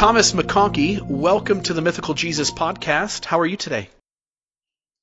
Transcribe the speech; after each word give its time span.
Thomas 0.00 0.32
McConkie, 0.32 0.98
welcome 1.02 1.62
to 1.64 1.74
the 1.74 1.82
Mythical 1.82 2.14
Jesus 2.14 2.50
podcast. 2.50 3.26
How 3.26 3.38
are 3.38 3.44
you 3.44 3.58
today? 3.58 3.90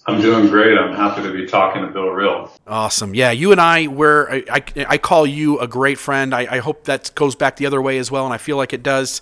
I'm 0.08 0.20
doing 0.20 0.48
great. 0.48 0.76
I'm 0.76 0.96
happy 0.96 1.21
to 1.21 1.32
be 1.32 1.46
talking 1.46 1.84
to 1.84 1.88
Bill 1.89 2.10
Reel. 2.10 2.52
Awesome. 2.66 3.14
Yeah, 3.14 3.30
you 3.30 3.52
and 3.52 3.62
I, 3.62 3.86
were 3.86 4.28
I, 4.28 4.44
I, 4.50 4.64
I 4.89 4.98
call 4.98 5.28
you 5.28 5.60
a 5.60 5.68
great 5.68 6.00
friend. 6.00 6.34
I, 6.34 6.48
I, 6.50 6.57
hope 6.57 6.86
that 6.86 7.12
goes 7.14 7.36
back 7.36 7.57
the 7.57 7.68
other 7.68 7.80
way 7.80 8.00
as 8.00 8.10
well, 8.10 8.25
and 8.25 8.34
I 8.34 8.39
feel 8.39 8.57
like 8.57 8.74
it 8.74 8.82
does. 8.82 9.21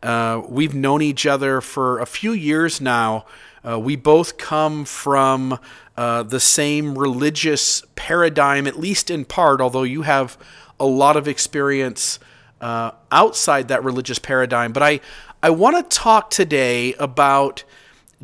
Uh, 0.00 0.42
we've 0.48 0.76
known 0.76 1.02
each 1.02 1.26
other 1.26 1.60
for 1.60 1.98
a 1.98 2.06
few 2.06 2.30
years 2.30 2.80
now. 2.80 3.26
Uh, 3.68 3.80
we 3.80 3.96
both 3.96 4.38
come 4.38 4.84
from 4.84 5.58
uh, 5.96 6.22
the 6.22 6.38
same 6.38 6.96
religious 6.96 7.82
paradigm, 7.96 8.68
at 8.68 8.78
least 8.78 9.10
in 9.10 9.24
part, 9.24 9.60
although 9.60 9.82
you 9.82 10.02
have 10.02 10.38
a 10.78 10.86
lot 10.86 11.16
of 11.16 11.26
experience 11.26 12.20
uh, 12.60 12.92
outside 13.10 13.68
that 13.68 13.84
religious 13.84 14.18
paradigm. 14.18 14.72
But 14.72 14.82
I, 14.82 15.00
I 15.42 15.50
want 15.50 15.76
to 15.76 15.96
talk 15.96 16.30
today 16.30 16.94
about 16.94 17.64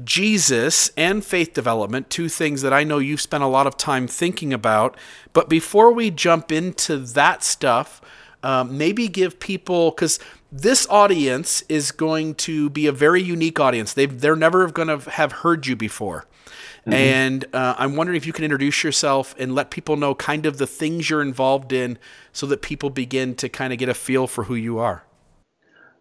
Jesus 0.03 0.91
and 0.97 1.23
faith 1.25 1.53
development, 1.53 2.09
two 2.09 2.29
things 2.29 2.63
that 2.63 2.73
I 2.73 2.83
know 2.83 2.99
you've 2.99 3.21
spent 3.21 3.43
a 3.43 3.47
lot 3.47 3.67
of 3.67 3.77
time 3.77 4.07
thinking 4.07 4.53
about. 4.53 4.97
But 5.33 5.49
before 5.49 5.93
we 5.93 6.11
jump 6.11 6.51
into 6.51 6.97
that 6.99 7.45
stuff, 7.45 8.01
um, 8.43 8.77
maybe 8.79 9.07
give 9.07 9.39
people, 9.39 9.91
because 9.91 10.19
this 10.51 10.87
audience 10.89 11.63
is 11.69 11.93
going 11.93 12.35
to 12.37 12.71
be 12.71 12.87
a 12.87 12.93
very 12.93 13.23
unique 13.23 13.61
audience. 13.61 13.93
They 13.93 14.07
they're 14.07 14.35
never 14.35 14.67
going 14.69 14.89
to 14.89 15.11
have 15.11 15.33
heard 15.33 15.67
you 15.67 15.77
before. 15.77 16.27
Mm-hmm. 16.83 16.93
And 16.93 17.45
uh, 17.53 17.75
I'm 17.79 17.95
wondering 17.95 18.17
if 18.17 18.27
you 18.27 18.33
can 18.33 18.45
introduce 18.45 18.83
yourself 18.83 19.35
and 19.39 19.55
let 19.55 19.71
people 19.71 19.97
know 19.97 20.15
kind 20.15 20.47
of 20.47 20.59
the 20.59 20.67
things 20.67 21.09
you're 21.09 21.23
involved 21.23 21.73
in 21.73 21.97
so 22.33 22.47
that 22.47 22.61
people 22.61 22.91
begin 22.91 23.37
to 23.37 23.49
kind 23.49 23.73
of 23.73 23.79
get 23.79 23.89
a 23.89 23.95
feel 23.95 24.27
for 24.27 24.45
who 24.45 24.57
you 24.57 24.79
are. 24.79 25.05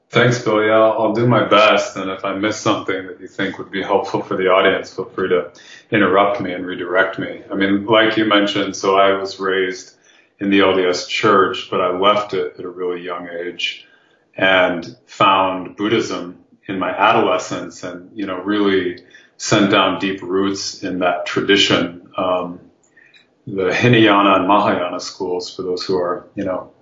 Thanks, 0.10 0.44
Bill. 0.44 0.62
Yeah, 0.62 0.73
I'll, 0.73 1.04
I'll 1.04 1.14
do 1.14 1.26
my 1.28 1.48
best. 1.48 1.96
And 1.96 2.10
if 2.10 2.26
I 2.26 2.34
miss 2.34 2.58
something 2.58 3.08
that 3.08 3.22
you 3.22 3.28
think 3.28 3.60
would 3.60 3.72
be 3.72 3.82
helpful 3.82 4.22
for 4.22 4.36
the 4.36 4.48
audience, 4.48 4.94
feel 4.94 5.06
free 5.06 5.30
to 5.30 5.54
interrupt 5.92 6.42
me 6.42 6.52
and 6.52 6.66
redirect 6.66 7.18
me. 7.18 7.44
I 7.50 7.56
mean, 7.56 7.86
like 7.86 8.18
you 8.18 8.26
mentioned, 8.26 8.76
so 8.76 8.98
I 8.98 9.14
was 9.14 9.40
raised 9.40 9.95
in 10.40 10.50
the 10.50 10.60
LDS 10.60 11.08
church, 11.08 11.70
but 11.70 11.80
I 11.80 11.98
left 11.98 12.34
it 12.34 12.56
at 12.58 12.66
a 12.66 12.70
really 12.70 13.02
young 13.02 13.30
age 13.30 13.88
and 14.36 14.98
found 15.06 15.78
Buddhism 15.78 16.44
in 16.68 16.78
my 16.78 16.90
adolescence 16.90 17.84
and, 17.84 18.10
you 18.18 18.26
know, 18.26 18.42
really 18.42 19.06
sent 19.42 19.72
down 19.72 19.97
deep 19.97 20.22
roots 20.22 20.84
in 20.84 21.00
that 21.00 21.25
tradition. 21.25 22.08
Um, 22.16 22.59
the 23.48 23.73
Hinayana 23.73 24.36
and 24.36 24.48
Mahayana 24.48 25.00
schools, 25.00 25.53
for 25.53 25.64
those 25.64 25.83
who 25.83 25.98
are, 25.98 26.28
you 26.36 26.44
know, 26.44 26.73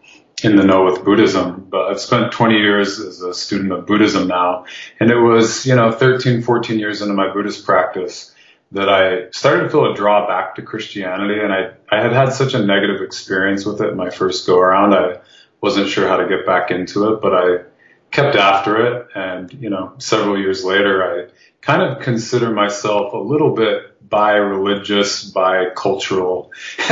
in 0.44 0.58
the 0.58 0.64
know 0.66 0.84
with 0.84 1.06
Buddhism, 1.06 1.68
but 1.70 1.88
I've 1.88 2.02
spent 2.02 2.34
20 2.34 2.58
years 2.58 3.00
as 3.00 3.22
a 3.22 3.34
student 3.34 3.72
of 3.72 3.86
Buddhism 3.86 4.28
now. 4.28 4.66
And 5.00 5.10
it 5.10 5.16
was, 5.16 5.66
you 5.66 5.74
know, 5.74 5.90
13, 5.94 6.42
14 6.42 6.78
years 6.78 7.02
into 7.02 7.14
my 7.14 7.32
Buddhist 7.32 7.66
practice 7.66 8.36
that 8.74 8.90
I 8.90 9.32
started 9.32 9.64
to 9.64 9.70
feel 9.70 9.94
a 9.94 9.96
draw 9.96 10.28
back 10.28 10.56
to 10.56 10.62
Christianity. 10.62 11.40
And 11.40 11.54
I, 11.54 11.72
I 11.90 12.02
had 12.02 12.12
had 12.12 12.34
such 12.34 12.56
a 12.56 12.66
negative 12.66 13.02
experience 13.02 13.66
with 13.66 13.80
it 13.80 13.96
my 13.96 14.10
first 14.10 14.46
go 14.46 14.60
around. 14.60 14.94
I 14.94 15.20
wasn't 15.62 15.88
sure 15.88 16.10
how 16.10 16.18
to 16.18 16.28
get 16.28 16.46
back 16.46 16.72
into 16.72 17.14
it, 17.14 17.22
but 17.22 17.34
I 17.34 17.64
kept 18.12 18.36
after 18.36 18.86
it. 18.86 19.08
And, 19.16 19.54
you 19.54 19.70
know, 19.70 19.94
several 19.98 20.38
years 20.38 20.64
later, 20.64 21.04
I 21.04 21.32
kind 21.62 21.82
of 21.82 22.02
consider 22.02 22.52
myself 22.52 23.14
a 23.14 23.18
little 23.18 23.54
bit 23.54 24.10
bi-religious, 24.10 25.26
bi-cultural 25.26 26.52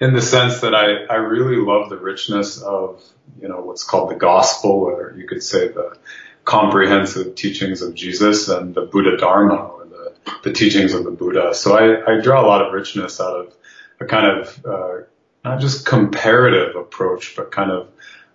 in 0.00 0.14
the 0.14 0.22
sense 0.22 0.60
that 0.60 0.74
I, 0.74 1.12
I 1.12 1.16
really 1.16 1.56
love 1.56 1.90
the 1.90 1.96
richness 1.96 2.60
of, 2.60 3.02
you 3.40 3.48
know, 3.48 3.60
what's 3.60 3.82
called 3.82 4.10
the 4.10 4.14
gospel, 4.16 4.70
or 4.70 5.14
you 5.16 5.26
could 5.26 5.42
say 5.42 5.68
the 5.68 5.96
comprehensive 6.44 7.34
teachings 7.34 7.82
of 7.82 7.94
Jesus 7.94 8.48
and 8.48 8.74
the 8.74 8.82
Buddha 8.82 9.16
Dharma, 9.16 9.54
or 9.54 9.86
the, 9.86 10.12
the 10.44 10.52
teachings 10.52 10.94
of 10.94 11.04
the 11.04 11.10
Buddha. 11.10 11.54
So 11.54 11.76
I, 11.76 12.14
I 12.16 12.20
draw 12.20 12.44
a 12.44 12.46
lot 12.46 12.64
of 12.64 12.72
richness 12.72 13.20
out 13.20 13.36
of 13.36 13.54
a 14.00 14.04
kind 14.04 14.40
of, 14.40 14.66
uh, 14.66 14.96
not 15.44 15.60
just 15.60 15.86
comparative 15.86 16.76
approach, 16.76 17.34
but 17.36 17.50
kind 17.50 17.70
of, 17.70 17.88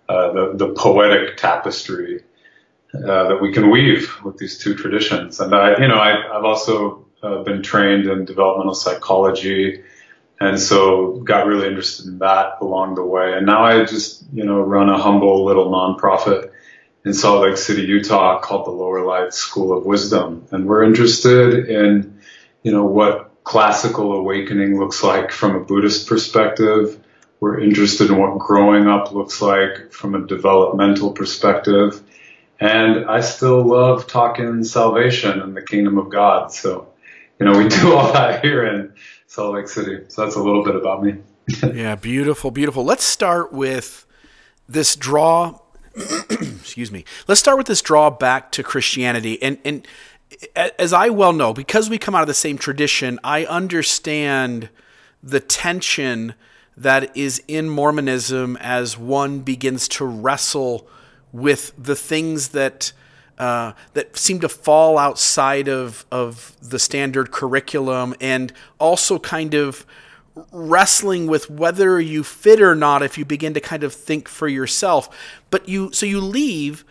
uh, 0.08 0.32
the, 0.32 0.52
the 0.54 0.68
poetic 0.74 1.36
tapestry 1.36 2.22
uh, 2.94 3.28
that 3.28 3.38
we 3.42 3.52
can 3.52 3.70
weave 3.70 4.16
with 4.24 4.38
these 4.38 4.58
two 4.58 4.74
traditions. 4.74 5.40
And 5.40 5.54
I, 5.54 5.80
you 5.80 5.88
know, 5.88 5.96
I, 5.96 6.36
I've 6.36 6.44
also 6.44 7.06
uh, 7.22 7.42
been 7.42 7.62
trained 7.62 8.06
in 8.06 8.24
developmental 8.24 8.74
psychology, 8.74 9.82
and 10.38 10.60
so 10.60 11.20
got 11.20 11.46
really 11.46 11.66
interested 11.66 12.06
in 12.06 12.18
that 12.18 12.58
along 12.60 12.94
the 12.94 13.04
way. 13.04 13.32
And 13.32 13.46
now 13.46 13.64
I 13.64 13.84
just, 13.84 14.24
you 14.32 14.44
know, 14.44 14.60
run 14.60 14.88
a 14.88 14.98
humble 14.98 15.44
little 15.44 15.70
nonprofit 15.70 16.50
in 17.04 17.14
Salt 17.14 17.42
Lake 17.42 17.56
City, 17.56 17.82
Utah, 17.82 18.40
called 18.40 18.66
the 18.66 18.70
Lower 18.70 19.04
Light 19.04 19.32
School 19.32 19.76
of 19.76 19.84
Wisdom, 19.86 20.46
and 20.50 20.66
we're 20.66 20.82
interested 20.82 21.68
in, 21.68 22.20
you 22.62 22.72
know, 22.72 22.84
what 22.84 23.30
classical 23.44 24.12
awakening 24.12 24.78
looks 24.78 25.02
like 25.02 25.30
from 25.30 25.54
a 25.54 25.60
Buddhist 25.60 26.08
perspective. 26.08 27.00
We're 27.46 27.60
interested 27.60 28.10
in 28.10 28.18
what 28.18 28.40
growing 28.40 28.88
up 28.88 29.12
looks 29.12 29.40
like 29.40 29.92
from 29.92 30.16
a 30.16 30.26
developmental 30.26 31.12
perspective 31.12 32.02
and 32.58 33.04
I 33.04 33.20
still 33.20 33.62
love 33.62 34.08
talking 34.08 34.64
salvation 34.64 35.40
and 35.40 35.56
the 35.56 35.62
kingdom 35.62 35.96
of 35.96 36.10
God. 36.10 36.52
So, 36.52 36.88
you 37.38 37.46
know, 37.46 37.56
we 37.56 37.68
do 37.68 37.94
all 37.96 38.12
that 38.14 38.44
here 38.44 38.66
in 38.66 38.92
Salt 39.28 39.54
Lake 39.54 39.68
City. 39.68 40.06
So 40.08 40.24
that's 40.24 40.34
a 40.34 40.42
little 40.42 40.64
bit 40.64 40.74
about 40.74 41.04
me. 41.04 41.18
yeah, 41.72 41.94
beautiful, 41.94 42.50
beautiful. 42.50 42.82
Let's 42.82 43.04
start 43.04 43.52
with 43.52 44.06
this 44.68 44.96
draw. 44.96 45.60
excuse 46.28 46.90
me. 46.90 47.04
Let's 47.28 47.38
start 47.38 47.58
with 47.58 47.68
this 47.68 47.80
draw 47.80 48.10
back 48.10 48.50
to 48.50 48.64
Christianity. 48.64 49.40
And, 49.40 49.58
and 49.64 49.86
as 50.80 50.92
I 50.92 51.10
well 51.10 51.32
know, 51.32 51.52
because 51.52 51.88
we 51.88 51.96
come 51.96 52.16
out 52.16 52.22
of 52.22 52.26
the 52.26 52.34
same 52.34 52.58
tradition, 52.58 53.20
I 53.22 53.44
understand 53.44 54.68
the 55.22 55.38
tension 55.38 56.34
that 56.76 57.16
is 57.16 57.42
in 57.48 57.68
Mormonism 57.68 58.56
as 58.58 58.98
one 58.98 59.40
begins 59.40 59.88
to 59.88 60.04
wrestle 60.04 60.86
with 61.32 61.72
the 61.78 61.96
things 61.96 62.48
that 62.48 62.92
uh, 63.38 63.72
that 63.92 64.16
seem 64.16 64.40
to 64.40 64.48
fall 64.48 64.98
outside 64.98 65.68
of 65.68 66.06
of 66.10 66.56
the 66.62 66.78
standard 66.78 67.30
curriculum, 67.30 68.14
and 68.20 68.52
also 68.78 69.18
kind 69.18 69.54
of 69.54 69.84
wrestling 70.52 71.26
with 71.26 71.48
whether 71.48 72.00
you 72.00 72.22
fit 72.22 72.60
or 72.60 72.74
not 72.74 73.02
if 73.02 73.16
you 73.16 73.24
begin 73.24 73.54
to 73.54 73.60
kind 73.60 73.82
of 73.82 73.92
think 73.92 74.28
for 74.28 74.48
yourself. 74.48 75.08
But 75.50 75.68
you 75.68 75.92
so 75.92 76.06
you 76.06 76.20
leave, 76.20 76.84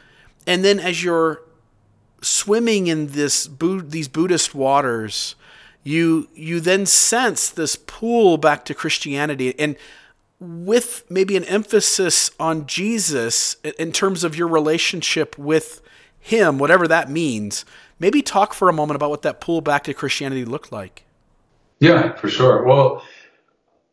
and 0.45 0.63
then 0.63 0.79
as 0.79 1.03
you're 1.03 1.41
swimming 2.21 2.87
in 2.87 3.07
this 3.07 3.49
these 3.59 4.07
Buddhist 4.07 4.55
waters, 4.55 5.35
you 5.85 6.27
you 6.33 6.59
then 6.59 6.85
sense 6.85 7.49
this 7.49 7.77
pull 7.77 8.37
back 8.37 8.65
to 8.65 8.73
Christianity 8.73 9.57
and 9.57 9.77
with 10.39 11.05
maybe 11.09 11.37
an 11.37 11.45
emphasis 11.45 12.31
on 12.39 12.65
Jesus 12.67 13.55
in 13.79 13.93
terms 13.93 14.25
of 14.25 14.35
your 14.35 14.49
relationship 14.49 15.37
with 15.37 15.81
Him, 16.19 16.59
whatever 16.59 16.87
that 16.89 17.09
means. 17.09 17.63
Maybe 17.99 18.21
talk 18.21 18.53
for 18.53 18.67
a 18.67 18.73
moment 18.73 18.97
about 18.97 19.11
what 19.11 19.21
that 19.21 19.39
pull 19.39 19.61
back 19.61 19.85
to 19.85 19.93
Christianity 19.93 20.43
looked 20.43 20.71
like. 20.71 21.05
Yeah, 21.79 22.13
for 22.13 22.29
sure. 22.29 22.63
Well, 22.65 23.03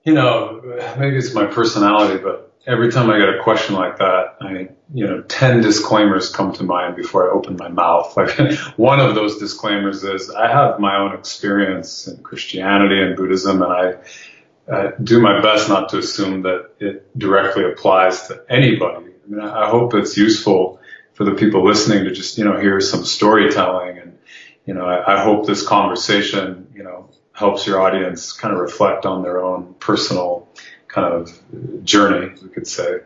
you 0.04 0.14
know, 0.14 0.60
maybe 0.98 1.16
it's 1.16 1.34
my 1.34 1.47
personality, 1.47 2.20
but 2.20 2.52
every 2.67 2.93
time 2.93 3.11
I 3.11 3.19
get 3.19 3.28
a 3.28 3.43
question 3.43 3.75
like 3.75 3.99
that, 3.99 4.37
I, 4.41 4.69
you 4.93 5.06
know, 5.06 5.23
10 5.23 5.62
disclaimers 5.62 6.31
come 6.31 6.53
to 6.55 6.65
mind 6.65 6.97
before 6.97 7.28
I 7.28 7.33
open 7.33 7.56
my 7.56 7.69
mouth. 7.69 8.17
Like 8.23 8.53
one 8.77 9.00
of 9.00 9.15
those 9.15 9.39
disclaimers 9.39 10.05
is 10.05 10.31
I 10.31 10.51
have 10.51 10.78
my 10.78 10.97
own 10.98 11.15
experience 11.15 12.07
in 12.07 12.22
Christianity 12.22 13.01
and 13.01 13.16
Buddhism 13.16 13.63
and 13.63 13.72
I, 13.72 13.95
uh, 14.72 14.92
do 15.03 15.21
my 15.21 15.42
best 15.42 15.69
not 15.69 15.89
to 15.89 15.98
assume 15.98 16.42
that 16.42 16.71
it 16.78 17.19
directly 17.19 17.65
applies 17.65 18.28
to 18.28 18.45
anybody. 18.48 19.07
I 19.07 19.28
mean, 19.28 19.41
I 19.41 19.69
hope 19.69 19.95
it's 19.95 20.16
useful 20.16 20.81
for 21.15 21.25
the 21.25 21.33
people 21.33 21.65
listening 21.65 22.04
to 22.04 22.13
just, 22.13 22.39
you 22.39 22.45
know, 22.45 22.59
hear 22.59 22.81
some 22.81 23.04
storytelling 23.04 23.98
and, 23.98 24.19
you 24.65 24.75
know, 24.75 24.86
I, 24.86 25.16
I 25.16 25.25
hope 25.25 25.47
this 25.47 25.66
conversation, 25.66 26.69
you 26.75 26.84
know, 26.84 27.10
helps 27.33 27.66
your 27.66 27.81
audience 27.81 28.33
kind 28.33 28.54
of 28.54 28.60
reflect 28.60 29.04
on 29.04 29.22
their 29.22 29.42
own 29.42 29.75
personal 29.81 30.41
kind 30.92 31.12
of 31.12 31.84
journey, 31.84 32.34
we 32.42 32.48
could 32.50 32.68
say. 32.68 33.00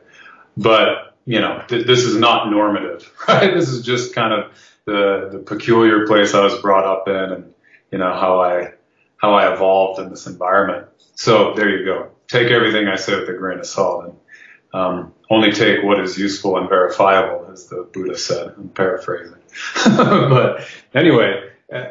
But, 0.56 1.14
you 1.24 1.40
know, 1.40 1.64
th- 1.68 1.86
this 1.86 2.00
is 2.00 2.16
not 2.16 2.50
normative, 2.50 3.10
right? 3.28 3.54
This 3.54 3.68
is 3.68 3.84
just 3.84 4.14
kind 4.14 4.32
of 4.32 4.52
the, 4.84 5.28
the 5.32 5.38
peculiar 5.38 6.06
place 6.06 6.34
I 6.34 6.44
was 6.44 6.60
brought 6.60 6.84
up 6.84 7.08
in 7.08 7.32
and, 7.32 7.54
you 7.90 7.98
know, 7.98 8.12
how 8.12 8.40
I, 8.40 8.72
how 9.16 9.34
I 9.34 9.52
evolved 9.52 10.00
in 10.00 10.10
this 10.10 10.26
environment. 10.26 10.88
So 11.14 11.54
there 11.54 11.70
you 11.70 11.84
go. 11.84 12.10
Take 12.28 12.50
everything 12.50 12.88
I 12.88 12.96
say 12.96 13.18
with 13.18 13.28
a 13.28 13.34
grain 13.34 13.60
of 13.60 13.66
salt 13.66 14.04
and 14.04 14.14
um, 14.74 15.14
only 15.30 15.52
take 15.52 15.82
what 15.82 16.00
is 16.00 16.18
useful 16.18 16.58
and 16.58 16.68
verifiable, 16.68 17.48
as 17.52 17.68
the 17.68 17.88
Buddha 17.92 18.18
said. 18.18 18.54
I'm 18.56 18.68
paraphrasing. 18.68 19.38
but 19.86 20.68
anyway, 20.92 21.50
uh, 21.72 21.84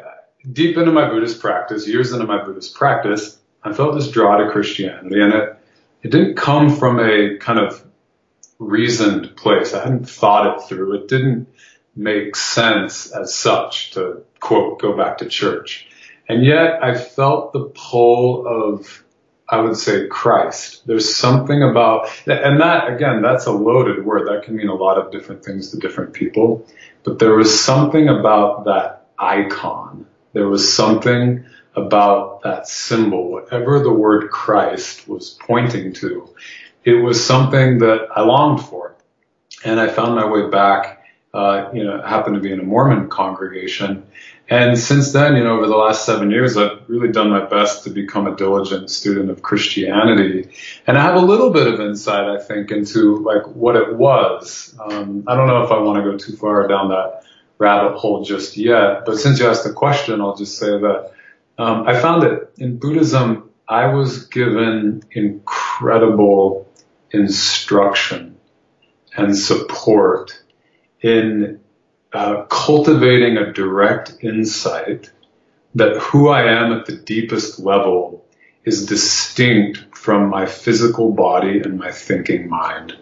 deep 0.52 0.76
into 0.76 0.92
my 0.92 1.08
Buddhist 1.08 1.40
practice, 1.40 1.88
years 1.88 2.12
into 2.12 2.26
my 2.26 2.44
Buddhist 2.44 2.74
practice, 2.74 3.38
I 3.64 3.72
felt 3.72 3.94
this 3.94 4.10
draw 4.10 4.36
to 4.36 4.50
Christianity, 4.50 5.20
and 5.20 5.32
it 5.32 5.55
it 6.06 6.12
didn't 6.12 6.36
come 6.36 6.76
from 6.76 7.00
a 7.00 7.36
kind 7.38 7.58
of 7.58 7.84
reasoned 8.60 9.34
place. 9.34 9.74
I 9.74 9.82
hadn't 9.82 10.08
thought 10.08 10.56
it 10.56 10.68
through. 10.68 10.94
It 10.94 11.08
didn't 11.08 11.48
make 11.96 12.36
sense 12.36 13.10
as 13.10 13.34
such 13.34 13.90
to 13.92 14.22
quote, 14.38 14.78
go 14.78 14.96
back 14.96 15.18
to 15.18 15.26
church. 15.26 15.88
And 16.28 16.44
yet 16.44 16.80
I 16.80 16.94
felt 16.96 17.52
the 17.52 17.72
pull 17.74 18.46
of, 18.46 19.02
I 19.48 19.58
would 19.58 19.76
say 19.76 20.06
Christ. 20.06 20.86
There's 20.86 21.12
something 21.12 21.60
about, 21.60 22.08
and 22.28 22.60
that 22.60 22.88
again, 22.88 23.20
that's 23.20 23.46
a 23.46 23.52
loaded 23.52 24.06
word. 24.06 24.28
That 24.28 24.44
can 24.44 24.54
mean 24.54 24.68
a 24.68 24.74
lot 24.76 24.98
of 24.98 25.10
different 25.10 25.44
things 25.44 25.72
to 25.72 25.78
different 25.78 26.12
people. 26.12 26.64
But 27.02 27.18
there 27.18 27.34
was 27.34 27.60
something 27.60 28.06
about 28.06 28.66
that 28.66 29.08
icon. 29.18 30.06
There 30.34 30.48
was 30.48 30.72
something 30.72 31.46
about 31.76 32.42
that 32.42 32.66
symbol, 32.66 33.30
whatever 33.30 33.80
the 33.80 33.92
word 33.92 34.30
Christ 34.30 35.06
was 35.08 35.30
pointing 35.30 35.92
to. 35.94 36.34
It 36.84 36.94
was 36.94 37.24
something 37.24 37.78
that 37.78 38.08
I 38.14 38.22
longed 38.22 38.64
for. 38.64 38.96
And 39.64 39.78
I 39.78 39.88
found 39.88 40.14
my 40.14 40.26
way 40.26 40.48
back, 40.48 41.04
uh, 41.34 41.70
you 41.74 41.84
know, 41.84 42.00
happened 42.00 42.36
to 42.36 42.40
be 42.40 42.52
in 42.52 42.60
a 42.60 42.62
Mormon 42.62 43.08
congregation 43.08 44.04
and 44.48 44.78
since 44.78 45.12
then, 45.12 45.34
you 45.34 45.42
know, 45.42 45.56
over 45.56 45.66
the 45.66 45.76
last 45.76 46.06
seven 46.06 46.30
years, 46.30 46.56
I've 46.56 46.88
really 46.88 47.10
done 47.10 47.30
my 47.30 47.44
best 47.44 47.82
to 47.84 47.90
become 47.90 48.28
a 48.28 48.36
diligent 48.36 48.90
student 48.90 49.28
of 49.28 49.42
Christianity. 49.42 50.50
And 50.86 50.96
I 50.96 51.02
have 51.02 51.16
a 51.16 51.26
little 51.26 51.50
bit 51.50 51.66
of 51.66 51.80
insight, 51.80 52.28
I 52.28 52.38
think, 52.40 52.70
into 52.70 53.16
like 53.16 53.44
what 53.48 53.74
it 53.74 53.96
was. 53.96 54.76
Um, 54.78 55.24
I 55.26 55.34
don't 55.34 55.48
know 55.48 55.64
if 55.64 55.72
I 55.72 55.78
want 55.78 55.96
to 56.04 56.10
go 56.10 56.16
too 56.16 56.36
far 56.36 56.68
down 56.68 56.90
that 56.90 57.24
rabbit 57.58 57.96
hole 57.96 58.22
just 58.22 58.56
yet, 58.56 59.04
but 59.04 59.18
since 59.18 59.40
you 59.40 59.48
asked 59.48 59.64
the 59.64 59.72
question, 59.72 60.20
I'll 60.20 60.36
just 60.36 60.58
say 60.58 60.68
that 60.68 61.12
um, 61.58 61.86
I 61.86 61.98
found 61.98 62.22
that 62.22 62.50
in 62.58 62.78
Buddhism, 62.78 63.50
I 63.68 63.86
was 63.86 64.26
given 64.26 65.02
incredible 65.10 66.68
instruction 67.10 68.36
and 69.16 69.36
support 69.36 70.38
in 71.00 71.60
uh, 72.12 72.42
cultivating 72.44 73.36
a 73.36 73.52
direct 73.52 74.16
insight 74.22 75.10
that 75.74 75.96
who 75.96 76.28
I 76.28 76.44
am 76.44 76.72
at 76.72 76.86
the 76.86 76.96
deepest 76.96 77.58
level 77.58 78.24
is 78.64 78.86
distinct 78.86 79.84
from 79.94 80.28
my 80.28 80.46
physical 80.46 81.12
body 81.12 81.60
and 81.60 81.78
my 81.78 81.92
thinking 81.92 82.48
mind. 82.48 82.96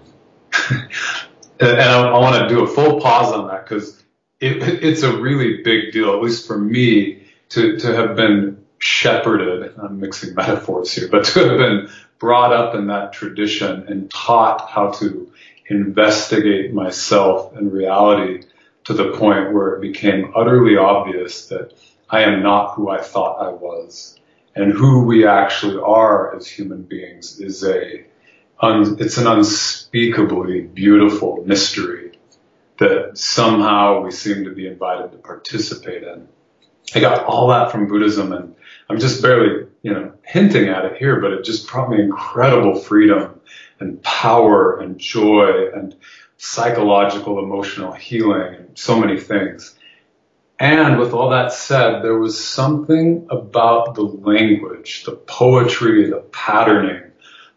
and 0.71 1.81
I, 1.81 2.09
I 2.09 2.19
want 2.19 2.49
to 2.49 2.55
do 2.55 2.65
a 2.65 2.67
full 2.67 3.01
pause 3.01 3.33
on 3.33 3.49
that 3.49 3.65
because 3.65 4.03
it, 4.41 4.63
it's 4.83 5.03
a 5.03 5.17
really 5.17 5.63
big 5.63 5.93
deal, 5.93 6.15
at 6.15 6.23
least 6.23 6.47
for 6.47 6.59
me, 6.59 7.24
to, 7.55 7.77
to 7.79 7.95
have 7.95 8.17
been 8.17 8.65
shepherded, 8.79 9.75
I'm 9.81 10.01
mixing 10.01 10.35
metaphors 10.35 10.93
here, 10.93 11.09
but 11.09 11.25
to 11.27 11.49
have 11.49 11.59
been 11.59 11.89
brought 12.19 12.53
up 12.53 12.75
in 12.75 12.89
that 12.89 13.13
tradition 13.13 13.87
and 13.87 14.11
taught 14.11 14.69
how 14.69 14.91
to 14.93 15.31
investigate 15.69 16.75
myself 16.75 17.55
and 17.57 17.73
reality 17.73 18.45
to 18.85 18.93
the 18.93 19.13
point 19.13 19.53
where 19.53 19.77
it 19.77 19.81
became 19.81 20.33
utterly 20.35 20.77
obvious 20.77 21.47
that 21.47 21.73
I 22.11 22.23
am 22.23 22.43
not 22.43 22.75
who 22.75 22.91
I 22.91 23.01
thought 23.01 23.41
I 23.41 23.51
was. 23.51 24.19
And 24.57 24.73
who 24.73 25.05
we 25.05 25.27
actually 25.27 25.81
are 25.81 26.37
as 26.37 26.47
human 26.47 26.83
beings 26.83 27.41
is 27.41 27.65
a, 27.65 28.05
un, 28.61 28.97
it's 29.01 29.17
an 29.17 29.27
unspeakably 29.27 30.61
beautiful 30.61 31.43
mystery 31.47 32.19
that 32.79 33.17
somehow 33.17 34.03
we 34.03 34.11
seem 34.11 34.45
to 34.45 34.51
be 34.51 34.67
invited 34.67 35.13
to 35.13 35.19
participate 35.19 36.03
in. 36.03 36.29
I 36.95 37.01
got 37.01 37.25
all 37.25 37.49
that 37.49 37.71
from 37.71 37.89
Buddhism 37.89 38.33
and 38.33 38.55
I'm 38.89 38.99
just 38.99 39.23
barely, 39.23 39.67
you 39.83 39.93
know, 39.93 40.13
hinting 40.25 40.69
at 40.69 40.85
it 40.85 40.97
here, 40.97 41.21
but 41.21 41.33
it 41.33 41.45
just 41.45 41.69
brought 41.69 41.91
me 41.91 42.01
incredible 42.01 42.77
freedom 42.77 43.41
and 43.81 44.03
power 44.03 44.79
and 44.79 44.99
joy 44.99 45.71
and 45.75 45.95
psychological, 46.37 47.39
emotional 47.39 47.93
healing, 47.93 48.55
and 48.55 48.79
so 48.79 48.99
many 48.99 49.19
things. 49.19 49.77
And 50.59 50.99
with 50.99 51.13
all 51.13 51.31
that 51.31 51.53
said, 51.53 52.03
there 52.03 52.19
was 52.19 52.43
something 52.43 53.27
about 53.31 53.95
the 53.95 54.03
language, 54.03 55.05
the 55.05 55.13
poetry, 55.13 56.11
the 56.11 56.21
patterning, 56.33 57.03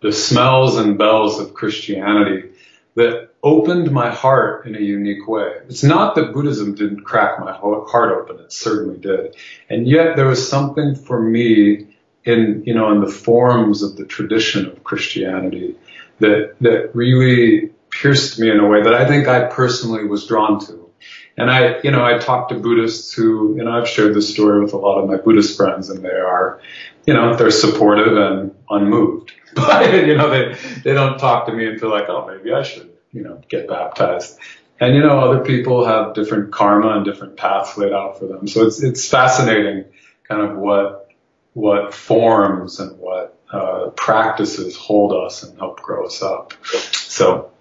the 0.01 0.11
smells 0.11 0.77
and 0.77 0.97
bells 0.97 1.39
of 1.39 1.53
Christianity 1.53 2.49
that 2.95 3.26
opened 3.43 3.91
my 3.91 4.11
heart 4.11 4.65
in 4.65 4.75
a 4.75 4.79
unique 4.79 5.27
way. 5.27 5.53
It's 5.69 5.83
not 5.83 6.15
that 6.15 6.33
Buddhism 6.33 6.75
didn't 6.75 7.01
crack 7.01 7.39
my 7.39 7.53
heart 7.53 8.11
open, 8.11 8.43
it 8.43 8.51
certainly 8.51 8.97
did. 8.97 9.35
And 9.69 9.87
yet 9.87 10.15
there 10.15 10.27
was 10.27 10.47
something 10.47 10.95
for 10.95 11.21
me 11.21 11.87
in, 12.23 12.63
you 12.65 12.73
know, 12.73 12.91
in 12.91 13.01
the 13.01 13.11
forms 13.11 13.83
of 13.83 13.95
the 13.95 14.05
tradition 14.05 14.65
of 14.65 14.83
Christianity 14.83 15.75
that, 16.19 16.55
that 16.61 16.91
really 16.93 17.71
pierced 17.89 18.39
me 18.39 18.49
in 18.49 18.59
a 18.59 18.67
way 18.67 18.83
that 18.83 18.93
I 18.93 19.07
think 19.07 19.27
I 19.27 19.45
personally 19.45 20.05
was 20.05 20.27
drawn 20.27 20.59
to. 20.65 20.89
And 21.37 21.51
I, 21.51 21.79
you 21.83 21.91
know, 21.91 22.03
I 22.03 22.17
talked 22.17 22.49
to 22.49 22.59
Buddhists 22.59 23.13
who, 23.13 23.55
you 23.55 23.63
know, 23.63 23.71
I've 23.71 23.87
shared 23.87 24.15
this 24.15 24.33
story 24.33 24.63
with 24.63 24.73
a 24.73 24.77
lot 24.77 24.99
of 24.99 25.07
my 25.07 25.17
Buddhist 25.17 25.55
friends 25.55 25.89
and 25.89 26.03
they 26.03 26.09
are, 26.09 26.59
you 27.05 27.13
know, 27.13 27.35
they're 27.35 27.51
supportive 27.51 28.17
and 28.17 28.55
unmoved. 28.69 29.33
But, 29.55 30.05
you 30.05 30.15
know, 30.15 30.29
they, 30.29 30.55
they 30.83 30.93
don't 30.93 31.17
talk 31.17 31.47
to 31.47 31.53
me 31.53 31.65
and 31.65 31.79
feel 31.79 31.89
like, 31.89 32.09
oh, 32.09 32.27
maybe 32.27 32.53
I 32.53 32.61
should, 32.61 32.91
you 33.11 33.23
know, 33.23 33.41
get 33.49 33.67
baptized. 33.67 34.37
And, 34.79 34.95
you 34.95 35.01
know, 35.01 35.19
other 35.19 35.43
people 35.43 35.85
have 35.85 36.13
different 36.13 36.51
karma 36.51 36.97
and 36.97 37.05
different 37.05 37.35
paths 37.35 37.77
laid 37.77 37.93
out 37.93 38.19
for 38.19 38.27
them. 38.27 38.47
So 38.47 38.65
it's, 38.67 38.83
it's 38.83 39.09
fascinating 39.09 39.85
kind 40.27 40.41
of 40.41 40.57
what, 40.57 41.09
what 41.53 41.93
forms 41.93 42.79
and 42.79 42.97
what, 42.99 43.39
uh, 43.51 43.89
practices 43.95 44.75
hold 44.75 45.13
us 45.13 45.41
and 45.41 45.57
help 45.57 45.81
grow 45.81 46.05
us 46.05 46.21
up. 46.21 46.53
So, 46.65 47.51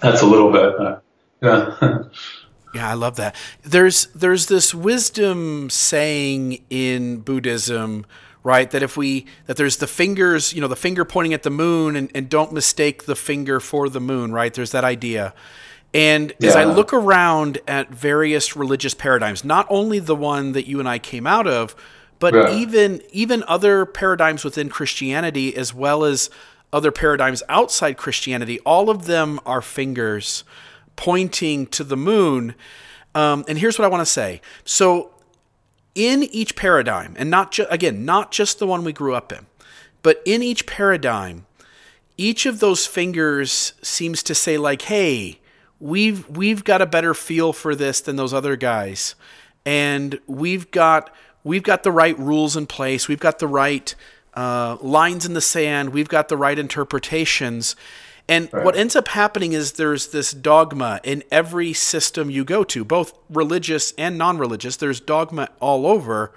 that's 0.00 0.22
a 0.22 0.26
little 0.26 0.50
bit. 0.50 0.80
Uh, 0.80 0.98
yeah. 1.42 2.02
yeah, 2.74 2.90
I 2.90 2.94
love 2.94 3.16
that. 3.16 3.36
There's 3.62 4.06
there's 4.14 4.46
this 4.46 4.74
wisdom 4.74 5.70
saying 5.70 6.64
in 6.70 7.18
Buddhism, 7.20 8.06
right? 8.42 8.70
That 8.70 8.82
if 8.82 8.96
we 8.96 9.26
that 9.46 9.56
there's 9.56 9.78
the 9.78 9.86
fingers, 9.86 10.52
you 10.52 10.60
know, 10.60 10.68
the 10.68 10.76
finger 10.76 11.04
pointing 11.04 11.34
at 11.34 11.42
the 11.42 11.50
moon, 11.50 11.96
and, 11.96 12.10
and 12.14 12.28
don't 12.28 12.52
mistake 12.52 13.04
the 13.04 13.16
finger 13.16 13.60
for 13.60 13.88
the 13.88 14.00
moon, 14.00 14.32
right? 14.32 14.52
There's 14.52 14.72
that 14.72 14.84
idea. 14.84 15.34
And 15.92 16.32
yeah. 16.38 16.50
as 16.50 16.56
I 16.56 16.64
look 16.64 16.92
around 16.92 17.58
at 17.66 17.90
various 17.90 18.54
religious 18.54 18.94
paradigms, 18.94 19.44
not 19.44 19.66
only 19.68 19.98
the 19.98 20.14
one 20.14 20.52
that 20.52 20.68
you 20.68 20.78
and 20.78 20.88
I 20.88 20.98
came 20.98 21.26
out 21.26 21.48
of, 21.48 21.74
but 22.18 22.34
yeah. 22.34 22.54
even 22.54 23.02
even 23.10 23.42
other 23.48 23.86
paradigms 23.86 24.44
within 24.44 24.68
Christianity, 24.68 25.56
as 25.56 25.74
well 25.74 26.04
as 26.04 26.30
other 26.72 26.92
paradigms 26.92 27.42
outside 27.48 27.96
Christianity, 27.96 28.60
all 28.60 28.90
of 28.90 29.06
them 29.06 29.40
are 29.44 29.60
fingers 29.60 30.44
pointing 30.96 31.66
to 31.66 31.82
the 31.82 31.96
moon. 31.96 32.54
Um, 33.14 33.44
and 33.48 33.58
here's 33.58 33.78
what 33.78 33.84
I 33.84 33.88
want 33.88 34.02
to 34.02 34.10
say. 34.10 34.40
So, 34.64 35.12
in 35.94 36.22
each 36.24 36.56
paradigm, 36.56 37.14
and 37.18 37.30
not 37.30 37.52
ju- 37.52 37.66
again, 37.70 38.04
not 38.04 38.32
just 38.32 38.58
the 38.58 38.66
one 38.66 38.84
we 38.84 38.92
grew 38.92 39.14
up 39.14 39.32
in, 39.32 39.46
but 40.02 40.22
in 40.24 40.42
each 40.42 40.66
paradigm, 40.66 41.46
each 42.16 42.46
of 42.46 42.60
those 42.60 42.86
fingers 42.86 43.72
seems 43.82 44.22
to 44.22 44.34
say 44.34 44.58
like, 44.58 44.82
"Hey, 44.82 45.40
we've 45.78 46.28
we've 46.28 46.64
got 46.64 46.82
a 46.82 46.86
better 46.86 47.14
feel 47.14 47.52
for 47.52 47.74
this 47.74 48.00
than 48.00 48.16
those 48.16 48.34
other 48.34 48.56
guys, 48.56 49.14
and 49.64 50.18
we've 50.26 50.70
got 50.70 51.14
we've 51.44 51.62
got 51.62 51.82
the 51.82 51.92
right 51.92 52.18
rules 52.18 52.56
in 52.56 52.66
place. 52.66 53.08
We've 53.08 53.20
got 53.20 53.38
the 53.38 53.48
right." 53.48 53.94
uh, 54.34 54.76
lines 54.80 55.26
in 55.26 55.34
the 55.34 55.40
sand. 55.40 55.90
We've 55.90 56.08
got 56.08 56.28
the 56.28 56.36
right 56.36 56.58
interpretations. 56.58 57.76
And 58.28 58.48
right. 58.52 58.64
what 58.64 58.76
ends 58.76 58.94
up 58.94 59.08
happening 59.08 59.52
is 59.52 59.72
there's 59.72 60.08
this 60.08 60.32
dogma 60.32 61.00
in 61.02 61.24
every 61.30 61.72
system 61.72 62.30
you 62.30 62.44
go 62.44 62.64
to, 62.64 62.84
both 62.84 63.12
religious 63.28 63.92
and 63.98 64.16
non 64.16 64.38
religious. 64.38 64.76
There's 64.76 65.00
dogma 65.00 65.48
all 65.60 65.86
over. 65.86 66.32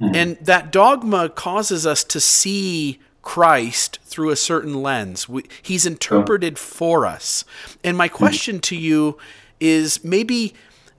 Mm-hmm. 0.00 0.14
And 0.14 0.36
that 0.38 0.70
dogma 0.70 1.28
causes 1.28 1.86
us 1.86 2.04
to 2.04 2.20
see 2.20 3.00
Christ 3.22 3.98
through 4.04 4.30
a 4.30 4.36
certain 4.36 4.82
lens. 4.82 5.28
We, 5.28 5.44
he's 5.62 5.84
interpreted 5.84 6.58
for 6.58 7.06
us. 7.06 7.44
And 7.82 7.96
my 7.96 8.08
question 8.08 8.56
mm-hmm. 8.56 8.60
to 8.60 8.76
you 8.76 9.18
is 9.58 10.04
maybe 10.04 10.54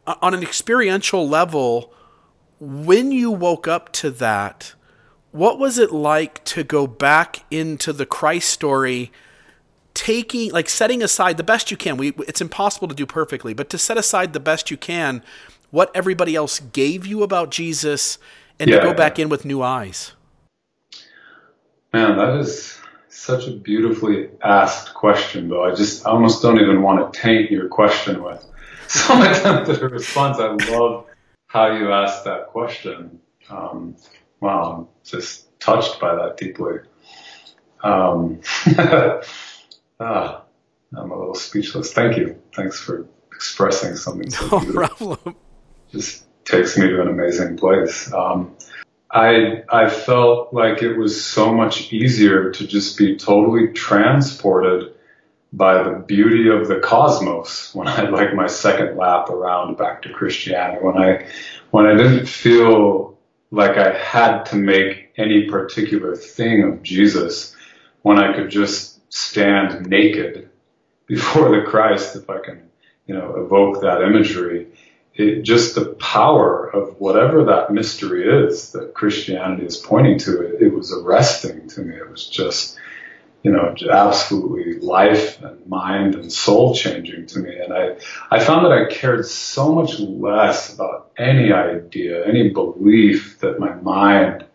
uh, 0.06 0.16
on 0.22 0.34
an 0.34 0.42
experiential 0.42 1.28
level, 1.28 1.94
when 2.60 3.12
you 3.12 3.32
woke 3.32 3.68
up 3.68 3.92
to 3.94 4.10
that, 4.12 4.74
what 5.32 5.60
was 5.60 5.78
it 5.78 5.92
like 5.92 6.44
to 6.46 6.64
go 6.64 6.88
back 6.88 7.46
into 7.52 7.94
the 7.94 8.06
Christ 8.06 8.50
story? 8.50 9.12
Taking 9.98 10.52
like 10.52 10.70
setting 10.70 11.02
aside 11.02 11.38
the 11.38 11.44
best 11.44 11.72
you 11.72 11.78
can. 11.78 11.98
We 11.98 12.10
it's 12.28 12.40
impossible 12.40 12.88
to 12.88 12.94
do 12.96 13.06
perfectly 13.06 13.54
but 13.56 13.70
to 13.72 13.78
set 13.78 13.98
aside 13.98 14.34
the 14.34 14.40
best 14.40 14.70
you 14.70 14.78
can 14.78 15.24
what 15.72 15.92
everybody 15.96 16.36
else 16.36 16.60
gave 16.60 17.06
you 17.06 17.24
about 17.24 17.50
jesus 17.50 18.18
and 18.60 18.70
yeah, 18.70 18.78
to 18.78 18.84
go 18.84 18.94
back 18.94 19.20
in 19.20 19.28
with 19.28 19.44
new 19.44 19.64
eyes. 19.64 20.14
Man 21.94 22.16
that 22.18 22.38
is 22.38 22.80
such 23.10 23.48
a 23.48 23.52
beautifully 23.52 24.30
asked 24.44 24.94
question 24.94 25.50
though. 25.50 25.64
I 25.64 25.74
just 25.74 26.06
I 26.06 26.12
almost 26.12 26.44
don't 26.44 26.60
even 26.60 26.84
want 26.84 27.12
to 27.12 27.20
taint 27.20 27.50
your 27.50 27.68
question 27.68 28.22
with 28.22 28.46
some 28.88 29.24
attempt 29.24 29.68
at 29.70 29.82
a 29.82 29.88
response 29.90 30.38
i 30.38 30.48
love 30.72 31.08
how 31.48 31.72
you 31.72 31.92
asked 31.92 32.24
that 32.26 32.48
question. 32.48 33.20
Um, 33.50 33.96
wow, 34.42 34.62
I'm 34.74 34.88
just 35.04 35.60
touched 35.60 36.00
by 36.00 36.14
that 36.14 36.38
deeply. 36.38 36.80
Um, 37.84 38.42
ah, 40.00 40.44
I'm 40.96 41.12
a 41.12 41.18
little 41.18 41.36
speechless. 41.36 41.94
Thank 41.94 42.18
you. 42.18 42.42
Thanks 42.56 42.80
for 42.80 43.08
expressing 43.34 43.96
something 43.96 44.30
so 44.30 44.60
no 44.60 44.88
problem. 44.88 45.36
Just 45.92 46.26
takes 46.46 46.78
me 46.78 46.88
to 46.88 47.02
an 47.02 47.08
amazing 47.08 47.58
place. 47.58 48.12
Um, 48.12 48.56
I 49.12 49.64
I 49.70 49.90
felt 49.90 50.54
like 50.54 50.82
it 50.82 50.98
was 50.98 51.24
so 51.24 51.54
much 51.54 51.94
easier 51.94 52.52
to 52.52 52.68
just 52.68 52.98
be 52.98 53.16
totally 53.16 53.74
transported 53.74 54.94
by 55.54 55.82
the 55.82 55.92
beauty 55.92 56.50
of 56.50 56.68
the 56.68 56.80
cosmos 56.80 57.74
when 57.74 57.88
I 57.88 57.92
had 57.92 58.12
like 58.12 58.34
my 58.34 58.48
second 58.48 58.98
lap 58.98 59.30
around 59.30 59.78
back 59.78 60.02
to 60.04 60.14
Christianity. 60.14 60.84
When 60.84 60.98
I 60.98 61.26
when 61.72 61.86
I 61.86 61.96
didn't 61.96 62.28
feel 62.28 63.18
like 63.52 63.78
I 63.78 63.98
had 63.98 64.44
to 64.48 64.58
make 64.58 65.14
any 65.18 65.50
particular 65.50 66.16
thing 66.16 66.64
of 66.64 66.84
Jesus, 66.84 67.56
when 68.02 68.20
I 68.20 68.36
could 68.36 68.50
just 68.50 68.97
stand 69.18 69.88
naked 69.88 70.50
before 71.08 71.50
the 71.50 71.66
Christ, 71.66 72.16
if 72.16 72.30
I 72.30 72.40
can, 72.40 72.70
you 73.06 73.16
know, 73.16 73.36
evoke 73.38 73.82
that 73.82 74.02
imagery 74.02 74.68
it, 75.18 75.42
just 75.42 75.76
the 75.76 75.86
power 75.96 76.70
of 76.70 77.00
whatever 77.00 77.46
that 77.46 77.74
mystery 77.74 78.28
is 78.28 78.72
that 78.72 78.94
Christianity 78.94 79.66
is 79.66 79.78
pointing 79.78 80.20
to, 80.20 80.42
it, 80.42 80.62
it 80.62 80.74
was 80.74 80.94
arresting 80.94 81.68
to 81.70 81.82
me. 81.82 81.96
It 81.96 82.10
was 82.10 82.28
just, 82.28 82.78
you 83.42 83.52
know, 83.52 83.74
absolutely 83.92 84.80
life 84.80 85.42
and 85.42 85.66
mind 85.68 86.16
and 86.16 86.32
soul 86.32 86.76
changing 86.76 87.26
to 87.28 87.40
me. 87.40 87.58
And 87.58 87.74
I, 87.74 87.98
I 88.30 88.40
found 88.40 88.66
that 88.66 88.72
I 88.72 88.94
cared 88.94 89.26
so 89.26 89.74
much 89.74 90.00
less 90.00 90.74
about 90.74 91.12
any 91.18 91.52
idea, 91.52 92.26
any 92.28 92.50
belief 92.50 93.40
that 93.40 93.60
my 93.60 93.74
mind 93.74 94.46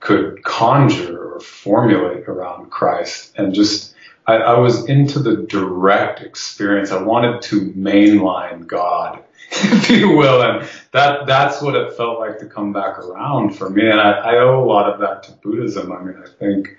could 0.00 0.42
conjure 0.42 1.34
or 1.34 1.40
formulate 1.40 2.28
around 2.28 2.70
Christ 2.70 3.34
and 3.36 3.52
just, 3.52 3.94
I, 4.28 4.36
I 4.36 4.58
was 4.58 4.84
into 4.88 5.18
the 5.20 5.36
direct 5.48 6.20
experience. 6.20 6.92
I 6.92 7.02
wanted 7.02 7.40
to 7.42 7.72
mainline 7.72 8.66
God 8.66 9.24
if 9.50 9.90
you 9.90 10.10
will. 10.16 10.42
And 10.42 10.68
that, 10.92 11.26
that's 11.26 11.62
what 11.62 11.74
it 11.74 11.94
felt 11.94 12.18
like 12.18 12.38
to 12.40 12.46
come 12.46 12.72
back 12.72 12.98
around 12.98 13.56
for 13.56 13.70
me. 13.70 13.88
And 13.88 14.00
I, 14.00 14.10
I 14.12 14.38
owe 14.38 14.62
a 14.62 14.66
lot 14.66 14.92
of 14.92 15.00
that 15.00 15.22
to 15.24 15.32
Buddhism. 15.32 15.90
I 15.90 16.02
mean, 16.02 16.22
I 16.22 16.28
think, 16.28 16.76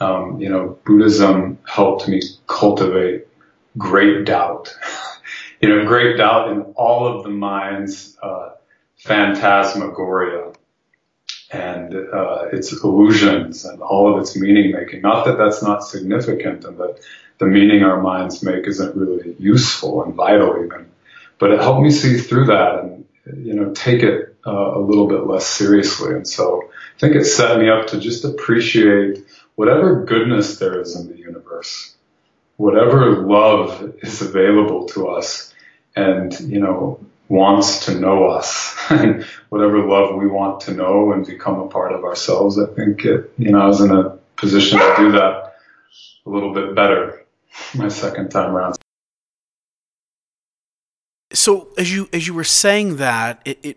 um, 0.00 0.40
you 0.40 0.48
know, 0.48 0.78
Buddhism 0.84 1.58
helped 1.64 2.08
me 2.08 2.20
cultivate 2.48 3.28
great 3.76 4.24
doubt. 4.24 4.76
you 5.60 5.68
know, 5.68 5.86
great 5.86 6.16
doubt 6.16 6.50
in 6.50 6.62
all 6.74 7.06
of 7.06 7.22
the 7.22 7.30
mind's, 7.30 8.16
uh, 8.22 8.50
phantasmagoria 8.96 10.52
and 11.50 11.94
uh, 11.94 12.46
its 12.52 12.72
illusions 12.72 13.64
and 13.64 13.80
all 13.80 14.12
of 14.12 14.20
its 14.20 14.36
meaning 14.36 14.72
making. 14.72 15.02
Not 15.02 15.24
that 15.26 15.38
that's 15.38 15.62
not 15.62 15.84
significant 15.84 16.64
and 16.64 16.76
that 16.78 17.00
the 17.38 17.46
meaning 17.46 17.82
our 17.82 18.00
minds 18.00 18.42
make 18.42 18.66
isn't 18.66 18.96
really 18.96 19.34
useful 19.38 20.02
and 20.02 20.14
vital 20.14 20.62
even 20.64 20.88
but 21.38 21.52
it 21.52 21.60
helped 21.60 21.82
me 21.82 21.90
see 21.90 22.18
through 22.18 22.46
that 22.46 22.80
and, 22.80 23.04
you 23.36 23.54
know, 23.54 23.72
take 23.72 24.02
it 24.02 24.36
uh, 24.46 24.78
a 24.78 24.80
little 24.80 25.06
bit 25.06 25.26
less 25.26 25.46
seriously. 25.46 26.14
And 26.14 26.26
so 26.26 26.68
I 26.96 26.98
think 26.98 27.14
it 27.14 27.24
set 27.24 27.58
me 27.58 27.68
up 27.68 27.86
to 27.88 28.00
just 28.00 28.24
appreciate 28.24 29.24
whatever 29.54 30.04
goodness 30.04 30.58
there 30.58 30.80
is 30.80 30.96
in 30.96 31.08
the 31.08 31.16
universe, 31.16 31.94
whatever 32.56 33.26
love 33.26 33.94
is 34.02 34.20
available 34.20 34.86
to 34.88 35.08
us 35.08 35.54
and, 35.94 36.38
you 36.40 36.60
know, 36.60 37.00
wants 37.28 37.86
to 37.86 37.98
know 37.98 38.26
us 38.28 38.76
and 38.90 39.24
whatever 39.48 39.86
love 39.86 40.16
we 40.16 40.26
want 40.26 40.60
to 40.62 40.72
know 40.72 41.12
and 41.12 41.26
become 41.26 41.60
a 41.60 41.68
part 41.68 41.92
of 41.92 42.04
ourselves. 42.04 42.58
I 42.58 42.66
think 42.66 43.04
it, 43.04 43.32
you 43.38 43.52
know, 43.52 43.60
I 43.60 43.66
was 43.66 43.80
in 43.80 43.90
a 43.90 44.18
position 44.36 44.78
to 44.78 44.94
do 44.96 45.12
that 45.12 45.54
a 46.26 46.30
little 46.30 46.54
bit 46.54 46.74
better 46.74 47.24
my 47.74 47.88
second 47.88 48.30
time 48.30 48.54
around 48.54 48.78
so 51.32 51.68
as 51.76 51.92
you 51.92 52.08
as 52.12 52.26
you 52.26 52.34
were 52.34 52.44
saying 52.44 52.96
that, 52.96 53.40
it, 53.44 53.58
it 53.62 53.76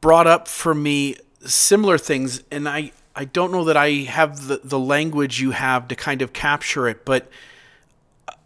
brought 0.00 0.26
up 0.26 0.48
for 0.48 0.74
me 0.74 1.16
similar 1.44 1.98
things, 1.98 2.42
and 2.50 2.68
I 2.68 2.92
I 3.14 3.24
don't 3.24 3.52
know 3.52 3.64
that 3.64 3.76
I 3.76 3.90
have 3.90 4.48
the 4.48 4.60
the 4.62 4.78
language 4.78 5.40
you 5.40 5.52
have 5.52 5.88
to 5.88 5.96
kind 5.96 6.22
of 6.22 6.32
capture 6.32 6.88
it, 6.88 7.04
but 7.04 7.28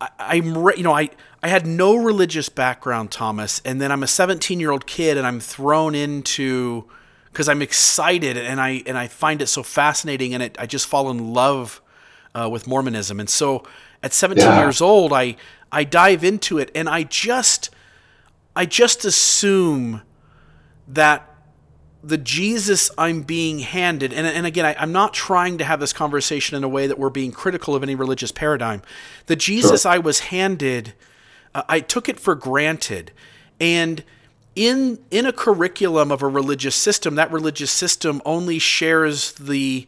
I, 0.00 0.36
am 0.36 0.54
you 0.76 0.82
know 0.82 0.94
I 0.94 1.10
I 1.42 1.48
had 1.48 1.66
no 1.66 1.96
religious 1.96 2.48
background, 2.48 3.10
Thomas, 3.10 3.62
and 3.64 3.80
then 3.80 3.90
I'm 3.92 4.02
a 4.02 4.06
17 4.06 4.60
year 4.60 4.70
old 4.70 4.86
kid, 4.86 5.16
and 5.16 5.26
I'm 5.26 5.40
thrown 5.40 5.94
into 5.94 6.84
because 7.32 7.48
I'm 7.48 7.62
excited 7.62 8.36
and 8.36 8.60
I 8.60 8.82
and 8.86 8.98
I 8.98 9.08
find 9.08 9.40
it 9.40 9.46
so 9.46 9.62
fascinating, 9.62 10.34
and 10.34 10.42
it 10.42 10.56
I 10.58 10.66
just 10.66 10.86
fall 10.86 11.10
in 11.10 11.32
love 11.32 11.80
uh, 12.34 12.48
with 12.50 12.66
Mormonism, 12.66 13.20
and 13.20 13.28
so 13.28 13.64
at 14.02 14.12
17 14.12 14.44
yeah. 14.44 14.60
years 14.60 14.80
old, 14.80 15.12
I 15.12 15.36
I 15.72 15.84
dive 15.84 16.24
into 16.24 16.58
it, 16.58 16.70
and 16.74 16.88
I 16.88 17.04
just 17.04 17.70
I 18.54 18.66
just 18.66 19.04
assume 19.04 20.02
that 20.88 21.29
the 22.02 22.18
Jesus 22.18 22.90
I'm 22.96 23.22
being 23.22 23.58
handed, 23.58 24.12
and, 24.12 24.26
and 24.26 24.46
again, 24.46 24.64
I, 24.64 24.82
am 24.82 24.92
not 24.92 25.12
trying 25.12 25.58
to 25.58 25.64
have 25.64 25.80
this 25.80 25.92
conversation 25.92 26.56
in 26.56 26.64
a 26.64 26.68
way 26.68 26.86
that 26.86 26.98
we're 26.98 27.10
being 27.10 27.32
critical 27.32 27.74
of 27.74 27.82
any 27.82 27.94
religious 27.94 28.32
paradigm. 28.32 28.82
The 29.26 29.36
Jesus 29.36 29.82
sure. 29.82 29.92
I 29.92 29.98
was 29.98 30.20
handed, 30.20 30.94
uh, 31.54 31.62
I 31.68 31.80
took 31.80 32.08
it 32.08 32.18
for 32.18 32.34
granted. 32.34 33.12
And 33.60 34.02
in 34.56 34.98
in 35.10 35.26
a 35.26 35.32
curriculum 35.32 36.10
of 36.10 36.22
a 36.22 36.28
religious 36.28 36.74
system, 36.74 37.14
that 37.16 37.30
religious 37.30 37.70
system 37.70 38.22
only 38.24 38.58
shares 38.58 39.32
the 39.32 39.86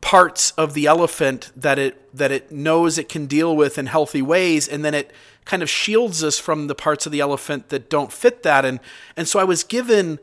parts 0.00 0.50
of 0.52 0.74
the 0.74 0.86
elephant 0.86 1.52
that 1.56 1.78
it 1.78 2.16
that 2.16 2.30
it 2.30 2.50
knows 2.50 2.98
it 2.98 3.08
can 3.08 3.26
deal 3.26 3.56
with 3.56 3.78
in 3.78 3.86
healthy 3.86 4.22
ways, 4.22 4.68
and 4.68 4.84
then 4.84 4.94
it 4.94 5.10
kind 5.44 5.62
of 5.62 5.68
shields 5.68 6.22
us 6.22 6.38
from 6.38 6.68
the 6.68 6.74
parts 6.74 7.04
of 7.04 7.12
the 7.12 7.20
elephant 7.20 7.68
that 7.70 7.90
don't 7.90 8.12
fit 8.12 8.42
that. 8.42 8.64
And 8.64 8.80
and 9.16 9.26
so 9.26 9.40
I 9.40 9.44
was 9.44 9.64
given 9.64 10.18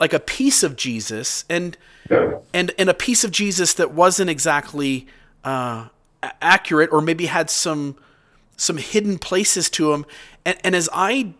like 0.00 0.14
a 0.14 0.18
piece 0.18 0.62
of 0.62 0.74
Jesus 0.74 1.44
and 1.48 1.76
yeah. 2.10 2.38
and 2.52 2.72
and 2.78 2.88
a 2.88 2.94
piece 2.94 3.22
of 3.22 3.30
Jesus 3.30 3.74
that 3.74 3.92
wasn't 3.92 4.30
exactly 4.30 5.06
uh, 5.44 5.88
accurate 6.40 6.90
or 6.90 7.00
maybe 7.00 7.26
had 7.26 7.50
some 7.50 7.96
some 8.56 8.78
hidden 8.78 9.18
places 9.18 9.70
to 9.70 9.92
him. 9.92 10.04
And, 10.44 10.58
and 10.64 10.74
as 10.74 10.88
I 10.92 11.34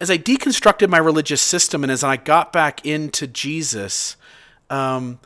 as 0.00 0.10
I 0.10 0.18
deconstructed 0.18 0.88
my 0.88 0.98
religious 0.98 1.40
system 1.40 1.84
and 1.84 1.92
as 1.92 2.02
I 2.02 2.16
got 2.16 2.52
back 2.52 2.84
into 2.84 3.26
Jesus, 3.26 4.16
um, 4.68 5.20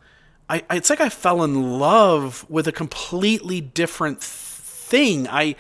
I, 0.49 0.63
it's 0.71 0.91
like 0.91 1.01
I 1.01 1.09
fell 1.09 1.43
in 1.45 1.79
love 1.79 2.45
with 2.51 2.67
a 2.67 2.73
completely 2.73 3.61
different 3.61 4.23
thing. 4.23 5.27
I 5.29 5.57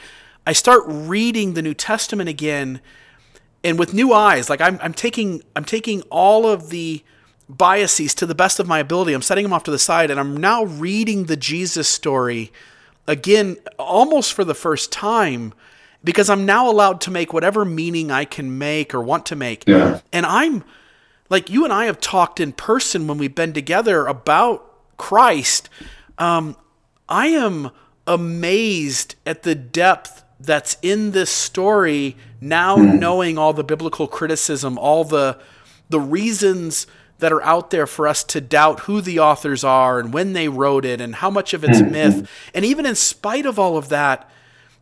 I 0.46 0.52
start 0.52 0.82
reading 0.86 1.54
the 1.54 1.62
New 1.62 1.74
Testament 1.74 2.28
again 2.28 2.80
and 3.64 3.78
with 3.78 3.94
new 3.94 4.12
eyes. 4.12 4.48
Like 4.48 4.60
I'm, 4.60 4.78
I'm 4.82 4.92
taking 4.92 5.42
I'm 5.56 5.64
taking 5.64 6.02
all 6.02 6.46
of 6.46 6.68
the 6.68 7.02
biases 7.48 8.14
to 8.16 8.26
the 8.26 8.34
best 8.34 8.60
of 8.60 8.68
my 8.68 8.78
ability. 8.78 9.14
I'm 9.14 9.22
setting 9.22 9.42
them 9.42 9.52
off 9.52 9.64
to 9.64 9.70
the 9.70 9.78
side 9.78 10.10
and 10.10 10.20
I'm 10.20 10.36
now 10.36 10.64
reading 10.64 11.24
the 11.24 11.36
Jesus 11.36 11.88
story 11.88 12.52
again 13.08 13.56
almost 13.78 14.32
for 14.32 14.44
the 14.44 14.54
first 14.54 14.92
time 14.92 15.52
because 16.02 16.30
I'm 16.30 16.46
now 16.46 16.70
allowed 16.70 17.00
to 17.02 17.10
make 17.10 17.32
whatever 17.32 17.64
meaning 17.64 18.10
I 18.10 18.24
can 18.26 18.58
make 18.58 18.94
or 18.94 19.00
want 19.00 19.26
to 19.26 19.36
make. 19.36 19.64
Yeah. 19.66 20.00
And 20.12 20.26
I'm 20.26 20.62
like 21.30 21.50
you 21.50 21.64
and 21.64 21.72
I 21.72 21.86
have 21.86 22.00
talked 22.00 22.38
in 22.40 22.52
person 22.52 23.06
when 23.06 23.18
we've 23.18 23.34
been 23.34 23.54
together 23.54 24.06
about 24.06 24.96
Christ. 24.98 25.68
Um, 26.18 26.56
I 27.08 27.28
am 27.28 27.70
amazed 28.06 29.14
at 29.24 29.42
the 29.42 29.54
depth 29.54 30.23
that's 30.44 30.76
in 30.82 31.12
this 31.12 31.30
story 31.30 32.16
now 32.40 32.76
mm. 32.76 32.98
knowing 32.98 33.38
all 33.38 33.52
the 33.52 33.64
biblical 33.64 34.06
criticism 34.06 34.78
all 34.78 35.04
the 35.04 35.38
the 35.88 36.00
reasons 36.00 36.86
that 37.18 37.32
are 37.32 37.42
out 37.42 37.70
there 37.70 37.86
for 37.86 38.08
us 38.08 38.24
to 38.24 38.40
doubt 38.40 38.80
who 38.80 39.00
the 39.00 39.18
authors 39.18 39.64
are 39.64 39.98
and 39.98 40.12
when 40.12 40.32
they 40.32 40.48
wrote 40.48 40.84
it 40.84 41.00
and 41.00 41.16
how 41.16 41.30
much 41.30 41.54
of 41.54 41.64
it's 41.64 41.80
mm-hmm. 41.80 41.92
myth 41.92 42.30
and 42.52 42.64
even 42.64 42.84
in 42.84 42.94
spite 42.94 43.46
of 43.46 43.58
all 43.58 43.76
of 43.76 43.88
that 43.88 44.28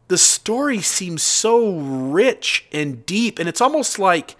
the 0.08 0.18
story 0.18 0.80
seems 0.80 1.22
so 1.22 1.78
rich 1.78 2.66
and 2.72 3.06
deep 3.06 3.38
and 3.38 3.48
it's 3.48 3.60
almost 3.60 3.98
like 3.98 4.36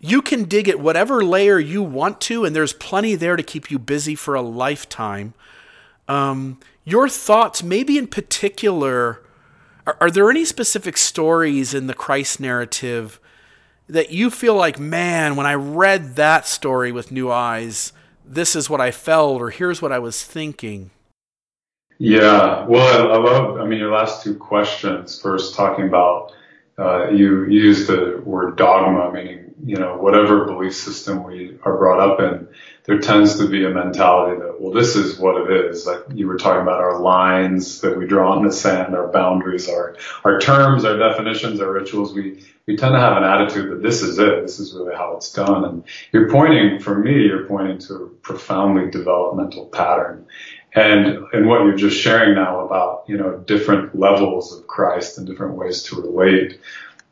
you 0.00 0.22
can 0.22 0.44
dig 0.44 0.68
at 0.68 0.78
whatever 0.78 1.24
layer 1.24 1.58
you 1.58 1.82
want 1.82 2.20
to 2.20 2.44
and 2.44 2.54
there's 2.54 2.72
plenty 2.72 3.14
there 3.14 3.36
to 3.36 3.42
keep 3.42 3.70
you 3.70 3.78
busy 3.78 4.14
for 4.14 4.34
a 4.34 4.42
lifetime 4.42 5.34
um, 6.06 6.58
your 6.84 7.08
thoughts 7.08 7.62
maybe 7.62 7.98
in 7.98 8.06
particular 8.06 9.20
are, 9.88 9.96
are 10.02 10.10
there 10.10 10.30
any 10.30 10.44
specific 10.44 10.98
stories 10.98 11.72
in 11.72 11.86
the 11.86 11.94
Christ 11.94 12.40
narrative 12.40 13.18
that 13.88 14.10
you 14.10 14.28
feel 14.30 14.54
like, 14.54 14.78
man, 14.78 15.34
when 15.34 15.46
I 15.46 15.54
read 15.54 16.16
that 16.16 16.46
story 16.46 16.92
with 16.92 17.10
new 17.10 17.30
eyes, 17.30 17.94
this 18.22 18.54
is 18.54 18.68
what 18.68 18.82
I 18.82 18.90
felt, 18.90 19.40
or 19.40 19.48
here's 19.48 19.80
what 19.80 19.90
I 19.90 19.98
was 19.98 20.22
thinking? 20.22 20.90
Yeah, 21.96 22.66
well, 22.66 23.10
I, 23.10 23.14
I 23.14 23.16
love, 23.16 23.58
I 23.58 23.64
mean, 23.64 23.78
your 23.78 23.92
last 23.92 24.22
two 24.22 24.34
questions. 24.34 25.20
First, 25.20 25.54
talking 25.54 25.88
about, 25.88 26.32
uh, 26.78 27.08
you, 27.08 27.46
you 27.46 27.60
used 27.62 27.88
the 27.88 28.20
word 28.24 28.56
dogma, 28.56 29.10
meaning 29.10 29.48
you 29.64 29.76
know, 29.76 29.96
whatever 29.96 30.44
belief 30.44 30.74
system 30.74 31.24
we 31.24 31.58
are 31.64 31.76
brought 31.76 32.00
up 32.00 32.20
in, 32.20 32.48
there 32.88 32.98
tends 32.98 33.38
to 33.38 33.46
be 33.46 33.66
a 33.66 33.68
mentality 33.68 34.40
that, 34.40 34.58
well, 34.58 34.72
this 34.72 34.96
is 34.96 35.18
what 35.18 35.36
it 35.42 35.66
is. 35.66 35.86
Like 35.86 36.04
you 36.14 36.26
were 36.26 36.38
talking 36.38 36.62
about 36.62 36.80
our 36.80 37.00
lines 37.00 37.82
that 37.82 37.98
we 37.98 38.06
draw 38.06 38.38
in 38.38 38.46
the 38.46 38.50
sand, 38.50 38.94
our 38.94 39.08
boundaries, 39.08 39.68
our, 39.68 39.94
our 40.24 40.40
terms, 40.40 40.86
our 40.86 40.96
definitions, 40.96 41.60
our 41.60 41.70
rituals. 41.70 42.14
We, 42.14 42.42
we 42.64 42.76
tend 42.76 42.94
to 42.94 42.98
have 42.98 43.18
an 43.18 43.24
attitude 43.24 43.70
that 43.72 43.82
this 43.82 44.00
is 44.00 44.18
it. 44.18 44.40
This 44.40 44.58
is 44.58 44.72
really 44.72 44.94
how 44.94 45.16
it's 45.16 45.30
done. 45.34 45.66
And 45.66 45.84
you're 46.12 46.30
pointing, 46.30 46.80
for 46.80 46.98
me, 46.98 47.26
you're 47.26 47.44
pointing 47.44 47.76
to 47.88 47.94
a 47.94 48.06
profoundly 48.06 48.90
developmental 48.90 49.66
pattern. 49.66 50.24
And, 50.74 51.26
and 51.34 51.46
what 51.46 51.64
you're 51.64 51.76
just 51.76 52.00
sharing 52.00 52.36
now 52.36 52.60
about, 52.60 53.04
you 53.06 53.18
know, 53.18 53.36
different 53.36 53.98
levels 53.98 54.58
of 54.58 54.66
Christ 54.66 55.18
and 55.18 55.26
different 55.26 55.56
ways 55.56 55.82
to 55.84 56.00
relate 56.00 56.58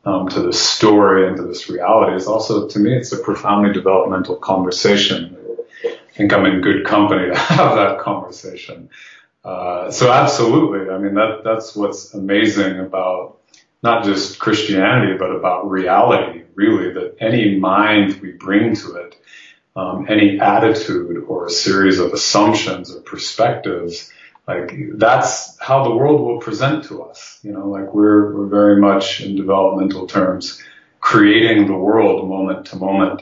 um, 0.05 0.27
to 0.29 0.41
this 0.41 0.59
story 0.59 1.27
and 1.27 1.37
to 1.37 1.43
this 1.43 1.69
reality 1.69 2.15
is 2.15 2.25
also, 2.25 2.67
to 2.67 2.79
me, 2.79 2.95
it's 2.95 3.11
a 3.11 3.19
profoundly 3.19 3.73
developmental 3.73 4.37
conversation. 4.37 5.37
Think 6.17 6.33
I'm 6.33 6.45
in 6.45 6.61
good 6.61 6.85
company 6.85 7.27
to 7.27 7.35
have 7.37 7.75
that 7.75 7.99
conversation. 7.99 8.89
Uh, 9.43 9.91
so 9.91 10.11
absolutely, 10.11 10.93
I 10.93 10.97
mean 10.97 11.13
that 11.13 11.41
that's 11.43 11.75
what's 11.75 12.13
amazing 12.13 12.79
about 12.79 13.37
not 13.83 14.03
just 14.03 14.39
Christianity, 14.39 15.17
but 15.17 15.31
about 15.31 15.69
reality. 15.69 16.43
Really, 16.55 16.91
that 16.93 17.17
any 17.19 17.57
mind 17.57 18.19
we 18.19 18.31
bring 18.31 18.75
to 18.75 18.95
it, 18.95 19.15
um, 19.75 20.07
any 20.09 20.39
attitude 20.39 21.23
or 21.27 21.45
a 21.45 21.51
series 21.51 21.99
of 21.99 22.11
assumptions 22.11 22.93
or 22.93 22.99
perspectives 23.01 24.11
like 24.47 24.73
that's 24.93 25.59
how 25.59 25.83
the 25.83 25.93
world 25.93 26.21
will 26.21 26.39
present 26.39 26.85
to 26.85 27.03
us. 27.03 27.39
You 27.43 27.51
know, 27.51 27.67
like 27.67 27.93
we're, 27.93 28.33
we're 28.33 28.47
very 28.47 28.79
much 28.79 29.21
in 29.21 29.35
developmental 29.35 30.07
terms 30.07 30.63
creating 31.01 31.67
the 31.67 31.75
world 31.75 32.27
moment 32.27 32.67
to 32.67 32.77
moment 32.77 33.21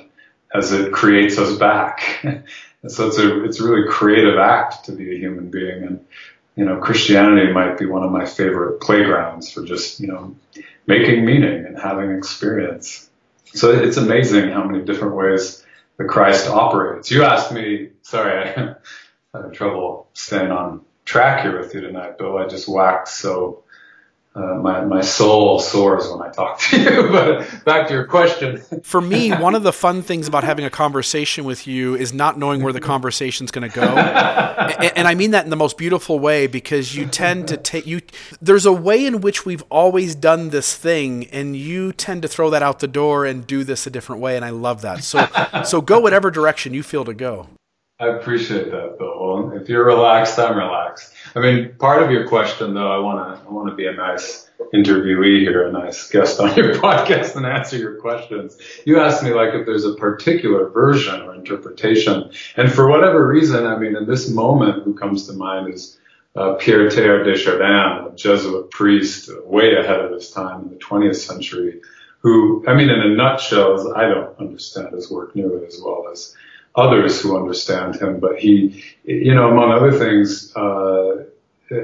as 0.54 0.72
it 0.72 0.94
creates 0.94 1.38
us 1.38 1.58
back. 1.58 2.24
and 2.86 2.92
so 2.92 3.08
it's 3.08 3.18
a, 3.18 3.44
it's 3.44 3.60
a 3.60 3.64
really 3.64 3.90
creative 3.90 4.38
act 4.38 4.86
to 4.86 4.92
be 4.92 5.16
a 5.16 5.18
human 5.18 5.50
being. 5.50 5.82
And, 5.82 6.06
you 6.56 6.66
know, 6.66 6.78
Christianity 6.78 7.52
might 7.52 7.80
be 7.80 7.88
one 7.88 8.04
of 8.04 8.12
my 8.12 8.28
favorite 8.28 8.80
playgrounds 8.80 9.52
for 9.52 9.66
just, 9.66 10.00
you 10.00 10.06
know, 10.06 10.36
making 10.86 11.26
meaning 11.26 11.66
and 11.66 11.80
having 11.80 12.12
experience. 12.12 13.10
So 13.46 13.72
it's 13.72 13.98
amazing 13.98 14.52
how 14.52 14.64
many 14.66 14.86
different 14.86 15.16
ways 15.16 15.66
the 15.98 16.06
Christ 16.06 16.48
operates. 16.48 17.10
You 17.10 17.24
asked 17.24 17.52
me, 17.52 17.90
sorry, 18.04 18.50
I 18.56 18.76
had 19.34 19.54
trouble 19.54 20.08
staying 20.14 20.52
on 20.52 20.82
track 21.06 21.42
here 21.42 21.60
with 21.60 21.74
you 21.74 21.82
tonight, 21.82 22.20
Bill. 22.20 22.38
I 22.38 22.48
just 22.48 22.68
waxed 22.68 23.18
so 23.18 23.64
uh, 24.36 24.56
my 24.56 24.84
my 24.84 25.00
soul 25.00 25.60
soars 25.60 26.10
when 26.10 26.22
I 26.22 26.30
talk 26.30 26.60
to 26.60 26.82
you. 26.82 27.10
but 27.12 27.64
back 27.64 27.88
to 27.88 27.94
your 27.94 28.06
question. 28.06 28.62
For 28.84 29.00
me, 29.00 29.32
one 29.32 29.56
of 29.56 29.64
the 29.64 29.72
fun 29.72 30.02
things 30.02 30.28
about 30.28 30.44
having 30.44 30.66
a 30.66 30.70
conversation 30.70 31.46
with 31.46 31.66
you 31.66 31.96
is 31.96 32.12
not 32.12 32.38
knowing 32.38 32.62
where 32.62 32.74
the 32.74 32.82
conversation's 32.82 33.50
going 33.50 33.70
to 33.70 33.74
go, 33.74 33.84
and, 33.88 34.98
and, 34.98 35.08
I 35.08 35.16
mean 35.16 35.32
that 35.32 35.46
in 35.46 35.52
the 35.52 35.56
most 35.56 35.78
beautiful 35.78 36.20
way 36.20 36.48
because 36.48 36.94
you 36.96 37.06
tend 37.06 37.48
to 37.48 37.56
take 37.56 37.88
you. 37.88 38.02
There's 38.42 38.66
a 38.66 38.74
way 38.74 39.06
in 39.06 39.22
which 39.22 39.46
we've 39.46 39.64
always 39.70 40.16
done 40.16 40.50
this 40.50 40.76
thing, 40.76 41.28
and 41.28 41.56
you 41.56 41.94
tend 41.94 42.22
to 42.24 42.28
throw 42.28 42.50
that 42.50 42.62
out 42.62 42.80
the 42.80 42.90
door 42.90 43.26
and 43.26 43.48
do 43.48 43.64
this 43.64 43.88
a 43.88 43.90
different 43.90 44.22
way, 44.22 44.36
and 44.36 44.44
I 44.44 44.50
love 44.50 44.82
that. 44.82 45.06
So 45.06 45.28
so 45.64 45.80
go 45.80 46.02
whatever 46.02 46.30
direction 46.30 46.74
you 46.74 46.84
feel 46.84 47.06
to 47.06 47.14
go. 47.14 47.48
I 47.98 48.08
appreciate 48.08 48.72
that, 48.72 48.98
Bill. 49.00 49.16
Well, 49.18 49.52
if 49.54 49.70
you're 49.70 49.86
relaxed, 49.86 50.38
I'm 50.38 50.58
relaxed. 50.58 51.14
I 51.34 51.40
mean, 51.40 51.76
part 51.80 52.04
of 52.04 52.12
your 52.12 52.28
question, 52.28 52.74
though, 52.74 52.92
I 52.92 52.98
want 52.98 53.40
to 53.40 53.48
I 53.48 53.50
want 53.50 53.70
to 53.70 53.76
be 53.76 53.88
a 53.88 53.94
nice 53.94 54.52
interviewee 54.74 55.40
here, 55.40 55.66
a 55.66 55.72
nice 55.72 56.10
guest 56.10 56.42
on 56.42 56.54
your 56.58 56.76
podcast, 56.82 57.38
and 57.38 57.46
answer 57.46 57.78
your 57.78 57.96
questions. 58.02 58.58
You 58.86 59.00
asked 59.00 59.24
me 59.24 59.32
like 59.32 59.54
if 59.54 59.66
there's 59.66 59.86
a 59.86 59.96
particular 59.96 60.68
version 60.68 61.22
or 61.22 61.36
interpretation, 61.36 62.32
and 62.58 62.70
for 62.70 62.90
whatever 62.90 63.26
reason, 63.26 63.66
I 63.66 63.78
mean, 63.78 63.96
in 63.96 64.06
this 64.08 64.30
moment, 64.30 64.84
who 64.84 64.94
comes 64.94 65.28
to 65.28 65.34
mind 65.34 65.74
is 65.74 65.98
uh, 66.36 66.56
Pierre 66.56 66.90
Teilhard 66.90 67.24
de 67.24 67.38
Chardin, 67.38 68.12
a 68.12 68.14
Jesuit 68.14 68.72
priest, 68.72 69.30
way 69.46 69.74
ahead 69.76 70.02
of 70.02 70.12
his 70.12 70.32
time 70.32 70.64
in 70.64 70.70
the 70.70 70.76
20th 70.76 71.16
century, 71.16 71.80
who, 72.20 72.62
I 72.68 72.74
mean, 72.74 72.90
in 72.90 73.00
a 73.00 73.16
nutshell, 73.16 73.76
is 73.76 73.88
I 73.96 74.10
don't 74.10 74.38
understand 74.38 74.94
his 74.94 75.10
work 75.10 75.34
nearly 75.34 75.66
as 75.66 75.80
well 75.82 76.10
as 76.12 76.36
others 76.76 77.22
who 77.22 77.38
understand 77.38 77.96
him. 77.96 78.20
But 78.20 78.40
he, 78.40 78.84
you 79.04 79.34
know, 79.34 79.50
among 79.50 79.72
other 79.72 79.98
things, 79.98 80.54
uh, 80.56 81.26
uh, 81.72 81.76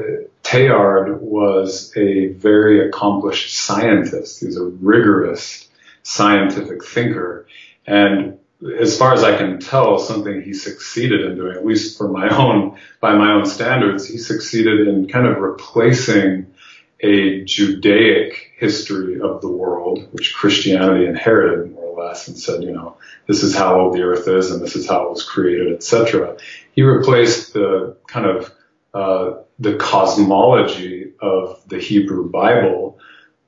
Teilhard 0.43 1.19
was 1.19 1.95
a 1.95 2.27
very 2.33 2.87
accomplished 2.87 3.55
scientist. 3.55 4.39
He's 4.39 4.57
a 4.57 4.65
rigorous 4.65 5.67
scientific 6.03 6.83
thinker. 6.83 7.47
And 7.87 8.37
as 8.79 8.97
far 8.97 9.13
as 9.13 9.23
I 9.23 9.37
can 9.37 9.59
tell, 9.59 9.97
something 9.97 10.41
he 10.41 10.53
succeeded 10.53 11.21
in 11.21 11.35
doing, 11.35 11.55
at 11.55 11.65
least 11.65 11.97
for 11.97 12.07
my 12.07 12.29
own, 12.29 12.77
by 12.99 13.15
my 13.15 13.31
own 13.31 13.45
standards, 13.45 14.05
he 14.07 14.17
succeeded 14.17 14.87
in 14.87 15.07
kind 15.07 15.25
of 15.25 15.37
replacing 15.37 16.50
a 17.01 17.43
Judaic 17.43 18.51
history 18.57 19.19
of 19.19 19.41
the 19.41 19.49
world, 19.49 20.07
which 20.11 20.33
Christianity 20.33 21.05
inherited 21.05 21.71
more 21.71 21.83
or 21.83 22.05
less 22.05 22.27
and 22.27 22.37
said, 22.37 22.63
you 22.63 22.71
know, 22.71 22.97
this 23.27 23.43
is 23.43 23.55
how 23.55 23.79
old 23.79 23.95
the 23.95 24.03
earth 24.03 24.27
is 24.27 24.51
and 24.51 24.61
this 24.61 24.75
is 24.75 24.87
how 24.87 25.05
it 25.05 25.09
was 25.09 25.23
created, 25.23 25.73
etc. 25.73 26.37
He 26.73 26.83
replaced 26.83 27.53
the 27.53 27.97
kind 28.07 28.25
of 28.25 28.51
uh, 28.93 29.41
the 29.59 29.75
cosmology 29.75 31.13
of 31.21 31.61
the 31.67 31.79
Hebrew 31.79 32.29
Bible 32.29 32.99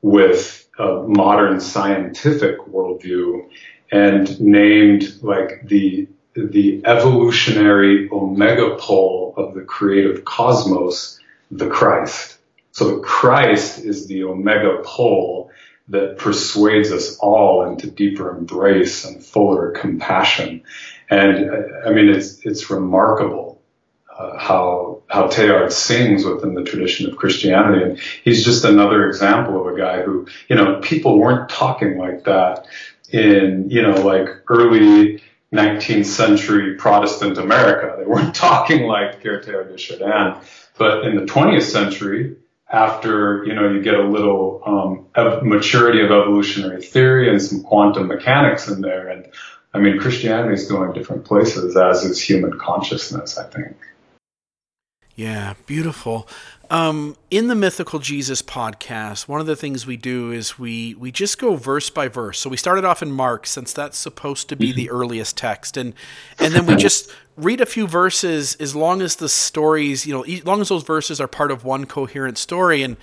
with 0.01 0.67
a 0.79 1.03
modern 1.07 1.59
scientific 1.59 2.59
worldview 2.59 3.49
and 3.91 4.39
named 4.41 5.03
like 5.21 5.61
the 5.65 6.07
the 6.35 6.81
evolutionary 6.85 8.09
omega 8.11 8.75
pole 8.77 9.35
of 9.37 9.53
the 9.53 9.61
creative 9.61 10.25
cosmos 10.25 11.19
the 11.51 11.67
Christ. 11.67 12.32
So 12.73 12.99
Christ 13.01 13.79
is 13.79 14.07
the 14.07 14.23
omega 14.23 14.81
pole 14.83 15.51
that 15.89 16.17
persuades 16.17 16.91
us 16.91 17.17
all 17.17 17.69
into 17.69 17.89
deeper 17.89 18.35
embrace 18.35 19.05
and 19.05 19.23
fuller 19.23 19.71
compassion. 19.71 20.63
And 21.07 21.51
I 21.85 21.91
mean, 21.91 22.09
it's, 22.09 22.43
it's 22.43 22.71
remarkable 22.71 23.61
uh, 24.09 24.39
how, 24.39 25.03
how 25.07 25.27
Teilhard 25.27 25.71
sings 25.71 26.25
within 26.25 26.55
the 26.55 26.63
tradition 26.63 27.07
of 27.07 27.15
Christianity. 27.15 27.83
And 27.83 27.99
he's 28.23 28.43
just 28.43 28.65
another 28.65 29.07
example 29.07 29.61
of 29.61 29.71
a 29.71 29.77
guy 29.77 30.01
who, 30.01 30.27
you 30.49 30.55
know, 30.55 30.79
people 30.81 31.19
weren't 31.19 31.49
talking 31.49 31.99
like 31.99 32.23
that 32.23 32.65
in, 33.11 33.69
you 33.69 33.83
know, 33.83 34.01
like 34.01 34.29
early 34.47 35.21
19th 35.53 36.07
century 36.07 36.73
Protestant 36.75 37.37
America. 37.37 37.97
They 37.99 38.05
weren't 38.05 38.33
talking 38.49 38.87
like 38.87 39.21
Pierre 39.21 39.41
Teilhard 39.41 39.69
de 39.69 39.77
Chardin. 39.77 40.41
But 40.75 41.05
in 41.05 41.15
the 41.15 41.25
20th 41.25 41.63
century, 41.63 42.37
after 42.73 43.45
you 43.45 43.53
know 43.53 43.69
you 43.69 43.81
get 43.81 43.93
a 43.93 44.03
little 44.03 44.61
um, 44.65 45.05
of 45.15 45.43
maturity 45.43 46.01
of 46.01 46.11
evolutionary 46.11 46.81
theory 46.81 47.29
and 47.29 47.41
some 47.41 47.63
quantum 47.63 48.07
mechanics 48.07 48.67
in 48.67 48.81
there, 48.81 49.07
and 49.07 49.27
I 49.73 49.79
mean 49.79 49.99
Christianity 49.99 50.55
is 50.55 50.69
going 50.69 50.91
different 50.91 51.23
places 51.23 51.77
as 51.77 52.03
is 52.03 52.19
human 52.19 52.59
consciousness. 52.59 53.37
I 53.37 53.45
think. 53.45 53.77
Yeah, 55.15 55.53
beautiful. 55.67 56.27
Um, 56.71 57.15
in 57.29 57.47
the 57.47 57.53
Mythical 57.53 57.99
Jesus 57.99 58.41
podcast, 58.41 59.27
one 59.27 59.39
of 59.39 59.45
the 59.45 59.55
things 59.55 59.85
we 59.85 59.95
do 59.95 60.31
is 60.31 60.57
we 60.57 60.95
we 60.95 61.11
just 61.11 61.37
go 61.37 61.55
verse 61.55 61.91
by 61.91 62.07
verse. 62.07 62.39
So 62.39 62.49
we 62.49 62.57
started 62.57 62.83
off 62.83 63.03
in 63.03 63.11
Mark, 63.11 63.45
since 63.45 63.73
that's 63.73 63.95
supposed 63.95 64.49
to 64.49 64.55
be 64.55 64.71
the 64.71 64.87
mm-hmm. 64.87 64.95
earliest 64.95 65.37
text, 65.37 65.77
and 65.77 65.93
and 66.39 66.55
then 66.55 66.65
we 66.65 66.75
just 66.75 67.11
read 67.35 67.61
a 67.61 67.65
few 67.65 67.87
verses 67.87 68.55
as 68.55 68.75
long 68.75 69.01
as 69.01 69.15
the 69.17 69.29
stories, 69.29 70.05
you 70.05 70.13
know, 70.13 70.23
as 70.23 70.45
long 70.45 70.61
as 70.61 70.69
those 70.69 70.83
verses 70.83 71.19
are 71.19 71.27
part 71.27 71.51
of 71.51 71.63
one 71.63 71.85
coherent 71.85 72.37
story, 72.37 72.83
and 72.83 72.97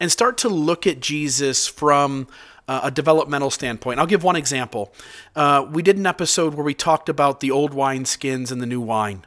and 0.00 0.10
start 0.10 0.38
to 0.38 0.48
look 0.48 0.86
at 0.86 1.00
Jesus 1.00 1.66
from 1.66 2.26
uh, 2.68 2.80
a 2.84 2.90
developmental 2.90 3.50
standpoint. 3.50 4.00
I'll 4.00 4.06
give 4.06 4.24
one 4.24 4.36
example. 4.36 4.92
Uh, 5.36 5.66
we 5.70 5.82
did 5.82 5.96
an 5.96 6.06
episode 6.06 6.54
where 6.54 6.64
we 6.64 6.74
talked 6.74 7.08
about 7.08 7.40
the 7.40 7.50
old 7.50 7.74
wine 7.74 8.04
skins 8.04 8.50
and 8.52 8.60
the 8.60 8.66
new 8.66 8.80
wine. 8.80 9.26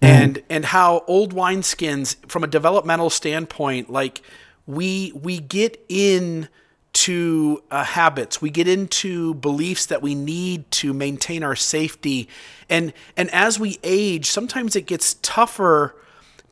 Mm-hmm. 0.00 0.22
and 0.22 0.42
and 0.48 0.64
how 0.64 1.04
old 1.06 1.34
wine 1.34 1.62
skins 1.62 2.16
from 2.26 2.42
a 2.42 2.46
developmental 2.46 3.10
standpoint 3.10 3.90
like 3.90 4.22
we 4.66 5.12
we 5.14 5.38
get 5.38 5.84
in 5.90 6.48
to 6.92 7.62
uh, 7.70 7.84
habits. 7.84 8.42
We 8.42 8.50
get 8.50 8.66
into 8.66 9.34
beliefs 9.34 9.86
that 9.86 10.02
we 10.02 10.14
need 10.14 10.70
to 10.72 10.92
maintain 10.92 11.42
our 11.42 11.56
safety. 11.56 12.28
And 12.68 12.92
and 13.16 13.30
as 13.30 13.58
we 13.58 13.78
age 13.82 14.26
sometimes 14.26 14.74
it 14.76 14.86
gets 14.86 15.14
tougher 15.22 15.94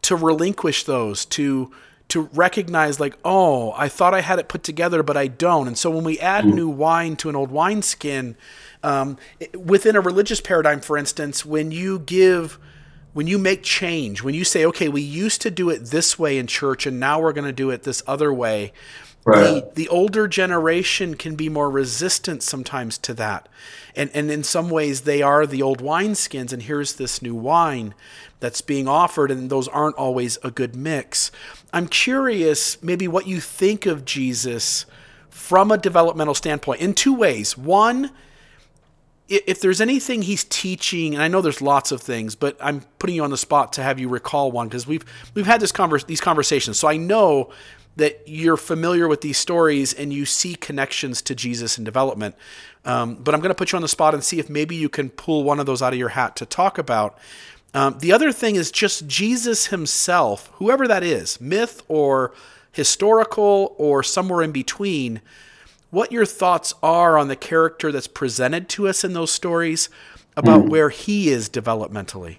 to 0.03 0.16
relinquish 0.16 0.85
those 0.85 1.24
to 1.27 1.72
to 2.09 2.22
recognize 2.33 2.98
like 2.98 3.18
oh 3.24 3.74
i 3.77 3.88
thought 3.88 4.14
i 4.14 4.22
had 4.22 4.38
it 4.38 4.48
put 4.48 4.62
together 4.62 5.03
but 5.03 5.16
i 5.16 5.27
don't. 5.27 5.66
And 5.66 5.77
so 5.77 5.90
when 5.90 6.05
we 6.05 6.18
add 6.20 6.44
mm. 6.44 6.55
new 6.55 6.68
wine 6.68 7.16
to 7.16 7.29
an 7.29 7.37
old 7.37 7.51
wineskin 7.51 8.37
um, 8.83 9.18
within 9.55 9.96
a 9.96 10.01
religious 10.01 10.40
paradigm 10.40 10.81
for 10.81 10.96
instance 10.96 11.44
when 11.44 11.72
you 11.72 11.98
give 11.98 12.59
when 13.14 13.27
you 13.27 13.38
make 13.38 13.64
change, 13.64 14.22
when 14.22 14.35
you 14.35 14.44
say, 14.44 14.64
okay, 14.64 14.88
we 14.88 15.01
used 15.01 15.40
to 15.42 15.51
do 15.51 15.70
it 15.70 15.87
this 15.87 16.18
way 16.18 16.38
in 16.38 16.46
church 16.46 16.87
and 16.87 17.01
now 17.01 17.20
we're 17.20 17.33
going 17.33 17.46
to 17.46 17.53
do 17.53 17.70
it 17.70 17.83
this 17.83 18.01
other 18.07 18.33
way, 18.33 18.72
Right. 19.29 19.75
The, 19.75 19.85
the 19.85 19.88
older 19.88 20.27
generation 20.27 21.14
can 21.14 21.37
be 21.37 21.49
more 21.49 21.71
resistant 21.71 22.43
sometimes 22.43 22.97
to 22.99 23.14
that. 23.14 23.49
And, 23.95 24.11
and 24.14 24.31
in 24.31 24.43
some 24.43 24.71
ways, 24.71 25.03
they 25.03 25.23
are 25.23 25.47
the 25.47 25.61
old 25.61 25.83
wineskins, 25.83 26.53
and 26.53 26.62
here's 26.62 26.95
this 26.95 27.21
new 27.21 27.35
wine 27.35 27.95
that's 28.41 28.61
being 28.61 28.88
offered, 28.88 29.31
and 29.31 29.51
those 29.51 29.69
aren't 29.69 29.97
always 29.97 30.38
a 30.43 30.51
good 30.51 30.75
mix. 30.75 31.31
I'm 31.73 31.88
curious, 31.88 32.83
maybe 32.83 33.09
what 33.09 33.27
you 33.27 33.41
think 33.41 33.87
of 33.87 34.05
Jesus 34.05 34.87
from 35.29 35.71
a 35.71 35.79
developmental 35.79 36.35
standpoint 36.35 36.81
in 36.81 36.95
two 36.95 37.14
ways. 37.14 37.57
One, 37.59 38.11
if 39.29 39.61
there's 39.61 39.81
anything 39.81 40.23
he's 40.23 40.45
teaching, 40.45 41.14
and 41.14 41.23
I 41.23 41.29
know 41.29 41.43
there's 41.43 41.61
lots 41.61 41.93
of 41.93 42.01
things, 42.01 42.35
but 42.35 42.57
I'm 42.61 42.81
putting 42.99 43.17
you 43.17 43.25
on 43.25 43.31
the 43.31 43.37
spot 43.37 43.75
to 43.75 43.83
have 43.83 43.99
you 43.99 44.09
recall 44.09 44.51
one 44.51 44.69
because 44.69 44.87
we've 44.87 45.05
we've 45.35 45.47
had 45.47 45.61
this 45.61 45.73
converse, 45.73 46.05
these 46.05 46.21
conversations, 46.21 46.79
so 46.79 46.88
I 46.88 46.97
know 46.97 47.51
that 47.99 48.23
you're 48.27 48.57
familiar 48.57 49.07
with 49.09 49.21
these 49.21 49.37
stories 49.37 49.93
and 49.93 50.13
you 50.13 50.25
see 50.25 50.55
connections 50.55 51.21
to 51.23 51.35
Jesus 51.35 51.79
in 51.79 51.85
development. 51.85 52.37
Um, 52.85 53.17
but 53.17 53.35
I'm 53.35 53.41
going 53.41 53.51
to 53.51 53.57
put 53.57 53.73
you 53.73 53.77
on 53.77 53.83
the 53.83 53.89
spot 53.89 54.15
and 54.15 54.23
see 54.23 54.39
if 54.39 54.49
maybe 54.49 54.77
you 54.77 54.89
can 54.89 55.11
pull 55.11 55.45
one 55.45 55.61
of 55.61 55.67
those 55.67 55.83
out 55.83 55.93
of 55.93 55.99
your 55.99 56.11
hat 56.11 56.37
to 56.37 56.47
talk 56.47 56.79
about. 56.79 57.19
Um, 57.75 57.99
the 57.99 58.13
other 58.13 58.33
thing 58.33 58.55
is 58.55 58.71
just 58.71 59.09
Jesus 59.09 59.67
himself, 59.67 60.51
whoever 60.55 60.87
that 60.89 61.03
is, 61.03 61.41
myth 61.41 61.83
or 61.89 62.33
historical 62.73 63.75
or 63.79 64.03
somewhere 64.03 64.43
in 64.43 64.53
between 64.53 65.21
what 65.91 66.13
your 66.13 66.25
thoughts 66.25 66.73
are 66.83 67.19
on 67.19 67.29
the 67.29 67.37
character 67.37 67.91
that's 67.91 68.07
presented 68.07 68.69
to 68.69 68.89
us 68.89 69.03
in 69.05 69.13
those 69.13 69.33
stories 69.33 69.89
about 70.37 70.63
mm. 70.63 70.69
where 70.69 70.91
he 70.91 71.31
is 71.31 71.51
developmentally. 71.51 72.39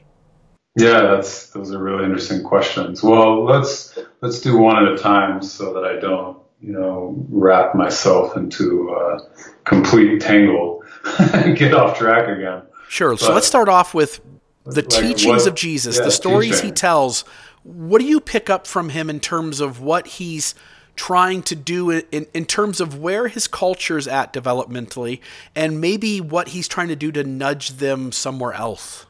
Yeah, 0.77 1.01
that's 1.01 1.49
those 1.49 1.73
are 1.73 1.79
really 1.79 2.05
interesting 2.05 2.43
questions. 2.43 3.03
Well, 3.03 3.43
let's 3.43 3.97
let's 4.21 4.41
do 4.41 4.57
one 4.57 4.85
at 4.85 4.91
a 4.91 4.97
time 4.97 5.41
so 5.41 5.73
that 5.73 5.85
I 5.85 5.99
don't, 5.99 6.37
you 6.61 6.73
know, 6.73 7.15
wrap 7.29 7.75
myself 7.75 8.35
into 8.35 8.89
a 8.89 9.19
complete 9.63 10.21
tangle 10.21 10.83
and 11.33 11.57
get 11.57 11.73
off 11.73 11.97
track 11.97 12.27
again. 12.27 12.63
Sure. 12.89 13.11
But, 13.11 13.19
so 13.19 13.33
let's 13.33 13.47
start 13.47 13.69
off 13.69 13.93
with 13.93 14.19
the 14.65 14.81
like 14.81 14.89
teachings 14.89 15.43
what, 15.43 15.47
of 15.47 15.55
Jesus, 15.55 15.97
yeah, 15.97 16.03
the 16.03 16.11
stories 16.11 16.57
teaching. 16.57 16.65
he 16.67 16.71
tells. 16.71 17.21
What 17.63 17.99
do 17.99 18.05
you 18.05 18.19
pick 18.19 18.49
up 18.49 18.65
from 18.65 18.89
him 18.89 19.09
in 19.09 19.19
terms 19.19 19.59
of 19.59 19.81
what 19.81 20.07
he's 20.07 20.55
trying 20.95 21.41
to 21.41 21.55
do 21.55 21.91
in, 21.91 22.27
in 22.33 22.45
terms 22.45 22.81
of 22.81 22.99
where 22.99 23.29
his 23.29 23.47
culture's 23.47 24.07
at 24.07 24.33
developmentally 24.33 25.21
and 25.55 25.79
maybe 25.79 26.19
what 26.19 26.49
he's 26.49 26.67
trying 26.67 26.89
to 26.89 26.95
do 26.95 27.11
to 27.11 27.23
nudge 27.23 27.69
them 27.71 28.11
somewhere 28.11 28.53
else? 28.53 29.05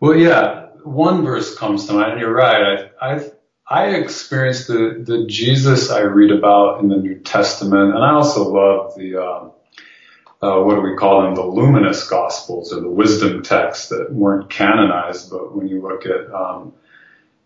Well, 0.00 0.16
yeah, 0.16 0.66
one 0.82 1.24
verse 1.24 1.56
comes 1.56 1.86
to 1.86 1.92
mind. 1.92 2.20
You're 2.20 2.32
right. 2.32 2.90
I, 3.00 3.14
I, 3.14 3.30
I 3.70 3.88
experienced 3.96 4.68
the, 4.68 5.02
the 5.04 5.26
Jesus 5.26 5.90
I 5.90 6.00
read 6.00 6.30
about 6.30 6.80
in 6.80 6.88
the 6.88 6.96
New 6.96 7.16
Testament, 7.16 7.94
and 7.94 8.02
I 8.02 8.12
also 8.12 8.48
love 8.48 8.94
the, 8.96 9.16
um, 9.16 9.52
uh, 10.40 10.62
what 10.62 10.76
do 10.76 10.80
we 10.80 10.96
call 10.96 11.22
them? 11.22 11.34
The 11.34 11.44
luminous 11.44 12.08
gospels 12.08 12.72
or 12.72 12.80
the 12.80 12.88
wisdom 12.88 13.42
texts 13.42 13.90
that 13.90 14.10
weren't 14.10 14.48
canonized, 14.48 15.30
but 15.30 15.54
when 15.54 15.68
you 15.68 15.82
look 15.82 16.06
at, 16.06 16.32
um, 16.32 16.72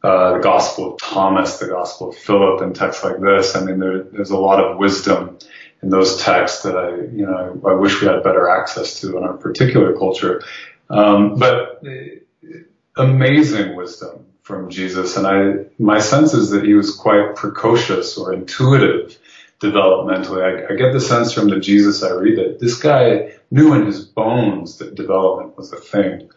uh, 0.04 0.34
the 0.34 0.38
Gospel 0.40 0.94
of 0.94 1.00
Thomas, 1.00 1.58
the 1.58 1.68
Gospel 1.68 2.10
of 2.10 2.16
Philip, 2.16 2.60
and 2.60 2.74
texts 2.74 3.04
like 3.04 3.20
this. 3.20 3.54
I 3.54 3.64
mean, 3.64 3.78
there, 3.78 4.02
there's 4.02 4.30
a 4.30 4.36
lot 4.36 4.58
of 4.58 4.76
wisdom 4.76 5.38
in 5.80 5.90
those 5.90 6.20
texts 6.20 6.64
that 6.64 6.76
I, 6.76 6.90
you 6.90 7.24
know, 7.26 7.60
I 7.66 7.74
wish 7.74 8.00
we 8.00 8.08
had 8.08 8.22
better 8.24 8.48
access 8.48 9.00
to 9.00 9.16
in 9.16 9.22
our 9.22 9.34
particular 9.34 9.96
culture. 9.96 10.42
Um, 10.90 11.36
but 11.36 11.84
amazing 12.96 13.76
wisdom 13.76 14.26
from 14.42 14.70
Jesus, 14.70 15.16
and 15.16 15.26
I, 15.26 15.66
my 15.78 16.00
sense 16.00 16.34
is 16.34 16.50
that 16.50 16.64
he 16.64 16.74
was 16.74 16.94
quite 16.94 17.36
precocious 17.36 18.18
or 18.18 18.32
intuitive 18.32 19.16
developmentally. 19.60 20.42
I, 20.42 20.72
I 20.72 20.76
get 20.76 20.92
the 20.92 21.00
sense 21.00 21.32
from 21.32 21.48
the 21.48 21.60
Jesus 21.60 22.02
I 22.02 22.10
read 22.10 22.38
that 22.38 22.58
this 22.58 22.80
guy 22.80 23.32
knew 23.52 23.72
in 23.74 23.86
his 23.86 24.04
bones 24.04 24.78
that 24.78 24.96
development 24.96 25.56
was 25.56 25.72
a 25.72 25.76
thing. 25.76 26.28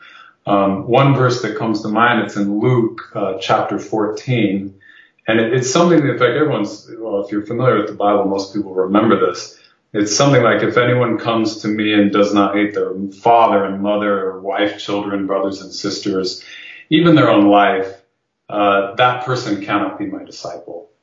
Um, 0.45 0.87
one 0.87 1.15
verse 1.15 1.41
that 1.41 1.57
comes 1.57 1.81
to 1.81 1.87
mind, 1.87 2.21
it's 2.21 2.35
in 2.35 2.59
Luke 2.59 3.01
uh, 3.15 3.39
chapter 3.39 3.79
14, 3.79 4.79
and 5.27 5.39
it, 5.39 5.53
it's 5.53 5.71
something 5.71 5.99
that, 6.01 6.11
in 6.11 6.19
fact, 6.19 6.37
everyone's, 6.37 6.87
well, 6.99 7.25
if 7.25 7.31
you're 7.31 7.45
familiar 7.45 7.77
with 7.77 7.87
the 7.87 7.95
Bible, 7.95 8.25
most 8.25 8.53
people 8.53 8.75
remember 8.75 9.19
this. 9.19 9.59
It's 9.93 10.15
something 10.15 10.43
like, 10.43 10.61
if 10.61 10.77
anyone 10.77 11.17
comes 11.17 11.61
to 11.63 11.67
me 11.67 11.93
and 11.93 12.11
does 12.11 12.33
not 12.33 12.53
hate 12.53 12.75
their 12.75 12.93
father 13.21 13.63
and 13.63 13.81
mother 13.81 14.29
or 14.29 14.41
wife, 14.41 14.77
children, 14.77 15.25
brothers 15.25 15.61
and 15.61 15.73
sisters, 15.73 16.43
even 16.89 17.15
their 17.15 17.29
own 17.29 17.47
life, 17.47 18.01
uh, 18.49 18.95
that 18.95 19.25
person 19.25 19.63
cannot 19.63 19.97
be 19.97 20.05
my 20.05 20.23
disciple. 20.23 20.89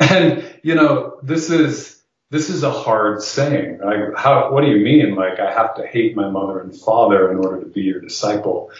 And, 0.00 0.44
you 0.64 0.74
know, 0.74 1.18
this 1.22 1.50
is, 1.50 2.02
this 2.30 2.50
is 2.50 2.64
a 2.64 2.70
hard 2.70 3.22
saying. 3.22 3.78
Like, 3.78 4.16
how, 4.16 4.52
what 4.52 4.62
do 4.62 4.66
you 4.66 4.84
mean? 4.84 5.14
Like, 5.14 5.38
I 5.38 5.52
have 5.52 5.76
to 5.76 5.86
hate 5.86 6.16
my 6.16 6.28
mother 6.28 6.60
and 6.60 6.76
father 6.76 7.30
in 7.30 7.38
order 7.38 7.60
to 7.60 7.66
be 7.66 7.82
your 7.82 8.00
disciple. 8.00 8.72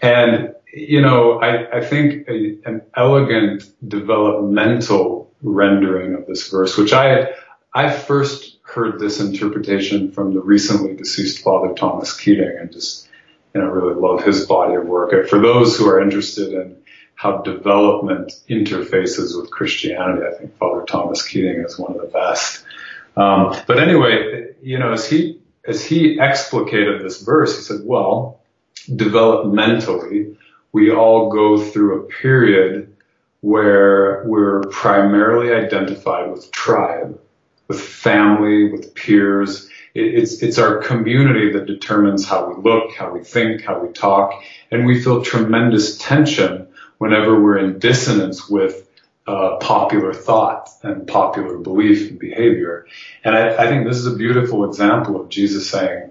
And, 0.00 0.54
you 0.72 1.00
know, 1.00 1.40
I, 1.40 1.78
I 1.78 1.84
think 1.84 2.28
a, 2.28 2.56
an 2.66 2.82
elegant 2.96 3.64
developmental 3.86 5.32
rendering 5.42 6.14
of 6.14 6.26
this 6.26 6.48
verse, 6.48 6.76
which 6.76 6.92
I, 6.92 7.32
I 7.74 7.90
first 7.90 8.58
heard 8.62 9.00
this 9.00 9.20
interpretation 9.20 10.12
from 10.12 10.34
the 10.34 10.40
recently 10.40 10.94
deceased 10.94 11.42
Father 11.42 11.74
Thomas 11.74 12.16
Keating 12.16 12.56
and 12.60 12.72
just, 12.72 13.08
you 13.54 13.60
I 13.60 13.64
really 13.66 13.94
love 13.94 14.24
his 14.24 14.46
body 14.46 14.74
of 14.74 14.86
work. 14.86 15.28
For 15.28 15.38
those 15.38 15.76
who 15.76 15.88
are 15.88 16.00
interested 16.00 16.52
in 16.52 16.76
how 17.14 17.38
development 17.42 18.32
interfaces 18.50 19.40
with 19.40 19.50
Christianity, 19.50 20.26
I 20.26 20.36
think 20.36 20.56
Father 20.58 20.84
Thomas 20.84 21.26
Keating 21.26 21.60
is 21.64 21.78
one 21.78 21.92
of 21.92 22.00
the 22.00 22.08
best. 22.08 22.64
Um, 23.16 23.56
but 23.66 23.78
anyway, 23.78 24.54
you 24.60 24.78
know, 24.78 24.92
as 24.92 25.08
he 25.08 25.40
as 25.66 25.84
he 25.84 26.18
explicated 26.18 27.02
this 27.02 27.22
verse, 27.22 27.56
he 27.56 27.62
said, 27.62 27.80
well, 27.84 28.40
developmentally, 28.90 30.36
we 30.72 30.90
all 30.90 31.30
go 31.30 31.56
through 31.56 32.02
a 32.02 32.06
period 32.06 32.94
where 33.40 34.24
we're 34.26 34.62
primarily 34.64 35.52
identified 35.52 36.30
with 36.30 36.50
tribe, 36.50 37.18
with 37.68 37.80
family, 37.80 38.72
with 38.72 38.94
peers. 38.94 39.70
It's, 39.94 40.42
it's 40.42 40.58
our 40.58 40.78
community 40.78 41.52
that 41.52 41.66
determines 41.66 42.26
how 42.26 42.52
we 42.52 42.62
look, 42.62 42.94
how 42.96 43.12
we 43.12 43.22
think, 43.22 43.62
how 43.62 43.78
we 43.78 43.92
talk, 43.92 44.42
and 44.70 44.86
we 44.86 45.00
feel 45.00 45.22
tremendous 45.22 45.98
tension 45.98 46.66
whenever 46.98 47.40
we're 47.40 47.58
in 47.58 47.78
dissonance 47.78 48.48
with 48.48 48.88
uh, 49.26 49.56
popular 49.56 50.12
thought 50.12 50.68
and 50.82 51.06
popular 51.06 51.58
belief 51.58 52.10
and 52.10 52.18
behavior. 52.18 52.86
And 53.22 53.36
I, 53.36 53.64
I 53.64 53.66
think 53.68 53.86
this 53.86 53.96
is 53.96 54.06
a 54.06 54.16
beautiful 54.16 54.64
example 54.64 55.20
of 55.20 55.28
Jesus 55.28 55.70
saying, 55.70 56.10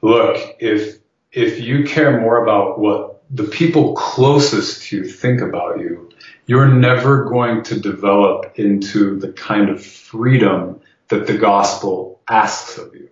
look, 0.00 0.56
if, 0.60 0.98
if 1.32 1.60
you 1.60 1.84
care 1.84 2.20
more 2.20 2.42
about 2.42 2.78
what 2.78 3.22
the 3.30 3.44
people 3.44 3.94
closest 3.94 4.84
to 4.84 4.98
you 4.98 5.04
think 5.04 5.40
about 5.40 5.80
you, 5.80 6.08
you're 6.46 6.68
never 6.68 7.24
going 7.24 7.62
to 7.64 7.78
develop 7.78 8.58
into 8.58 9.18
the 9.18 9.32
kind 9.32 9.68
of 9.68 9.84
freedom 9.84 10.80
that 11.08 11.26
the 11.26 11.38
gospel 11.38 12.20
asks 12.28 12.78
of 12.78 12.94
you. 12.94 13.08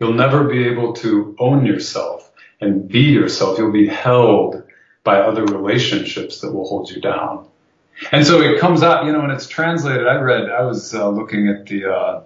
You'll 0.00 0.14
never 0.14 0.44
be 0.44 0.64
able 0.68 0.92
to 0.94 1.36
own 1.38 1.64
yourself 1.66 2.30
and 2.60 2.88
be 2.88 3.00
yourself. 3.00 3.58
You'll 3.58 3.72
be 3.72 3.88
held 3.88 4.62
by 5.04 5.20
other 5.20 5.44
relationships 5.44 6.40
that 6.40 6.52
will 6.52 6.66
hold 6.66 6.90
you 6.90 7.00
down. 7.00 7.48
And 8.12 8.26
so 8.26 8.40
it 8.42 8.60
comes 8.60 8.82
out, 8.82 9.06
you 9.06 9.12
know, 9.12 9.20
when 9.20 9.30
it's 9.30 9.48
translated, 9.48 10.06
I 10.06 10.16
read, 10.16 10.50
I 10.50 10.62
was 10.64 10.94
uh, 10.94 11.08
looking 11.08 11.48
at 11.48 11.66
the 11.66 11.86
uh, 11.86 12.22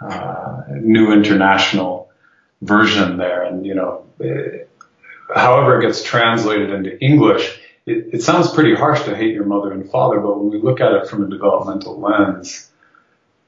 uh, 0.00 0.62
New 0.70 1.12
International 1.12 2.10
Version 2.62 3.16
there, 3.16 3.44
and, 3.44 3.64
you 3.64 3.74
know, 3.74 4.06
it, 4.18 4.68
however 5.32 5.78
it 5.78 5.82
gets 5.82 6.02
translated 6.02 6.70
into 6.70 6.98
English, 7.00 7.60
it, 7.86 8.14
it 8.14 8.22
sounds 8.22 8.52
pretty 8.52 8.74
harsh 8.74 9.02
to 9.04 9.14
hate 9.14 9.34
your 9.34 9.44
mother 9.44 9.72
and 9.72 9.88
father, 9.90 10.18
but 10.20 10.38
when 10.38 10.50
we 10.50 10.58
look 10.58 10.80
at 10.80 10.92
it 10.92 11.08
from 11.08 11.24
a 11.24 11.28
developmental 11.28 12.00
lens, 12.00 12.71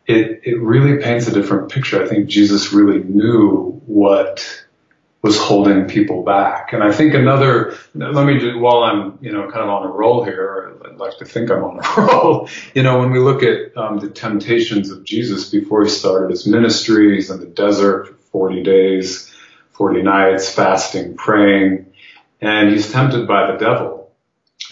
it, 0.07 0.40
it 0.45 0.61
really 0.61 1.03
paints 1.03 1.27
a 1.27 1.33
different 1.33 1.71
picture. 1.71 2.03
I 2.03 2.09
think 2.09 2.29
Jesus 2.29 2.73
really 2.73 3.03
knew 3.03 3.81
what 3.87 4.64
was 5.23 5.38
holding 5.38 5.88
people 5.88 6.23
back. 6.23 6.75
And 6.75 6.83
I 6.83 6.93
think 6.93 7.14
another, 7.14 7.75
let 7.95 8.27
me 8.27 8.57
while 8.57 8.83
I'm, 8.83 9.19
you 9.23 9.33
know, 9.33 9.51
kind 9.51 9.62
of 9.62 9.71
on 9.71 9.85
a 9.85 9.88
roll 9.90 10.23
here, 10.23 10.77
I'd 10.85 10.99
like 10.99 11.17
to 11.19 11.25
think 11.25 11.51
I'm 11.51 11.64
on 11.64 11.81
a 11.83 12.01
roll, 12.01 12.49
you 12.75 12.83
know, 12.83 12.99
when 12.99 13.11
we 13.11 13.19
look 13.19 13.43
at 13.43 13.75
um, 13.77 13.99
the 13.99 14.11
temptations 14.11 14.90
of 14.90 15.03
Jesus 15.05 15.49
before 15.49 15.83
he 15.83 15.88
started 15.88 16.31
his 16.31 16.47
ministry, 16.47 17.14
he's 17.14 17.31
in 17.31 17.40
the 17.40 17.47
desert 17.47 18.09
for 18.09 18.14
40 18.49 18.62
days, 18.64 19.33
40 19.73 20.03
nights, 20.03 20.53
fasting, 20.53 21.17
praying, 21.17 21.87
and 22.43 22.71
he's 22.71 22.93
tempted 22.93 23.27
by 23.27 23.51
the 23.51 23.57
devil. 23.57 24.12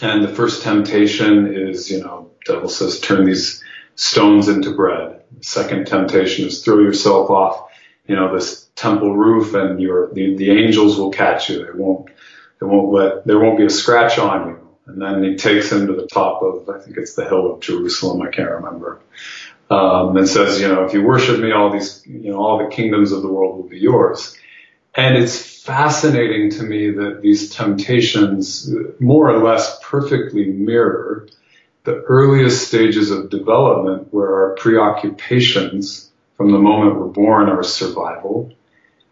And 0.02 0.22
the 0.22 0.28
first 0.28 0.62
temptation 0.62 1.54
is, 1.54 1.90
you 1.90 2.00
know, 2.00 2.30
devil 2.44 2.68
says, 2.68 3.00
turn 3.00 3.24
these 3.24 3.64
stones 3.94 4.48
into 4.48 4.74
bread. 4.74 5.21
Second 5.40 5.86
temptation 5.86 6.46
is 6.46 6.62
throw 6.64 6.78
yourself 6.80 7.30
off, 7.30 7.70
you 8.06 8.16
know, 8.16 8.34
this 8.34 8.68
temple 8.76 9.16
roof 9.16 9.54
and 9.54 9.80
your 9.80 10.12
the, 10.14 10.36
the 10.36 10.50
angels 10.50 10.98
will 10.98 11.10
catch 11.10 11.50
you. 11.50 11.64
They 11.64 11.72
won't 11.72 12.08
they 12.60 12.66
won't 12.66 12.92
let 12.92 13.26
there 13.26 13.38
won't 13.40 13.58
be 13.58 13.64
a 13.66 13.70
scratch 13.70 14.18
on 14.18 14.48
you. 14.48 14.68
And 14.86 15.00
then 15.00 15.22
he 15.22 15.36
takes 15.36 15.70
him 15.72 15.86
to 15.86 15.94
the 15.94 16.08
top 16.08 16.42
of 16.42 16.68
I 16.68 16.78
think 16.80 16.96
it's 16.96 17.14
the 17.14 17.28
hill 17.28 17.54
of 17.54 17.60
Jerusalem. 17.60 18.22
I 18.22 18.30
can't 18.30 18.50
remember. 18.50 19.00
um, 19.70 20.16
and 20.16 20.28
says, 20.28 20.60
you 20.60 20.68
know, 20.68 20.84
if 20.84 20.92
you 20.94 21.02
worship 21.02 21.40
me, 21.40 21.52
all 21.52 21.70
these, 21.70 22.02
you 22.06 22.30
know, 22.30 22.38
all 22.38 22.58
the 22.58 22.74
kingdoms 22.74 23.12
of 23.12 23.22
the 23.22 23.28
world 23.28 23.56
will 23.56 23.68
be 23.68 23.78
yours. 23.78 24.36
And 24.94 25.16
it's 25.16 25.62
fascinating 25.64 26.50
to 26.52 26.62
me 26.64 26.90
that 26.90 27.20
these 27.22 27.54
temptations 27.54 28.70
more 29.00 29.30
or 29.30 29.42
less 29.42 29.78
perfectly 29.82 30.46
mirror 30.46 31.28
the 31.84 32.02
earliest 32.02 32.68
stages 32.68 33.10
of 33.10 33.30
development 33.30 34.08
where 34.12 34.34
our 34.34 34.54
preoccupations 34.54 36.10
from 36.36 36.52
the 36.52 36.58
moment 36.58 36.98
we're 36.98 37.06
born 37.06 37.48
are 37.48 37.62
survival 37.62 38.52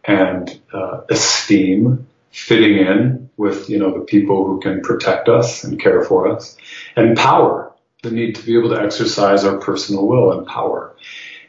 and 0.04 0.60
uh, 0.72 1.02
esteem, 1.08 2.06
fitting 2.30 2.76
in 2.76 3.30
with, 3.36 3.68
you 3.68 3.78
know, 3.78 3.92
the 3.92 4.04
people 4.04 4.46
who 4.46 4.60
can 4.60 4.82
protect 4.82 5.28
us 5.28 5.64
and 5.64 5.80
care 5.80 6.02
for 6.02 6.28
us, 6.28 6.56
and 6.96 7.16
power, 7.16 7.72
the 8.02 8.10
need 8.10 8.36
to 8.36 8.46
be 8.46 8.56
able 8.56 8.70
to 8.70 8.80
exercise 8.80 9.44
our 9.44 9.58
personal 9.58 10.06
will 10.06 10.32
and 10.38 10.46
power. 10.46 10.94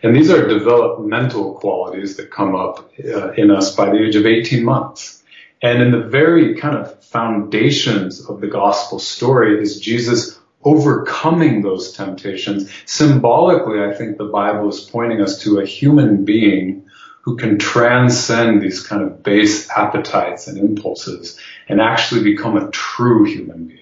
And 0.03 0.15
these 0.15 0.31
are 0.31 0.47
developmental 0.47 1.53
qualities 1.53 2.17
that 2.17 2.31
come 2.31 2.55
up 2.55 2.91
uh, 3.05 3.31
in 3.33 3.51
us 3.51 3.75
by 3.75 3.91
the 3.91 4.03
age 4.03 4.15
of 4.15 4.25
18 4.25 4.63
months. 4.63 5.23
And 5.61 5.81
in 5.81 5.91
the 5.91 6.01
very 6.01 6.55
kind 6.55 6.75
of 6.75 7.03
foundations 7.03 8.27
of 8.27 8.41
the 8.41 8.47
gospel 8.47 8.97
story 8.97 9.61
is 9.61 9.79
Jesus 9.79 10.40
overcoming 10.63 11.61
those 11.61 11.93
temptations. 11.93 12.71
Symbolically, 12.85 13.81
I 13.81 13.93
think 13.93 14.17
the 14.17 14.25
Bible 14.25 14.69
is 14.69 14.81
pointing 14.81 15.21
us 15.21 15.39
to 15.43 15.59
a 15.59 15.65
human 15.65 16.25
being 16.25 16.85
who 17.21 17.37
can 17.37 17.59
transcend 17.59 18.61
these 18.61 18.85
kind 18.85 19.03
of 19.03 19.23
base 19.23 19.69
appetites 19.69 20.47
and 20.47 20.57
impulses 20.57 21.39
and 21.69 21.79
actually 21.79 22.23
become 22.23 22.57
a 22.57 22.69
true 22.71 23.25
human 23.25 23.67
being. 23.67 23.77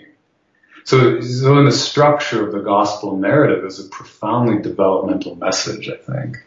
So, 0.84 1.22
so 1.22 1.58
in 1.60 1.65
the 1.65 1.72
structure 1.72 2.46
of 2.46 2.52
the 2.52 2.60
gospel 2.60 3.15
narrative 3.15 3.63
is 3.63 3.80
a 3.80 3.88
profoundly 3.89 4.62
developmental 4.62 5.36
message, 5.36 5.89
I 5.89 5.98
think. 5.98 6.38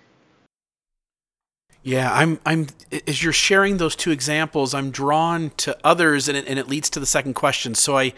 Yeah, 1.84 2.12
I'm. 2.12 2.38
I'm. 2.46 2.68
As 3.08 3.22
you're 3.22 3.32
sharing 3.32 3.78
those 3.78 3.96
two 3.96 4.12
examples, 4.12 4.72
I'm 4.72 4.90
drawn 4.90 5.50
to 5.58 5.76
others, 5.82 6.28
and 6.28 6.36
it, 6.36 6.46
and 6.46 6.58
it 6.58 6.68
leads 6.68 6.88
to 6.90 7.00
the 7.00 7.06
second 7.06 7.34
question. 7.34 7.74
So 7.74 7.96
I, 7.96 8.12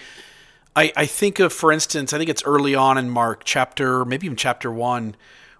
I, 0.77 0.93
I 0.97 1.07
think 1.07 1.39
of, 1.39 1.53
for 1.53 1.71
instance, 1.71 2.13
I 2.13 2.19
think 2.19 2.31
it's 2.31 2.43
early 2.45 2.75
on 2.75 2.99
in 2.99 3.11
Mark 3.11 3.43
chapter, 3.45 4.05
maybe 4.05 4.27
even 4.27 4.37
chapter 4.37 4.71
one, 4.73 5.15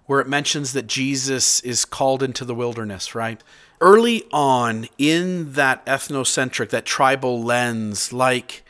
where 0.05 0.19
it 0.19 0.27
mentions 0.27 0.73
that 0.73 0.87
Jesus 0.87 1.61
is 1.61 1.85
called 1.85 2.21
into 2.21 2.45
the 2.45 2.53
wilderness, 2.53 3.15
right? 3.15 3.41
Early 3.81 4.23
on 4.31 4.87
in 4.97 5.53
that 5.53 5.85
ethnocentric, 5.85 6.69
that 6.69 6.85
tribal 6.85 7.41
lens, 7.43 8.13
like 8.13 8.63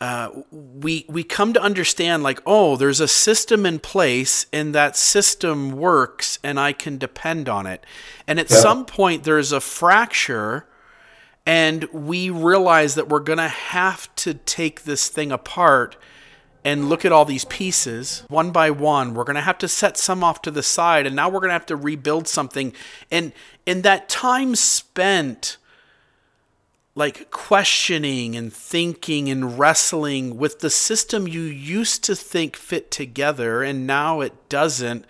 uh, 0.00 0.30
we 0.50 1.06
we 1.08 1.22
come 1.22 1.52
to 1.52 1.62
understand, 1.62 2.22
like, 2.22 2.42
oh, 2.44 2.76
there's 2.76 3.00
a 3.00 3.08
system 3.08 3.64
in 3.64 3.78
place, 3.78 4.46
and 4.52 4.74
that 4.74 4.96
system 4.96 5.72
works, 5.72 6.38
and 6.42 6.58
I 6.58 6.72
can 6.72 6.98
depend 6.98 7.48
on 7.48 7.66
it. 7.66 7.86
And 8.26 8.38
at 8.40 8.50
yeah. 8.50 8.56
some 8.56 8.84
point, 8.84 9.24
there's 9.24 9.52
a 9.52 9.60
fracture 9.60 10.66
and 11.46 11.84
we 11.92 12.30
realize 12.30 12.94
that 12.94 13.08
we're 13.08 13.20
going 13.20 13.38
to 13.38 13.48
have 13.48 14.14
to 14.16 14.34
take 14.34 14.84
this 14.84 15.08
thing 15.08 15.30
apart 15.30 15.96
and 16.64 16.88
look 16.88 17.04
at 17.04 17.12
all 17.12 17.26
these 17.26 17.44
pieces 17.44 18.24
one 18.28 18.50
by 18.50 18.70
one. 18.70 19.12
We're 19.12 19.24
going 19.24 19.34
to 19.36 19.42
have 19.42 19.58
to 19.58 19.68
set 19.68 19.98
some 19.98 20.24
off 20.24 20.40
to 20.42 20.50
the 20.50 20.62
side 20.62 21.06
and 21.06 21.14
now 21.14 21.28
we're 21.28 21.40
going 21.40 21.50
to 21.50 21.54
have 21.54 21.66
to 21.66 21.76
rebuild 21.76 22.26
something. 22.26 22.72
And 23.10 23.32
in 23.66 23.82
that 23.82 24.08
time 24.08 24.54
spent 24.54 25.58
like 26.94 27.30
questioning 27.30 28.36
and 28.36 28.52
thinking 28.52 29.28
and 29.28 29.58
wrestling 29.58 30.38
with 30.38 30.60
the 30.60 30.70
system 30.70 31.28
you 31.28 31.42
used 31.42 32.04
to 32.04 32.14
think 32.14 32.56
fit 32.56 32.90
together 32.90 33.62
and 33.62 33.86
now 33.86 34.20
it 34.20 34.48
doesn't 34.48 35.04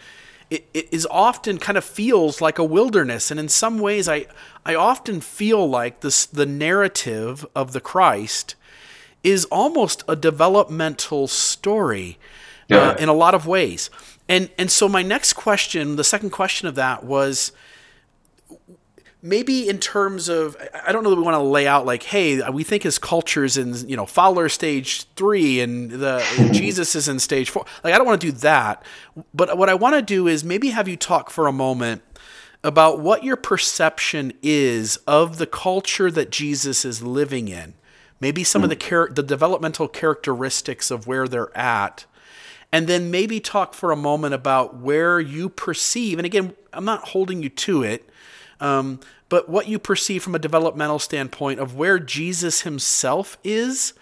it, 0.55 0.69
it 0.73 0.88
is 0.93 1.07
often 1.11 1.59
kind 1.59 1.77
of 1.77 1.85
feels 1.85 2.40
like 2.40 2.59
a 2.59 2.64
wilderness 2.64 3.31
and 3.31 3.40
in 3.40 3.49
some 3.49 3.79
ways 3.79 4.09
i 4.09 4.25
i 4.64 4.75
often 4.75 5.21
feel 5.21 5.69
like 5.69 6.01
this 6.01 6.27
the 6.27 6.47
narrative 6.47 7.45
of 7.57 7.73
the 7.73 7.81
christ 7.81 8.55
is 9.25 9.45
almost 9.47 10.05
a 10.07 10.14
developmental 10.14 11.27
story 11.27 12.19
uh, 12.71 12.75
yeah. 12.77 12.90
uh, 12.90 12.95
in 12.97 13.09
a 13.09 13.12
lot 13.12 13.35
of 13.35 13.47
ways 13.47 13.90
and 14.29 14.49
and 14.57 14.71
so 14.71 14.88
my 14.88 15.03
next 15.03 15.33
question 15.33 15.97
the 15.97 16.05
second 16.05 16.31
question 16.31 16.69
of 16.69 16.77
that 16.77 17.03
was 17.03 17.51
maybe 19.25 19.67
in 19.69 19.79
terms 19.79 20.29
of 20.29 20.55
I 20.87 20.93
don't 20.93 21.03
know 21.03 21.11
that 21.11 21.17
we 21.17 21.23
want 21.23 21.35
to 21.35 21.41
lay 21.41 21.67
out 21.67 21.87
like, 21.87 22.03
hey, 22.05 22.49
we 22.51 22.63
think 22.63 22.83
his 22.83 22.99
culture's 22.99 23.57
in 23.57 23.89
you 23.89 23.97
know 23.97 24.07
Fowler 24.07 24.49
stage 24.49 25.05
three 25.17 25.61
and 25.61 25.91
the 25.91 26.51
Jesus 26.53 26.95
is 26.95 27.09
in 27.09 27.19
stage 27.19 27.51
four. 27.51 27.65
Like 27.83 27.95
I 27.95 27.99
don't 27.99 28.07
want 28.07 28.21
to 28.21 28.27
do 28.31 28.37
that, 28.39 28.85
but 29.33 29.57
what 29.57 29.69
I 29.69 29.75
want 29.75 29.97
to 29.97 30.03
do 30.03 30.29
is 30.29 30.45
maybe 30.45 30.69
have 30.71 30.87
you 30.87 30.97
talk 30.97 31.31
for 31.31 31.47
a 31.47 31.53
moment 31.53 32.03
about 32.63 33.01
what 33.01 33.25
your 33.25 33.37
perception 33.37 34.33
is 34.43 34.97
of 35.07 35.39
the 35.39 35.47
culture 35.47 36.11
that 36.11 36.31
Jesus 36.31 36.85
is 36.85 37.03
living 37.03 37.49
in. 37.49 37.75
Maybe 38.21 38.45
some 38.45 38.61
mm. 38.61 38.65
of 38.65 38.71
the 38.71 38.77
char- 38.77 39.11
the 39.11 39.23
developmental 39.23 39.89
characteristics 39.89 40.91
of 40.91 41.07
where 41.07 41.27
they're 41.27 41.57
at. 41.57 42.05
And 42.73 42.89
then 42.89 43.11
maybe 43.11 43.39
talk 43.39 43.73
for 43.73 43.93
a 43.93 43.97
moment 43.97 44.35
about 44.35 44.77
where 44.77 45.21
you 45.21 45.49
perceive, 45.49 46.19
and 46.19 46.27
again, 46.27 46.55
I'm 46.73 46.85
not 46.85 47.09
holding 47.09 47.41
you 47.41 47.49
to 47.49 47.85
it, 47.85 48.11
um, 48.64 48.98
but 49.29 49.48
what 49.48 49.68
you 49.68 49.79
perceive 49.79 50.22
from 50.22 50.35
a 50.35 50.38
developmental 50.38 50.98
standpoint 50.98 51.61
of 51.61 51.77
where 51.77 51.98
Jesus 51.98 52.62
himself 52.62 53.37
is 53.44 53.92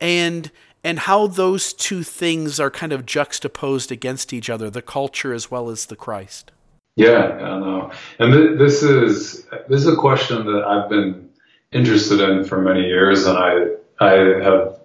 and 0.00 0.52
and 0.84 1.00
how 1.00 1.26
those 1.26 1.72
two 1.72 2.02
things 2.02 2.60
are 2.60 2.70
kind 2.70 2.92
of 2.92 3.06
juxtaposed 3.06 3.90
against 3.90 4.34
each 4.34 4.50
other, 4.50 4.68
the 4.68 4.82
culture 4.82 5.32
as 5.32 5.50
well 5.50 5.70
as 5.70 5.86
the 5.86 5.96
Christ. 5.96 6.52
Yeah, 6.94 7.24
I 7.24 7.58
know. 7.58 7.90
And 8.20 8.32
th- 8.32 8.58
this 8.58 8.82
is 8.84 9.46
this 9.68 9.80
is 9.80 9.88
a 9.88 9.96
question 9.96 10.46
that 10.46 10.62
I've 10.62 10.88
been 10.88 11.30
interested 11.72 12.20
in 12.20 12.44
for 12.44 12.60
many 12.60 12.86
years, 12.86 13.26
and 13.26 13.36
I 13.36 13.66
I 13.98 14.12
have 14.44 14.78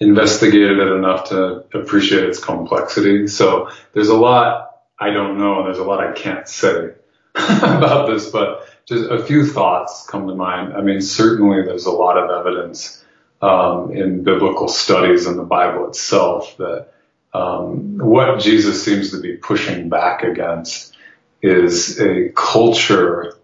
investigated 0.00 0.78
it 0.78 0.92
enough 0.92 1.28
to 1.28 1.64
appreciate 1.74 2.24
its 2.24 2.42
complexity. 2.42 3.26
So 3.26 3.70
there's 3.92 4.08
a 4.08 4.16
lot 4.16 4.70
I 4.98 5.10
don't 5.10 5.36
know, 5.36 5.58
and 5.58 5.66
there's 5.66 5.78
a 5.78 5.84
lot 5.84 6.00
I 6.00 6.12
can't 6.12 6.48
say 6.48 6.94
about 7.48 8.08
this, 8.08 8.30
but 8.30 8.68
just 8.86 9.10
a 9.10 9.22
few 9.22 9.46
thoughts 9.46 10.06
come 10.06 10.28
to 10.28 10.34
mind. 10.34 10.72
I 10.72 10.82
mean, 10.82 11.00
certainly 11.00 11.62
there's 11.62 11.86
a 11.86 11.90
lot 11.90 12.16
of 12.16 12.30
evidence 12.30 13.04
um, 13.42 13.92
in 13.92 14.22
biblical 14.22 14.68
studies 14.68 15.26
and 15.26 15.38
the 15.38 15.44
Bible 15.44 15.88
itself 15.88 16.56
that 16.58 16.92
um, 17.32 17.98
what 17.98 18.38
Jesus 18.38 18.84
seems 18.84 19.10
to 19.10 19.20
be 19.20 19.36
pushing 19.36 19.88
back 19.88 20.22
against 20.22 20.94
is 21.42 22.00
a 22.00 22.30
culture 22.30 23.36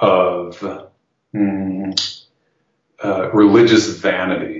of 0.00 0.58
mm, 1.34 2.22
uh, 3.04 3.30
religious 3.30 3.88
vanity 3.88 4.57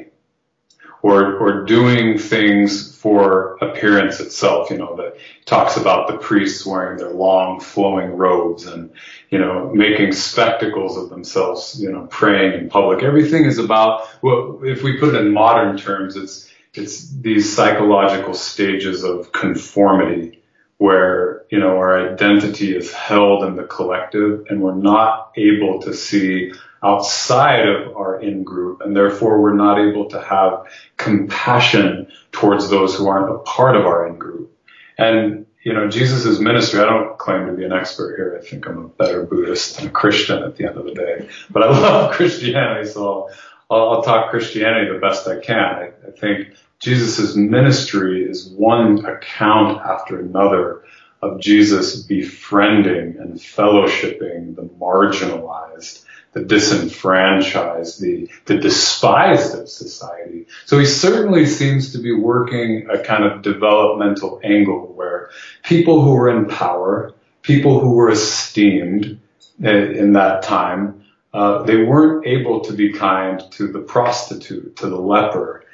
or 1.02 1.36
or 1.36 1.64
doing 1.64 2.18
things 2.18 2.96
for 2.96 3.56
appearance 3.60 4.20
itself. 4.20 4.70
You 4.70 4.78
know, 4.78 4.96
that 4.96 5.16
talks 5.44 5.76
about 5.76 6.08
the 6.08 6.18
priests 6.18 6.66
wearing 6.66 6.98
their 6.98 7.10
long 7.10 7.60
flowing 7.60 8.16
robes 8.16 8.66
and 8.66 8.90
you 9.30 9.38
know 9.38 9.72
making 9.72 10.12
spectacles 10.12 10.96
of 10.96 11.10
themselves. 11.10 11.80
You 11.80 11.92
know, 11.92 12.06
praying 12.06 12.54
in 12.54 12.68
public. 12.68 13.02
Everything 13.02 13.44
is 13.44 13.58
about 13.58 14.08
well, 14.22 14.60
if 14.62 14.82
we 14.82 14.98
put 14.98 15.14
it 15.14 15.20
in 15.20 15.32
modern 15.32 15.76
terms, 15.76 16.16
it's 16.16 16.52
it's 16.74 17.08
these 17.10 17.54
psychological 17.54 18.34
stages 18.34 19.04
of 19.04 19.32
conformity 19.32 20.42
where 20.78 21.44
you 21.50 21.58
know 21.58 21.76
our 21.76 22.12
identity 22.12 22.74
is 22.74 22.92
held 22.92 23.44
in 23.44 23.56
the 23.56 23.64
collective 23.64 24.46
and 24.48 24.60
we're 24.60 24.74
not 24.74 25.32
able 25.36 25.80
to 25.82 25.92
see 25.92 26.52
outside 26.82 27.68
of 27.68 27.96
our 27.96 28.20
in 28.20 28.44
group 28.44 28.80
and 28.80 28.96
therefore 28.96 29.40
we're 29.40 29.54
not 29.54 29.78
able 29.78 30.08
to 30.08 30.20
have 30.20 30.64
compassion 30.96 32.06
towards 32.32 32.68
those 32.70 32.94
who 32.94 33.08
aren't 33.08 33.34
a 33.34 33.38
part 33.38 33.76
of 33.76 33.84
our 33.86 34.06
in 34.06 34.16
group 34.16 34.56
and 34.96 35.46
you 35.64 35.72
know 35.72 35.88
jesus' 35.88 36.38
ministry 36.38 36.80
i 36.80 36.84
don't 36.84 37.18
claim 37.18 37.46
to 37.46 37.52
be 37.52 37.64
an 37.64 37.72
expert 37.72 38.16
here. 38.16 38.38
I 38.40 38.44
think 38.44 38.66
i'm 38.66 38.84
a 38.84 38.88
better 38.88 39.24
buddhist 39.24 39.76
than 39.76 39.88
a 39.88 39.90
christian 39.90 40.42
at 40.42 40.56
the 40.56 40.66
end 40.66 40.76
of 40.76 40.84
the 40.84 40.94
day. 40.94 41.28
But 41.50 41.64
i 41.64 41.66
love 41.70 42.14
christianity 42.14 42.88
so 42.88 43.30
i'll, 43.70 43.90
I'll 43.90 44.02
talk 44.02 44.30
christianity 44.30 44.92
the 44.92 45.00
best 45.00 45.26
i 45.26 45.40
can. 45.40 45.58
I, 45.58 45.90
I 46.06 46.10
think 46.12 46.54
Jesus' 46.80 47.34
ministry 47.34 48.22
is 48.22 48.48
one 48.48 49.04
account 49.04 49.80
after 49.80 50.20
another 50.20 50.84
of 51.22 51.40
Jesus 51.40 52.02
befriending 52.02 53.16
and 53.18 53.34
fellowshipping 53.34 54.54
the 54.54 54.62
marginalized, 54.62 56.04
the 56.38 56.44
disenfranchised, 56.44 58.00
the, 58.00 58.30
the 58.44 58.58
despised 58.58 59.58
of 59.58 59.68
society. 59.68 60.46
So 60.66 60.78
he 60.78 60.86
certainly 60.86 61.46
seems 61.46 61.92
to 61.92 61.98
be 61.98 62.12
working 62.12 62.88
a 62.90 62.98
kind 62.98 63.24
of 63.24 63.42
developmental 63.42 64.40
angle 64.44 64.92
where 64.94 65.30
people 65.64 66.02
who 66.02 66.12
were 66.12 66.30
in 66.30 66.46
power, 66.46 67.14
people 67.42 67.80
who 67.80 67.94
were 67.94 68.10
esteemed 68.10 69.20
in 69.58 70.12
that 70.12 70.42
time, 70.42 71.04
uh, 71.34 71.64
they 71.64 71.82
weren't 71.82 72.26
able 72.26 72.60
to 72.60 72.72
be 72.72 72.92
kind 72.92 73.42
to 73.52 73.66
the 73.72 73.80
prostitute, 73.80 74.76
to 74.76 74.88
the 74.88 74.96
leper, 74.96 75.64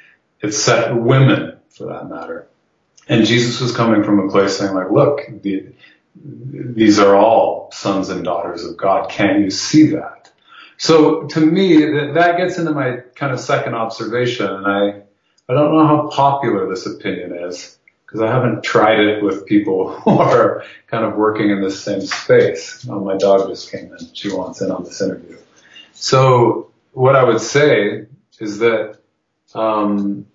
set 0.49 0.95
women 0.95 1.57
for 1.69 1.87
that 1.87 2.09
matter. 2.09 2.47
And 3.07 3.25
Jesus 3.25 3.61
was 3.61 3.75
coming 3.75 4.03
from 4.03 4.19
a 4.19 4.31
place 4.31 4.57
saying 4.57 4.73
like, 4.73 4.91
look, 4.91 5.21
the, 5.41 5.67
these 6.15 6.97
are 6.97 7.15
all 7.15 7.69
sons 7.71 8.09
and 8.09 8.23
daughters 8.23 8.63
of 8.63 8.77
God. 8.77 9.09
Can't 9.09 9.41
you 9.41 9.51
see 9.51 9.91
that? 9.91 10.24
So 10.77 11.27
to 11.27 11.39
me, 11.39 11.77
that 12.13 12.37
gets 12.37 12.57
into 12.57 12.71
my 12.71 12.97
kind 13.15 13.33
of 13.33 13.39
second 13.39 13.75
observation, 13.75 14.47
and 14.47 14.67
I, 14.67 15.01
I 15.49 15.53
don't 15.53 15.73
know 15.73 15.87
how 15.87 16.09
popular 16.09 16.69
this 16.69 16.85
opinion 16.85 17.33
is 17.47 17.77
because 18.05 18.21
I 18.21 18.27
haven't 18.27 18.63
tried 18.63 18.99
it 18.99 19.23
with 19.23 19.45
people 19.45 19.89
who 20.01 20.19
are 20.19 20.63
kind 20.87 21.05
of 21.05 21.15
working 21.15 21.49
in 21.49 21.61
the 21.61 21.71
same 21.71 22.01
space. 22.01 22.85
My 22.85 23.17
dog 23.17 23.49
just 23.49 23.71
came 23.71 23.93
in; 23.93 24.13
she 24.13 24.31
wants 24.31 24.61
in 24.61 24.71
on 24.71 24.83
this 24.83 25.01
interview. 25.01 25.37
So 25.93 26.71
what 26.91 27.15
I 27.15 27.23
would 27.23 27.41
say 27.41 28.05
is 28.39 28.59
that 28.59 28.99
um, 29.53 30.25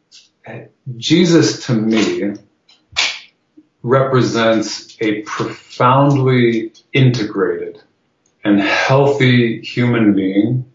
Jesus, 0.97 1.67
to 1.67 1.75
me, 1.75 2.35
represents 3.83 4.97
a 5.01 5.23
profoundly 5.23 6.73
integrated 6.93 7.83
and 8.45 8.61
healthy 8.61 9.61
human 9.61 10.15
being 10.15 10.71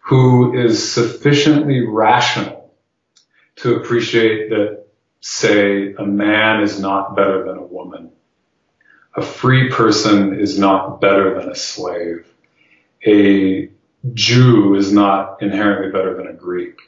who 0.00 0.58
is 0.58 0.92
sufficiently 0.92 1.86
rational 1.86 2.74
to 3.56 3.76
appreciate 3.76 4.50
that, 4.50 4.84
say, 5.20 5.92
a 5.94 6.04
man 6.04 6.62
is 6.62 6.80
not 6.80 7.14
better 7.14 7.44
than 7.44 7.56
a 7.56 7.62
woman. 7.62 8.10
A 9.14 9.22
free 9.22 9.70
person 9.70 10.38
is 10.38 10.58
not 10.58 11.00
better 11.00 11.38
than 11.38 11.50
a 11.50 11.54
slave. 11.54 12.26
A 13.06 13.70
Jew 14.14 14.74
is 14.76 14.92
not 14.92 15.42
inherently 15.42 15.90
better 15.92 16.16
than 16.16 16.26
a 16.26 16.32
Greek. 16.32 16.78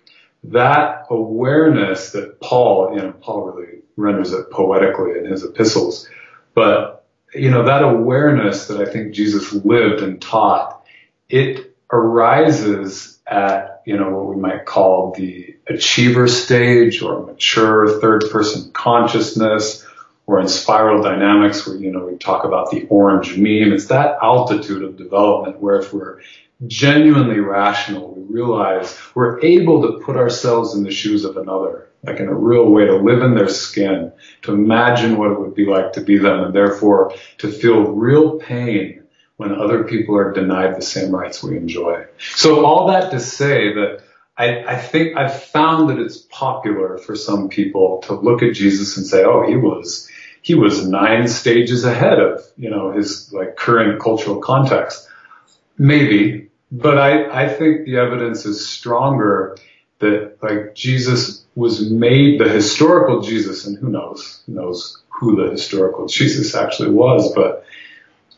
That 0.45 1.07
awareness 1.11 2.13
that 2.13 2.41
Paul, 2.41 2.95
you 2.95 3.03
know, 3.03 3.13
Paul 3.13 3.53
really 3.53 3.83
renders 3.97 4.33
it 4.33 4.51
poetically 4.51 5.19
in 5.19 5.27
his 5.27 5.45
epistles. 5.45 6.09
But, 6.55 7.02
you 7.35 7.51
know, 7.51 7.65
that 7.65 7.83
awareness 7.83 8.67
that 8.69 8.81
I 8.81 8.91
think 8.91 9.15
Jesus 9.15 9.53
lived 9.53 10.03
and 10.03 10.21
taught, 10.21 10.85
it 11.29 11.75
arises 11.91 13.19
at, 13.27 13.83
you 13.87 13.97
know, 13.97 14.11
what 14.11 14.35
we 14.35 14.41
might 14.41 14.67
call 14.67 15.13
the 15.13 15.57
achiever 15.67 16.29
stage 16.29 17.03
or 17.03 17.25
mature 17.25 18.01
third 18.01 18.25
person 18.31 18.71
consciousness 18.73 19.87
or 20.27 20.41
in 20.41 20.49
spiral 20.49 21.03
dynamics 21.03 21.67
where, 21.67 21.77
you 21.77 21.91
know, 21.91 22.07
we 22.07 22.17
talk 22.17 22.45
about 22.45 22.71
the 22.71 22.87
orange 22.89 23.37
meme. 23.37 23.73
It's 23.73 23.87
that 23.87 24.19
altitude 24.23 24.83
of 24.83 24.97
development 24.97 25.61
where 25.61 25.81
if 25.81 25.93
we're 25.93 26.21
genuinely 26.67 27.41
rational, 27.41 28.15
we 28.15 28.23
realize 28.23 28.97
we're 29.15 29.41
able 29.41 29.83
to 29.83 30.05
put 30.05 30.17
ourselves 30.17 30.75
in 30.75 30.85
the 30.85 30.91
shoes 30.91 31.25
of 31.25 31.37
another 31.37 31.89
like 32.05 32.19
in 32.19 32.29
a 32.29 32.35
real 32.35 32.69
way 32.71 32.87
to 32.87 32.97
live 32.97 33.23
in 33.23 33.35
their 33.35 33.49
skin, 33.49 34.13
to 34.43 34.53
imagine 34.53 35.17
what 35.17 35.31
it 35.31 35.41
would 35.41 35.55
be 35.55 35.67
like 35.67 35.93
to 35.93 36.01
be 36.01 36.19
them, 36.19 36.41
and 36.41 36.55
therefore 36.55 37.15
to 37.39 37.51
feel 37.51 37.93
real 37.93 38.39
pain 38.39 39.03
when 39.37 39.55
other 39.55 39.85
people 39.85 40.17
are 40.17 40.33
denied 40.33 40.77
the 40.77 40.83
same 40.83 41.15
rights 41.15 41.43
we 41.43 41.57
enjoy. 41.57 42.05
So 42.19 42.65
all 42.65 42.89
that 42.89 43.11
to 43.13 43.21
say 43.21 43.73
that 43.75 44.03
I, 44.37 44.65
I 44.65 44.79
think 44.79 45.17
I've 45.17 45.43
found 45.43 45.91
that 45.91 45.99
it's 45.99 46.19
popular 46.19 46.99
for 46.99 47.17
some 47.17 47.49
people 47.49 48.03
to 48.07 48.15
look 48.15 48.43
at 48.43 48.55
Jesus 48.55 48.97
and 48.97 49.07
say, 49.07 49.25
oh, 49.25 49.47
he 49.47 49.57
was, 49.57 50.11
he 50.41 50.55
was 50.55 50.87
nine 50.87 51.29
stages 51.29 51.85
ahead 51.85 52.19
of, 52.19 52.43
you 52.57 52.71
know, 52.71 52.93
his 52.93 53.33
like 53.33 53.57
current 53.57 54.01
cultural 54.01 54.41
context. 54.41 55.09
Maybe, 55.79 56.49
but 56.71 56.99
I, 56.99 57.45
I 57.45 57.49
think 57.49 57.85
the 57.85 57.99
evidence 57.99 58.47
is 58.47 58.67
stronger 58.69 59.57
that 59.99 60.39
like 60.43 60.75
Jesus 60.75 61.42
was 61.55 61.91
made 61.91 62.41
the 62.41 62.49
historical 62.49 63.21
Jesus, 63.21 63.67
and 63.67 63.77
who 63.79 63.89
knows, 63.89 64.43
who 64.47 64.55
knows 64.55 65.03
who 65.09 65.37
the 65.37 65.51
historical 65.51 66.07
Jesus 66.07 66.55
actually 66.55 66.91
was, 66.91 67.35
but 67.35 67.65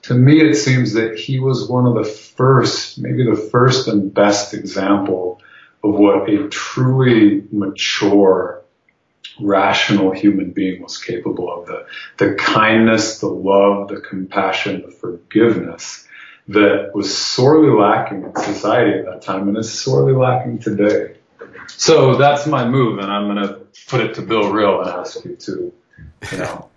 to 0.03 0.15
me 0.15 0.41
it 0.41 0.55
seems 0.55 0.93
that 0.95 1.19
he 1.19 1.39
was 1.39 1.69
one 1.69 1.87
of 1.87 1.95
the 1.95 2.05
first, 2.05 2.99
maybe 2.99 3.25
the 3.25 3.37
first 3.37 3.89
and 3.89 4.13
best 4.13 4.53
example 4.53 5.41
of 5.83 5.95
what 5.95 6.29
a 6.29 6.49
truly 6.49 7.45
mature, 7.53 8.63
rational 9.41 10.13
human 10.13 10.51
being 10.51 10.83
was 10.83 11.03
capable 11.03 11.53
of. 11.53 11.67
The, 11.67 11.87
the 12.19 12.35
kindness, 12.35 13.19
the 13.19 13.29
love, 13.29 13.89
the 13.89 14.01
compassion, 14.01 14.83
the 14.83 14.91
forgiveness 14.91 16.07
that 16.49 16.91
was 16.95 17.17
sorely 17.17 17.71
lacking 17.71 18.23
in 18.23 18.37
society 18.37 18.99
at 18.99 19.07
that 19.07 19.23
time 19.23 19.49
and 19.49 19.57
is 19.57 19.73
sorely 19.73 20.13
lacking 20.13 20.59
today. 20.59 21.17
So 21.69 22.17
that's 22.17 22.47
my 22.47 22.67
move, 22.69 22.99
and 22.99 23.11
I'm 23.11 23.27
going 23.27 23.47
to 23.47 23.67
put 23.89 24.01
it 24.01 24.15
to 24.15 24.23
Bill 24.23 24.53
Reel 24.53 24.81
and 24.81 24.91
ask 24.91 25.25
you 25.25 25.37
to, 25.37 25.73
you 26.33 26.39
know, 26.39 26.69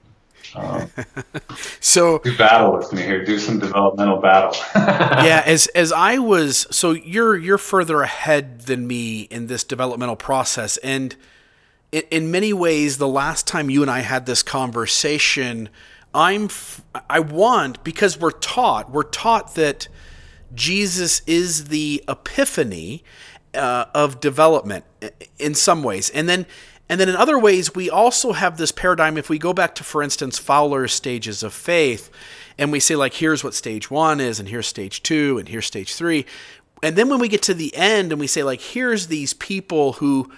um, 0.55 0.89
so 1.79 2.19
do 2.19 2.35
battle 2.37 2.75
with 2.75 2.91
me 2.93 3.01
here. 3.01 3.23
Do 3.23 3.39
some 3.39 3.59
developmental 3.59 4.19
battle. 4.19 4.55
yeah, 4.75 5.43
as 5.45 5.67
as 5.67 5.91
I 5.91 6.17
was, 6.17 6.67
so 6.71 6.91
you're 6.91 7.37
you're 7.37 7.57
further 7.57 8.01
ahead 8.01 8.61
than 8.61 8.87
me 8.87 9.21
in 9.23 9.47
this 9.47 9.63
developmental 9.63 10.15
process, 10.15 10.77
and 10.77 11.15
in, 11.91 12.03
in 12.11 12.31
many 12.31 12.53
ways, 12.53 12.97
the 12.97 13.07
last 13.07 13.47
time 13.47 13.69
you 13.69 13.81
and 13.81 13.91
I 13.91 13.99
had 13.99 14.25
this 14.25 14.43
conversation, 14.43 15.69
I'm 16.13 16.49
I 17.09 17.19
want 17.19 17.83
because 17.83 18.19
we're 18.19 18.31
taught 18.31 18.91
we're 18.91 19.03
taught 19.03 19.55
that 19.55 19.87
Jesus 20.53 21.21
is 21.27 21.65
the 21.65 22.03
epiphany 22.07 23.03
uh, 23.57 23.85
of 23.93 24.19
development 24.19 24.85
in 25.39 25.55
some 25.55 25.83
ways, 25.83 26.09
and 26.09 26.29
then 26.29 26.45
and 26.89 27.01
then 27.01 27.09
in 27.09 27.15
other 27.15 27.37
ways 27.37 27.75
we 27.75 27.89
also 27.89 28.31
have 28.33 28.57
this 28.57 28.71
paradigm. 28.71 29.17
If 29.17 29.29
we 29.29 29.37
go 29.37 29.53
back 29.53 29.75
to, 29.75 29.83
for 29.83 30.01
instance, 30.01 30.37
Fowler's 30.37 30.93
stages 30.93 31.43
of 31.43 31.53
faith, 31.53 32.09
and 32.57 32.71
we 32.71 32.79
say 32.79 32.95
like, 32.95 33.15
here's 33.15 33.43
what 33.43 33.53
stage 33.53 33.91
one 33.91 34.21
is, 34.21 34.39
and 34.39 34.47
here's 34.47 34.67
stage 34.67 35.03
two, 35.03 35.37
and 35.37 35.49
here's 35.49 35.65
stage 35.65 35.95
three, 35.95 36.25
and 36.83 36.95
then 36.95 37.09
when 37.09 37.19
we 37.19 37.27
get 37.27 37.41
to 37.43 37.53
the 37.53 37.75
end 37.75 38.11
and 38.11 38.19
we 38.19 38.27
say 38.27 38.43
like, 38.43 38.61
here's 38.61 39.07
these 39.07 39.33
people 39.33 39.93
who 39.93 40.31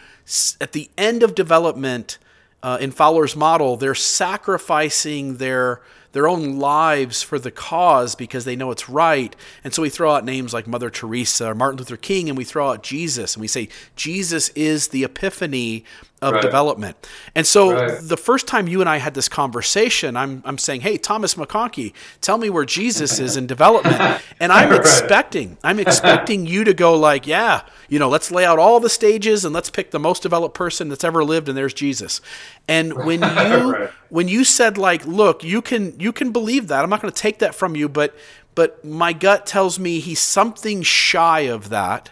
at 0.61 0.71
the 0.73 0.89
end 0.97 1.23
of 1.23 1.35
development 1.35 2.17
uh, 2.61 2.77
in 2.79 2.91
Fowler's 2.91 3.35
model, 3.35 3.77
they're 3.77 3.95
sacrificing 3.95 5.37
their 5.37 5.81
their 6.11 6.27
own 6.27 6.57
lives 6.57 7.21
for 7.21 7.37
the 7.37 7.51
cause 7.51 8.15
because 8.15 8.45
they 8.45 8.55
know 8.55 8.71
it's 8.71 8.89
right. 8.89 9.35
And 9.63 9.73
so 9.73 9.81
we 9.81 9.89
throw 9.89 10.11
out 10.11 10.25
names 10.25 10.53
like 10.53 10.67
Mother 10.67 10.89
Teresa 10.89 11.49
or 11.49 11.55
Martin 11.55 11.77
Luther 11.77 11.97
King, 11.97 12.29
and 12.29 12.37
we 12.37 12.43
throw 12.43 12.69
out 12.69 12.83
Jesus, 12.83 13.35
and 13.35 13.41
we 13.41 13.47
say 13.47 13.69
Jesus 13.95 14.49
is 14.49 14.89
the 14.89 15.03
epiphany 15.03 15.85
of 16.21 16.33
right. 16.33 16.41
development. 16.41 16.97
And 17.33 17.47
so 17.47 17.71
right. 17.71 17.99
the 18.01 18.17
first 18.17 18.47
time 18.47 18.67
you 18.67 18.81
and 18.81 18.89
I 18.89 18.97
had 18.97 19.13
this 19.13 19.29
conversation, 19.29 20.17
I'm, 20.17 20.41
I'm 20.45 20.57
saying, 20.57 20.81
hey, 20.81 20.97
Thomas 20.97 21.35
McConkie, 21.35 21.93
tell 22.19 22.37
me 22.37 22.49
where 22.49 22.65
Jesus 22.65 23.19
is 23.19 23.37
in 23.37 23.47
development. 23.47 24.21
And 24.41 24.53
I'm 24.53 24.69
right. 24.69 24.79
expecting, 24.79 25.57
I'm 25.63 25.79
expecting 25.89 26.45
you 26.45 26.63
to 26.63 26.73
go 26.73 26.97
like, 26.97 27.27
yeah, 27.27 27.63
you 27.89 27.99
know, 27.99 28.07
let's 28.07 28.31
lay 28.31 28.45
out 28.45 28.57
all 28.57 28.79
the 28.79 28.89
stages 28.89 29.43
and 29.43 29.53
let's 29.53 29.69
pick 29.69 29.91
the 29.91 29.99
most 29.99 30.23
developed 30.23 30.55
person 30.55 30.87
that's 30.87 31.03
ever 31.03 31.25
lived, 31.25 31.49
and 31.49 31.57
there's 31.57 31.73
Jesus. 31.73 32.21
And 32.67 32.93
when 33.05 33.21
you 33.21 33.89
when 34.09 34.27
you 34.29 34.45
said 34.45 34.77
like, 34.77 35.05
look, 35.05 35.43
you 35.43 35.61
can 35.61 35.99
you 35.99 36.13
can 36.13 36.31
believe 36.31 36.67
that. 36.69 36.83
I'm 36.83 36.89
not 36.89 37.01
going 37.01 37.11
to 37.11 37.21
take 37.21 37.39
that 37.39 37.53
from 37.53 37.75
you, 37.75 37.89
but 37.89 38.15
but 38.55 38.83
my 38.85 39.11
gut 39.11 39.45
tells 39.45 39.77
me 39.77 39.99
he's 39.99 40.19
something 40.19 40.83
shy 40.83 41.41
of 41.41 41.69
that 41.69 42.11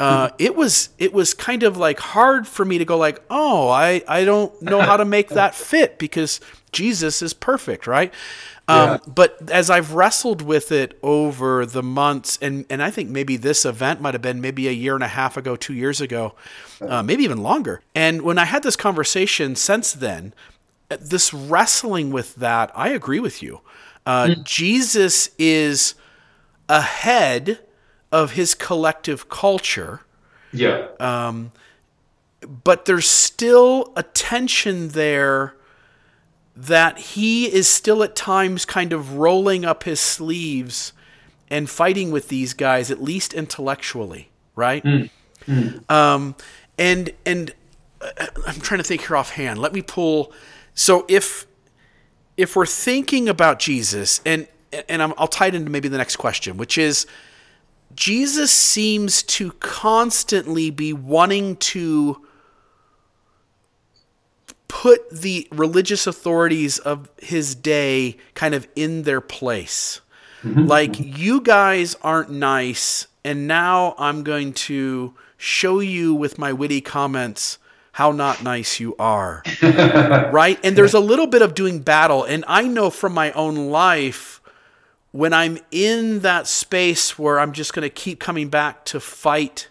uh, 0.00 0.30
it 0.38 0.56
was 0.56 0.88
it 0.98 1.12
was 1.12 1.34
kind 1.34 1.62
of 1.62 1.76
like 1.76 2.00
hard 2.00 2.48
for 2.48 2.64
me 2.64 2.78
to 2.78 2.86
go 2.86 2.96
like, 2.96 3.22
oh, 3.28 3.68
I 3.68 4.02
I 4.08 4.24
don't 4.24 4.60
know 4.62 4.80
how 4.80 4.96
to 4.96 5.04
make 5.04 5.28
that 5.40 5.54
fit 5.54 5.98
because 5.98 6.40
Jesus 6.72 7.20
is 7.20 7.34
perfect, 7.34 7.86
right? 7.86 8.12
Um, 8.66 8.76
yeah. 8.78 8.98
But 9.06 9.50
as 9.50 9.68
I've 9.68 9.92
wrestled 9.92 10.40
with 10.40 10.72
it 10.72 10.98
over 11.02 11.66
the 11.66 11.82
months, 11.82 12.38
and 12.40 12.64
and 12.70 12.82
I 12.82 12.90
think 12.90 13.10
maybe 13.10 13.36
this 13.36 13.66
event 13.66 14.00
might 14.00 14.14
have 14.14 14.22
been 14.22 14.40
maybe 14.40 14.68
a 14.68 14.72
year 14.72 14.94
and 14.94 15.04
a 15.04 15.08
half 15.08 15.36
ago, 15.36 15.54
two 15.54 15.74
years 15.74 16.00
ago, 16.00 16.34
uh, 16.80 17.02
maybe 17.02 17.22
even 17.22 17.42
longer. 17.42 17.82
And 17.94 18.22
when 18.22 18.38
I 18.38 18.46
had 18.46 18.62
this 18.62 18.76
conversation 18.76 19.54
since 19.54 19.92
then, 19.92 20.32
this 20.88 21.34
wrestling 21.34 22.10
with 22.10 22.36
that, 22.36 22.72
I 22.74 22.88
agree 22.88 23.20
with 23.20 23.42
you. 23.42 23.60
Uh, 24.06 24.28
mm. 24.28 24.44
Jesus 24.44 25.28
is 25.38 25.94
ahead 26.70 27.58
of 28.12 28.32
his 28.32 28.54
collective 28.54 29.28
culture. 29.28 30.00
Yeah. 30.52 30.88
Um, 30.98 31.52
but 32.64 32.86
there's 32.86 33.08
still 33.08 33.92
a 33.96 34.02
tension 34.02 34.88
there 34.88 35.54
that 36.56 36.98
he 36.98 37.46
is 37.52 37.68
still 37.68 38.02
at 38.02 38.16
times 38.16 38.64
kind 38.64 38.92
of 38.92 39.14
rolling 39.14 39.64
up 39.64 39.84
his 39.84 40.00
sleeves 40.00 40.92
and 41.48 41.68
fighting 41.68 42.10
with 42.10 42.28
these 42.28 42.54
guys, 42.54 42.90
at 42.90 43.02
least 43.02 43.32
intellectually, 43.32 44.30
right? 44.54 44.82
Mm. 44.84 45.10
Mm. 45.46 45.90
Um, 45.90 46.34
and 46.78 47.12
and 47.24 47.54
uh, 48.00 48.26
I'm 48.46 48.60
trying 48.60 48.78
to 48.78 48.84
think 48.84 49.06
here 49.06 49.16
offhand. 49.16 49.60
Let 49.60 49.72
me 49.72 49.82
pull. 49.82 50.32
So 50.74 51.04
if 51.08 51.46
if 52.36 52.56
we're 52.56 52.66
thinking 52.66 53.28
about 53.28 53.58
Jesus, 53.58 54.20
and 54.24 54.46
and 54.88 55.02
i 55.02 55.06
will 55.06 55.26
tie 55.26 55.48
it 55.48 55.54
into 55.54 55.70
maybe 55.70 55.88
the 55.88 55.98
next 55.98 56.16
question, 56.16 56.56
which 56.56 56.78
is 56.78 57.06
Jesus 57.94 58.50
seems 58.50 59.22
to 59.24 59.52
constantly 59.52 60.70
be 60.70 60.92
wanting 60.92 61.56
to 61.56 62.24
put 64.68 65.10
the 65.10 65.48
religious 65.50 66.06
authorities 66.06 66.78
of 66.78 67.10
his 67.20 67.54
day 67.54 68.16
kind 68.34 68.54
of 68.54 68.68
in 68.76 69.02
their 69.02 69.20
place. 69.20 70.00
Mm-hmm. 70.42 70.66
Like, 70.66 70.98
you 70.98 71.42
guys 71.42 71.96
aren't 72.02 72.30
nice, 72.30 73.06
and 73.24 73.46
now 73.46 73.94
I'm 73.98 74.22
going 74.22 74.54
to 74.54 75.14
show 75.36 75.80
you 75.80 76.14
with 76.14 76.38
my 76.38 76.52
witty 76.52 76.80
comments 76.80 77.58
how 77.92 78.12
not 78.12 78.42
nice 78.42 78.80
you 78.80 78.94
are. 78.98 79.42
right? 79.62 80.58
And 80.64 80.76
there's 80.76 80.94
a 80.94 81.00
little 81.00 81.26
bit 81.26 81.42
of 81.42 81.54
doing 81.54 81.80
battle. 81.80 82.24
And 82.24 82.44
I 82.46 82.62
know 82.62 82.88
from 82.88 83.12
my 83.12 83.32
own 83.32 83.70
life, 83.70 84.39
when 85.12 85.32
I'm 85.32 85.58
in 85.70 86.20
that 86.20 86.46
space 86.46 87.18
where 87.18 87.40
I'm 87.40 87.52
just 87.52 87.74
going 87.74 87.82
to 87.82 87.90
keep 87.90 88.20
coming 88.20 88.48
back 88.48 88.84
to 88.86 89.00
fight 89.00 89.68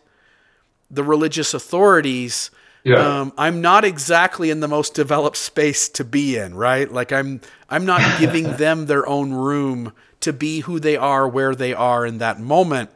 the 0.92 1.04
religious 1.04 1.54
authorities, 1.54 2.52
yeah. 2.84 3.22
Um, 3.22 3.34
I'm 3.38 3.60
not 3.60 3.84
exactly 3.84 4.50
in 4.50 4.62
the 4.62 4.68
most 4.68 4.94
developed 4.94 5.36
space 5.36 5.90
to 5.90 6.06
be 6.06 6.38
in, 6.38 6.56
right? 6.56 6.90
Like 6.90 7.12
I'm 7.12 7.42
I'm 7.70 7.86
not 7.86 8.02
giving 8.20 8.56
them 8.58 8.86
their 8.86 9.08
own 9.08 9.34
room 9.34 9.94
to 10.22 10.34
be 10.34 10.62
who 10.62 10.80
they 10.80 10.96
are, 10.96 11.28
where 11.28 11.56
they 11.56 11.74
are 11.74 12.06
in 12.06 12.18
that 12.20 12.40
moment. 12.40 12.90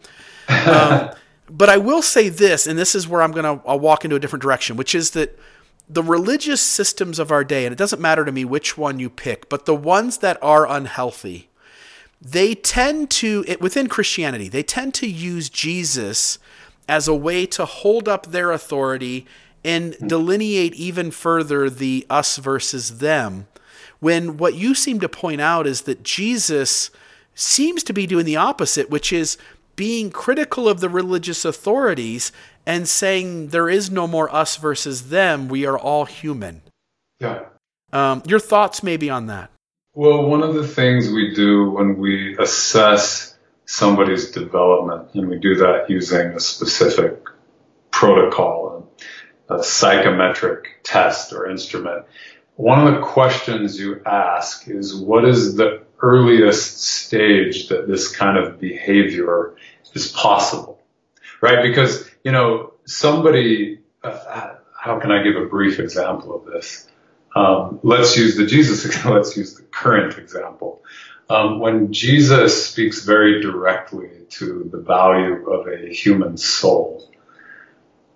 Um, 0.48 1.12
but 1.50 1.70
I 1.70 1.78
will 1.78 2.02
say 2.02 2.30
this, 2.30 2.68
and 2.68 2.78
this 2.78 2.96
is 2.96 3.08
where 3.08 3.22
I'm 3.22 3.32
going 3.32 3.60
to 3.60 3.76
walk 3.76 4.04
into 4.04 4.16
a 4.16 4.20
different 4.20 4.42
direction, 4.42 4.78
which 4.78 4.96
is 4.96 5.12
that 5.12 5.38
the 5.90 6.04
religious 6.04 6.62
systems 6.62 7.20
of 7.20 7.32
our 7.32 7.44
day, 7.44 7.66
and 7.66 7.74
it 7.74 7.78
doesn't 7.78 8.02
matter 8.02 8.26
to 8.26 8.32
me 8.32 8.46
which 8.46 8.78
one 8.78 9.00
you 9.00 9.10
pick, 9.10 9.50
but 9.50 9.66
the 9.66 9.76
ones 9.76 10.20
that 10.20 10.38
are 10.42 10.68
unhealthy, 10.68 11.50
they 12.24 12.56
tend 12.56 13.10
to 13.12 13.44
within 13.60 13.90
Christianity, 13.90 14.48
they 14.48 14.64
tend 14.64 14.94
to 14.96 15.08
use 15.08 15.50
Jesus 15.50 16.40
as 16.88 17.08
a 17.08 17.16
way 17.16 17.46
to 17.48 17.66
hold 17.66 18.08
up 18.08 18.28
their 18.28 18.52
authority 18.52 19.26
and 19.64 19.96
delineate 20.06 20.74
even 20.76 21.12
further 21.12 21.70
the 21.70 22.06
us 22.10 22.38
versus 22.38 23.00
them. 23.00 23.48
When 24.00 24.38
what 24.38 24.56
you 24.56 24.74
seem 24.74 25.00
to 25.02 25.10
point 25.10 25.42
out 25.42 25.68
is 25.68 25.82
that 25.82 26.04
Jesus 26.04 26.92
seems 27.36 27.84
to 27.84 27.94
be 27.94 28.06
doing 28.06 28.26
the 28.26 28.36
opposite, 28.36 28.90
which 28.90 29.14
is 29.14 29.38
being 29.76 30.12
critical 30.12 30.68
of 30.70 30.80
the 30.80 30.90
religious 30.90 31.46
authorities 31.46 32.32
and 32.66 32.88
saying 32.88 33.50
there 33.50 33.70
is 33.70 33.90
no 33.90 34.08
more 34.08 34.34
us 34.34 34.58
versus 34.58 35.10
them. 35.10 35.48
We 35.48 35.66
are 35.66 35.78
all 35.78 36.06
human. 36.06 36.62
Yeah. 37.20 37.46
Um, 37.92 38.24
your 38.26 38.40
thoughts 38.40 38.84
maybe 38.84 39.10
on 39.10 39.28
that? 39.28 39.50
Well, 39.96 40.26
one 40.26 40.42
of 40.42 40.56
the 40.56 40.68
things 40.68 41.12
we 41.12 41.36
do 41.36 41.70
when 41.70 42.00
we 42.00 42.36
assess 42.40 43.38
somebody's 43.66 44.32
development, 44.32 45.14
and 45.14 45.30
we 45.30 45.38
do 45.38 45.58
that 45.58 45.88
using 45.88 46.30
a 46.30 46.40
specific 46.40 47.22
protocol, 47.92 48.92
a 49.50 49.62
psychometric 49.62 50.80
test 50.84 51.32
or 51.32 51.48
instrument. 51.48 52.08
One 52.56 52.88
of 52.88 52.96
the 52.96 53.02
questions 53.02 53.80
you 53.80 54.02
ask 54.04 54.68
is 54.68 54.96
what 54.96 55.26
is 55.26 55.58
the 55.58 55.84
earliest 56.02 56.82
stage 56.82 57.68
that 57.68 57.88
this 57.88 58.16
kind 58.16 58.40
of 58.40 58.60
behavior 58.60 59.56
is 59.94 60.12
possible? 60.12 60.82
Right? 61.40 61.62
Because, 61.62 62.10
you 62.24 62.32
know, 62.32 62.74
somebody, 62.86 63.82
uh, 64.04 64.56
how 64.76 65.00
can 65.00 65.12
I 65.12 65.22
give 65.22 65.36
a 65.36 65.46
brief 65.46 65.80
example 65.80 66.36
of 66.36 66.46
this? 66.46 66.88
Um, 67.36 67.80
let's 67.84 68.16
use 68.16 68.36
the 68.36 68.46
Jesus, 68.46 69.06
let's 69.06 69.36
use 69.36 69.56
the 69.56 69.64
current 69.64 70.18
example. 70.18 70.84
Um, 71.30 71.60
when 71.60 71.94
Jesus 71.94 72.68
speaks 72.68 73.04
very 73.04 73.42
directly 73.42 74.10
to 74.32 74.70
the 74.72 74.80
value 74.80 75.50
of 75.50 75.68
a 75.68 75.92
human 75.92 76.38
soul, 76.38 77.10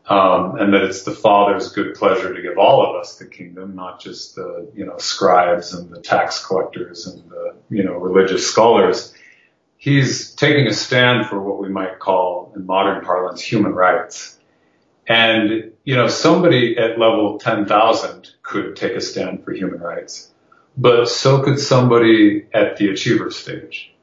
um, 0.10 0.56
and 0.58 0.74
that 0.74 0.84
it's 0.84 1.04
the 1.04 1.12
Father's 1.12 1.72
good 1.72 1.96
pleasure 1.96 2.34
to 2.34 2.42
give 2.42 2.58
all 2.58 2.86
of 2.86 2.96
us 2.96 3.18
the 3.18 3.26
kingdom, 3.26 3.76
not 3.76 4.00
just 4.00 4.36
the 4.36 4.72
you 4.74 4.86
know 4.86 4.98
scribes 4.98 5.74
and 5.74 5.90
the 5.90 6.02
tax 6.02 6.46
collectors 6.46 7.08
and 7.08 7.30
the 7.30 7.56
you 7.70 7.84
know 7.84 7.94
religious 7.94 8.48
scholars. 8.48 9.14
He's 9.78 10.32
taking 10.32 10.68
a 10.68 10.74
stand 10.74 11.28
for 11.28 11.42
what 11.42 11.60
we 11.60 11.70
might 11.70 12.00
call, 12.00 12.52
in 12.56 12.66
modern 12.66 13.04
parlance, 13.04 13.42
human 13.42 13.74
rights. 13.74 14.40
And 15.08 15.74
you 15.88 15.96
know, 15.96 16.10
somebody 16.10 16.78
at 16.78 17.00
level 17.00 17.40
10,000 17.40 18.30
could 18.44 18.76
take 18.76 18.92
a 18.92 19.00
stand 19.00 19.46
for 19.46 19.54
human 19.54 19.80
rights, 19.80 20.30
but 20.76 21.06
so 21.08 21.42
could 21.42 21.62
somebody 21.62 22.46
at 22.54 22.76
the 22.76 22.90
achiever 22.90 23.32
stage. 23.32 23.96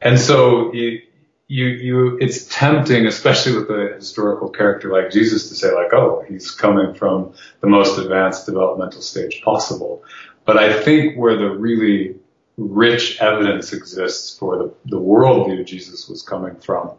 And 0.00 0.18
so 0.18 0.72
you, 0.72 1.02
you, 1.46 1.66
you, 1.66 2.18
it's 2.22 2.46
tempting, 2.46 3.04
especially 3.06 3.54
with 3.54 3.68
a 3.68 3.96
historical 3.96 4.48
character 4.48 4.90
like 4.90 5.10
Jesus 5.10 5.50
to 5.50 5.54
say 5.54 5.74
like, 5.74 5.92
oh, 5.92 6.24
he's 6.26 6.52
coming 6.52 6.94
from 6.94 7.34
the 7.60 7.66
most 7.66 7.98
advanced 7.98 8.46
developmental 8.46 9.02
stage 9.02 9.42
possible. 9.44 10.04
But 10.46 10.56
I 10.56 10.82
think 10.82 11.18
where 11.18 11.36
the 11.36 11.50
really 11.50 12.16
rich 12.56 13.20
evidence 13.20 13.74
exists 13.74 14.38
for 14.38 14.56
the, 14.56 14.74
the 14.86 14.98
worldview 14.98 15.66
Jesus 15.66 16.08
was 16.08 16.22
coming 16.22 16.56
from 16.56 16.92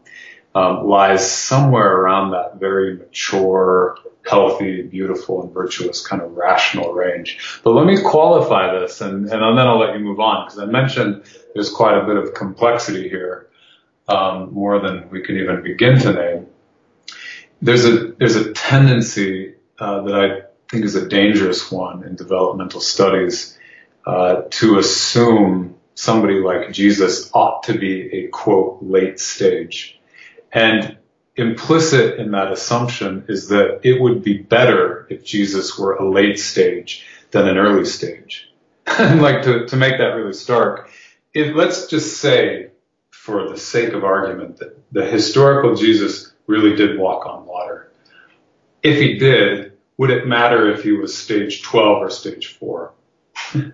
um, 0.58 0.88
lies 0.88 1.30
somewhere 1.30 1.98
around 2.00 2.32
that 2.32 2.60
very 2.60 2.96
mature, 2.96 3.96
healthy, 4.28 4.82
beautiful, 4.82 5.44
and 5.44 5.54
virtuous 5.54 6.06
kind 6.06 6.20
of 6.22 6.32
rational 6.32 6.94
range. 6.94 7.60
But 7.64 7.72
let 7.72 7.86
me 7.86 8.02
qualify 8.02 8.80
this, 8.80 9.00
and, 9.02 9.30
and 9.30 9.58
then 9.58 9.68
I'll 9.68 9.78
let 9.78 9.94
you 9.94 10.00
move 10.00 10.20
on 10.20 10.46
because 10.46 10.58
I 10.58 10.66
mentioned 10.66 11.24
there's 11.54 11.70
quite 11.70 11.96
a 11.96 12.06
bit 12.06 12.18
of 12.18 12.34
complexity 12.34 13.08
here 13.08 13.50
um, 14.08 14.52
more 14.52 14.80
than 14.80 15.10
we 15.12 15.22
can 15.22 15.38
even 15.38 15.62
begin 15.62 16.00
to 16.00 16.14
name. 16.14 16.48
There's 17.62 17.86
a 17.86 18.14
there's 18.18 18.36
a 18.36 18.52
tendency 18.54 19.56
uh, 19.78 20.02
that 20.02 20.16
I 20.16 20.42
think 20.72 20.86
is 20.86 20.96
a 20.96 21.08
dangerous 21.08 21.72
one 21.72 22.04
in 22.04 22.16
developmental 22.16 22.82
studies 22.82 23.58
uh, 24.08 24.44
to 24.50 24.80
assume 24.80 25.76
somebody 25.94 26.36
like 26.36 26.72
Jesus 26.72 27.30
ought 27.34 27.64
to 27.64 27.78
be 27.78 28.10
a 28.14 28.28
quote 28.30 28.80
late 28.82 29.20
stage, 29.20 30.00
and 30.52 30.98
implicit 31.36 32.20
in 32.20 32.32
that 32.32 32.52
assumption 32.52 33.26
is 33.28 33.50
that 33.50 33.82
it 33.84 34.02
would 34.02 34.24
be 34.24 34.38
better 34.38 35.06
if 35.10 35.24
Jesus 35.24 35.78
were 35.78 35.96
a 35.96 36.10
late 36.10 36.40
stage 36.40 37.06
than 37.32 37.48
an 37.48 37.58
early 37.58 37.86
stage. 37.86 38.52
like 38.88 39.44
to, 39.44 39.66
to 39.68 39.76
make 39.76 39.98
that 39.98 40.16
really 40.16 40.34
stark, 40.34 40.90
if 41.34 41.56
let's 41.56 41.88
just 41.88 42.18
say 42.18 42.72
for 43.12 43.50
the 43.50 43.58
sake 43.58 43.94
of 43.94 44.04
argument 44.04 44.58
that 44.58 44.78
the 44.92 45.06
historical 45.06 45.76
Jesus 45.76 46.34
really 46.48 46.76
did 46.76 46.98
walk 46.98 47.26
on 47.26 47.46
water. 47.46 47.92
If 48.82 49.00
he 49.00 49.18
did, 49.18 49.74
would 49.98 50.10
it 50.10 50.28
matter 50.28 50.72
if 50.72 50.84
he 50.84 50.94
was 50.94 51.16
stage 51.18 51.62
12 51.62 52.04
or 52.04 52.10
stage 52.10 52.48
4? 52.48 52.94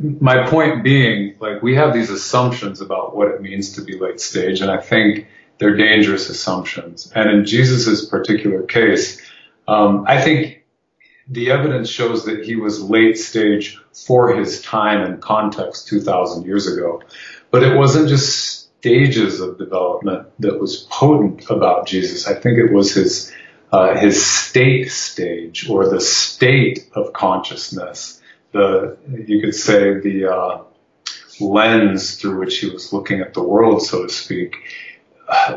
My 0.00 0.46
point 0.48 0.82
being, 0.82 1.36
like, 1.40 1.62
we 1.62 1.76
have 1.76 1.94
these 1.94 2.10
assumptions 2.10 2.80
about 2.80 3.16
what 3.16 3.28
it 3.28 3.40
means 3.40 3.74
to 3.74 3.82
be 3.82 3.98
late 3.98 4.20
stage, 4.20 4.60
and 4.60 4.70
I 4.70 4.78
think 4.78 5.28
they're 5.58 5.76
dangerous 5.76 6.28
assumptions. 6.28 7.12
And 7.14 7.30
in 7.30 7.44
Jesus' 7.44 8.04
particular 8.06 8.62
case, 8.62 9.20
um, 9.68 10.04
I 10.06 10.20
think 10.20 10.64
the 11.28 11.50
evidence 11.50 11.88
shows 11.88 12.26
that 12.26 12.44
he 12.44 12.56
was 12.56 12.82
late 12.82 13.18
stage 13.18 13.78
for 13.92 14.34
his 14.36 14.60
time 14.62 15.02
and 15.02 15.22
context 15.22 15.88
2,000 15.88 16.44
years 16.44 16.66
ago. 16.66 17.02
But 17.50 17.62
it 17.62 17.76
wasn't 17.76 18.08
just 18.08 18.64
stages 18.84 19.40
of 19.40 19.56
development 19.56 20.28
that 20.40 20.60
was 20.60 20.86
potent 20.90 21.48
about 21.48 21.86
Jesus. 21.86 22.26
I 22.26 22.34
think 22.34 22.58
it 22.58 22.70
was 22.70 22.94
his 22.94 23.32
uh, 23.72 23.96
his 23.96 24.24
state 24.24 24.90
stage 24.92 25.68
or 25.70 25.88
the 25.88 26.00
state 26.00 26.88
of 26.94 27.12
consciousness. 27.14 28.20
The 28.52 28.98
you 29.26 29.40
could 29.40 29.54
say 29.54 29.98
the 30.00 30.30
uh, 30.30 30.62
lens 31.40 32.16
through 32.16 32.38
which 32.38 32.58
he 32.58 32.68
was 32.68 32.92
looking 32.92 33.20
at 33.20 33.32
the 33.32 33.42
world, 33.42 33.82
so 33.82 34.06
to 34.06 34.12
speak, 34.12 34.56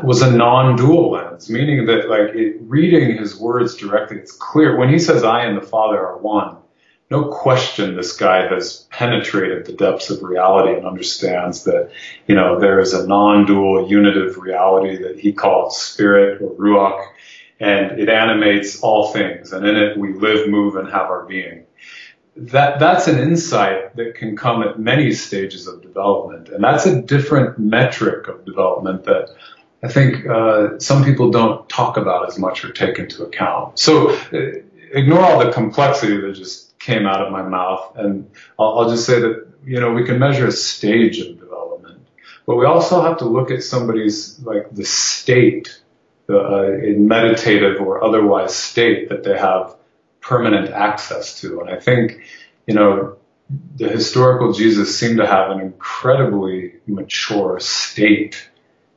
was 0.02 0.22
a 0.22 0.30
non-dual 0.30 1.12
lens, 1.12 1.48
meaning 1.50 1.86
that 1.86 2.08
like 2.08 2.34
it, 2.34 2.56
reading 2.60 3.16
his 3.16 3.38
words 3.38 3.76
directly, 3.76 4.18
it's 4.18 4.32
clear 4.32 4.76
when 4.76 4.88
he 4.88 4.98
says, 4.98 5.24
"I 5.24 5.44
and 5.44 5.56
the 5.56 5.66
Father 5.66 5.98
are 5.98 6.18
one." 6.18 6.58
no 7.10 7.24
question 7.24 7.96
this 7.96 8.16
guy 8.16 8.46
has 8.48 8.86
penetrated 8.90 9.64
the 9.64 9.72
depths 9.72 10.10
of 10.10 10.22
reality 10.22 10.76
and 10.76 10.86
understands 10.86 11.64
that, 11.64 11.90
you 12.26 12.34
know, 12.34 12.60
there 12.60 12.80
is 12.80 12.92
a 12.92 13.06
non-dual 13.06 13.88
unitive 13.88 14.36
reality 14.36 15.02
that 15.02 15.18
he 15.18 15.32
calls 15.32 15.80
spirit 15.80 16.42
or 16.42 16.54
ruach, 16.54 17.06
and 17.60 17.98
it 17.98 18.08
animates 18.08 18.80
all 18.80 19.12
things, 19.12 19.52
and 19.52 19.66
in 19.66 19.76
it 19.76 19.96
we 19.96 20.12
live, 20.12 20.48
move, 20.48 20.76
and 20.76 20.88
have 20.88 21.06
our 21.06 21.24
being. 21.24 21.64
That, 22.36 22.78
that's 22.78 23.08
an 23.08 23.18
insight 23.18 23.96
that 23.96 24.14
can 24.14 24.36
come 24.36 24.62
at 24.62 24.78
many 24.78 25.12
stages 25.12 25.66
of 25.66 25.82
development, 25.82 26.50
and 26.50 26.62
that's 26.62 26.86
a 26.86 27.02
different 27.02 27.58
metric 27.58 28.28
of 28.28 28.44
development 28.44 29.04
that 29.04 29.30
I 29.82 29.88
think 29.88 30.26
uh, 30.26 30.78
some 30.78 31.04
people 31.04 31.30
don't 31.30 31.68
talk 31.68 31.96
about 31.96 32.28
as 32.28 32.38
much 32.38 32.64
or 32.64 32.72
take 32.72 32.98
into 32.98 33.24
account. 33.24 33.78
So 33.78 34.10
uh, 34.10 34.60
ignore 34.92 35.20
all 35.20 35.38
the 35.38 35.52
complexity 35.52 36.20
that 36.20 36.32
just 36.32 36.78
came 36.78 37.06
out 37.06 37.24
of 37.24 37.30
my 37.30 37.42
mouth. 37.42 37.92
And 37.96 38.30
I'll, 38.58 38.78
I'll 38.78 38.90
just 38.90 39.06
say 39.06 39.20
that, 39.20 39.46
you 39.64 39.80
know, 39.80 39.92
we 39.92 40.04
can 40.04 40.18
measure 40.18 40.46
a 40.46 40.52
stage 40.52 41.20
of 41.20 41.38
development, 41.38 42.06
but 42.46 42.56
we 42.56 42.64
also 42.66 43.02
have 43.02 43.18
to 43.18 43.24
look 43.26 43.50
at 43.50 43.62
somebody's, 43.62 44.40
like, 44.40 44.70
the 44.72 44.84
state, 44.84 45.80
the 46.26 46.38
uh, 46.38 46.98
meditative 46.98 47.80
or 47.80 48.02
otherwise 48.02 48.54
state 48.56 49.10
that 49.10 49.22
they 49.22 49.36
have 49.36 49.76
permanent 50.20 50.70
access 50.70 51.40
to. 51.40 51.60
And 51.60 51.70
I 51.70 51.78
think, 51.78 52.22
you 52.66 52.74
know, 52.74 53.16
the 53.76 53.88
historical 53.88 54.52
Jesus 54.52 54.98
seemed 54.98 55.18
to 55.18 55.26
have 55.26 55.50
an 55.50 55.60
incredibly 55.60 56.74
mature 56.86 57.60
state 57.60 58.47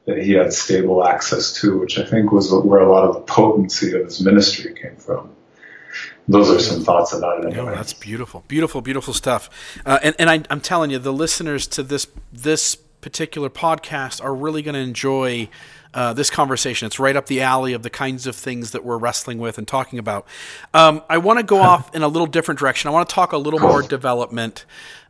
that 0.06 0.18
he 0.18 0.34
had 0.34 0.54
stable 0.54 1.06
access 1.06 1.54
to, 1.62 1.78
which 1.80 1.99
I 1.99 2.06
think 2.06 2.32
was 2.32 2.52
where 2.52 2.80
a 2.80 2.91
lot 2.91 3.04
of 3.04 3.16
the 3.16 3.22
potency 3.22 3.93
of 3.93 4.06
his 4.06 4.22
ministry 4.22 4.74
came 4.74 4.95
from. 4.95 5.36
Those 6.28 6.49
are 6.49 6.60
some 6.60 6.84
thoughts 6.84 7.14
about 7.14 7.43
it. 7.43 7.54
Anyway. 7.54 7.72
Oh, 7.72 7.76
that's 7.76 7.93
beautiful, 7.93 8.43
beautiful, 8.47 8.82
beautiful 8.82 9.14
stuff. 9.14 9.49
Uh, 9.86 9.99
and 10.02 10.16
and 10.18 10.30
I, 10.30 10.43
I'm 10.49 10.62
telling 10.62 10.91
you, 10.91 10.99
the 10.99 11.14
listeners 11.14 11.68
to 11.68 11.84
this 11.84 12.08
this 12.32 12.76
particular 12.76 13.49
podcast 13.49 14.24
are 14.24 14.34
really 14.34 14.62
going 14.62 14.76
to 14.76 14.80
enjoy 14.80 15.49
uh, 15.93 16.14
this 16.14 16.30
conversation. 16.30 16.86
It's 16.86 16.99
right 16.99 17.16
up 17.16 17.26
the 17.26 17.41
alley 17.41 17.74
of 17.74 17.84
the 17.84 17.89
kinds 17.89 18.28
of 18.28 18.36
things 18.36 18.72
that 18.72 18.86
we're 18.86 18.97
wrestling 18.97 19.39
with 19.39 19.58
and 19.58 19.68
talking 19.68 19.99
about. 19.99 20.26
Um, 20.74 21.04
I 21.10 21.18
want 21.18 21.39
to 21.39 21.43
go 21.43 21.58
off 21.62 21.93
in 21.93 22.04
a 22.04 22.08
little 22.08 22.28
different 22.28 22.60
direction. 22.60 22.88
I 22.88 22.91
want 22.91 23.10
to 23.10 23.14
talk 23.14 23.34
a 23.34 23.38
little 23.38 23.60
more 23.60 23.82
development, 23.82 24.66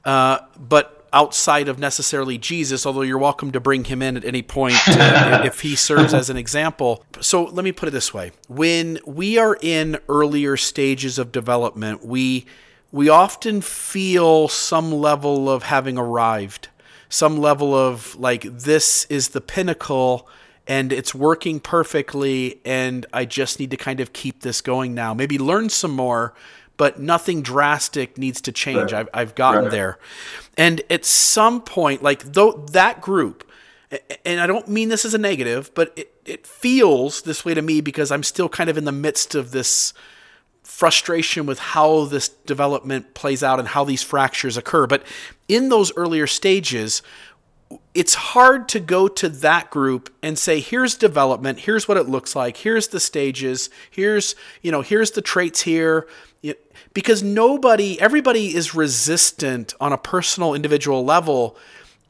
uh, 0.06 0.39
but 0.58 1.01
outside 1.14 1.68
of 1.68 1.78
necessarily 1.80 2.38
Jesus, 2.38 2.86
although 2.86 3.01
you're 3.01 3.18
welcome 3.18 3.51
to 3.51 3.59
bring 3.59 3.86
him 3.86 4.01
in 4.01 4.18
at 4.18 4.26
any 4.26 4.41
point 4.41 4.78
uh, 4.88 5.41
if 5.45 5.62
he 5.62 5.76
serves 5.76 6.14
as 6.14 6.30
an 6.30 6.38
example. 6.38 7.03
So 7.20 7.45
let 7.45 7.64
me 7.64 7.72
put 7.72 7.89
it 7.89 7.91
this 7.91 8.14
way: 8.14 8.32
when 8.47 8.99
we 9.05 9.38
are 9.38 9.57
in 9.62 9.97
earlier 10.07 10.57
stages 10.57 11.20
of 11.20 11.32
development, 11.32 12.05
we 12.05 12.45
we 12.91 13.09
often 13.09 13.62
feel 13.62 14.47
some 14.47 14.91
level 14.91 15.49
of 15.49 15.64
having 15.64 15.97
arrived, 15.97 16.68
some 17.09 17.38
level 17.38 17.74
of 17.74 18.16
like 18.16 18.43
this 18.43 19.05
is 19.05 19.30
the 19.30 19.41
pinnacle 19.41 20.28
and 20.68 20.93
it's 20.93 21.16
working 21.16 21.59
perfectly 21.59 22.62
and 22.64 23.05
I 23.12 23.26
just 23.26 23.59
need 23.59 23.72
to 23.72 23.78
kind 23.78 23.99
of 23.99 24.14
keep 24.14 24.41
this 24.41 24.62
going 24.62 24.93
now. 24.93 25.14
Maybe 25.14 25.38
learn 25.39 25.70
some 25.70 25.91
more, 25.91 26.34
but 26.82 27.00
nothing 27.00 27.44
drastic 27.44 28.18
needs 28.18 28.42
to 28.42 28.52
change. 28.52 28.92
Right. 28.92 29.02
I've, 29.02 29.10
I've 29.14 29.36
gotten 29.36 29.66
right. 29.66 29.72
there. 29.72 30.00
And 30.58 30.82
at 30.90 31.06
some 31.06 31.62
point, 31.62 32.02
like 32.02 32.24
though 32.24 32.54
that 32.72 33.02
group, 33.02 33.48
and 34.26 34.42
I 34.42 34.48
don't 34.48 34.68
mean 34.68 34.90
this 34.90 35.06
as 35.06 35.14
a 35.14 35.20
negative, 35.20 35.70
but 35.76 35.94
it, 35.96 36.12
it 36.26 36.48
feels 36.48 37.22
this 37.22 37.46
way 37.46 37.54
to 37.54 37.62
me 37.62 37.82
because 37.82 38.12
I'm 38.12 38.24
still 38.24 38.50
kind 38.50 38.68
of 38.68 38.80
in 38.80 38.86
the 38.86 38.92
midst 38.92 39.36
of 39.36 39.52
this 39.52 39.94
frustration 40.64 41.46
with 41.46 41.60
how 41.60 42.06
this 42.06 42.30
development 42.30 43.14
plays 43.14 43.44
out 43.44 43.60
and 43.60 43.68
how 43.68 43.84
these 43.84 44.02
fractures 44.02 44.58
occur. 44.58 44.88
But 44.88 45.04
in 45.48 45.70
those 45.70 45.96
earlier 45.96 46.26
stages, 46.26 47.04
it's 47.94 48.14
hard 48.14 48.70
to 48.70 48.80
go 48.80 49.08
to 49.08 49.28
that 49.28 49.70
group 49.70 50.14
and 50.24 50.39
say 50.39 50.60
here's 50.60 50.96
development. 50.96 51.60
Here's 51.60 51.88
what 51.88 51.98
it 51.98 52.08
looks 52.08 52.36
like. 52.36 52.58
Here's 52.58 52.88
the 52.88 53.00
stages. 53.00 53.70
Here's 53.89 54.36
you 54.62 54.72
know 54.72 54.82
here's 54.82 55.12
the 55.12 55.22
traits 55.22 55.62
here. 55.62 56.08
Because 56.94 57.24
nobody 57.24 58.00
everybody 58.02 58.54
is 58.54 58.76
resistant 58.76 59.74
on 59.80 59.94
a 59.94 59.98
personal 59.98 60.54
individual 60.54 61.06
level 61.06 61.56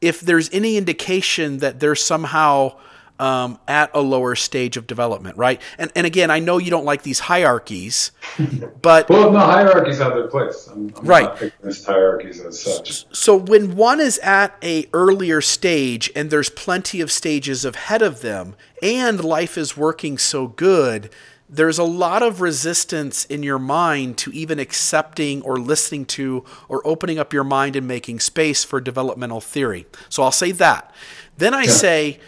if 0.00 0.20
there's 0.20 0.50
any 0.52 0.76
indication 0.76 1.58
that 1.58 1.78
they're 1.78 1.94
somehow 1.94 2.76
um, 3.22 3.60
at 3.68 3.88
a 3.94 4.00
lower 4.00 4.34
stage 4.34 4.76
of 4.76 4.88
development, 4.88 5.36
right? 5.36 5.62
And 5.78 5.92
and 5.94 6.08
again, 6.08 6.28
I 6.28 6.40
know 6.40 6.58
you 6.58 6.72
don't 6.72 6.84
like 6.84 7.02
these 7.02 7.20
hierarchies, 7.20 8.10
but 8.82 9.08
well, 9.08 9.30
no, 9.30 9.38
hierarchies 9.38 9.98
have 9.98 10.14
their 10.14 10.26
place. 10.26 10.66
I'm, 10.66 10.92
I'm 10.96 11.06
right. 11.06 11.24
not 11.24 11.40
against 11.40 11.86
hierarchies 11.86 12.40
as 12.40 12.60
such. 12.60 13.06
So 13.16 13.36
when 13.36 13.76
one 13.76 14.00
is 14.00 14.18
at 14.18 14.56
a 14.60 14.88
earlier 14.92 15.40
stage 15.40 16.10
and 16.16 16.30
there's 16.30 16.50
plenty 16.50 17.00
of 17.00 17.12
stages 17.12 17.64
ahead 17.64 18.02
of 18.02 18.22
them, 18.22 18.56
and 18.82 19.22
life 19.22 19.56
is 19.56 19.76
working 19.76 20.18
so 20.18 20.48
good, 20.48 21.08
there's 21.48 21.78
a 21.78 21.84
lot 21.84 22.24
of 22.24 22.40
resistance 22.40 23.24
in 23.26 23.44
your 23.44 23.60
mind 23.60 24.18
to 24.18 24.32
even 24.32 24.58
accepting 24.58 25.42
or 25.42 25.60
listening 25.60 26.06
to 26.06 26.44
or 26.68 26.84
opening 26.84 27.20
up 27.20 27.32
your 27.32 27.44
mind 27.44 27.76
and 27.76 27.86
making 27.86 28.18
space 28.18 28.64
for 28.64 28.80
developmental 28.80 29.40
theory. 29.40 29.86
So 30.08 30.24
I'll 30.24 30.32
say 30.32 30.50
that. 30.50 30.92
Then 31.38 31.54
I 31.54 31.62
yeah. 31.62 31.70
say 31.70 32.20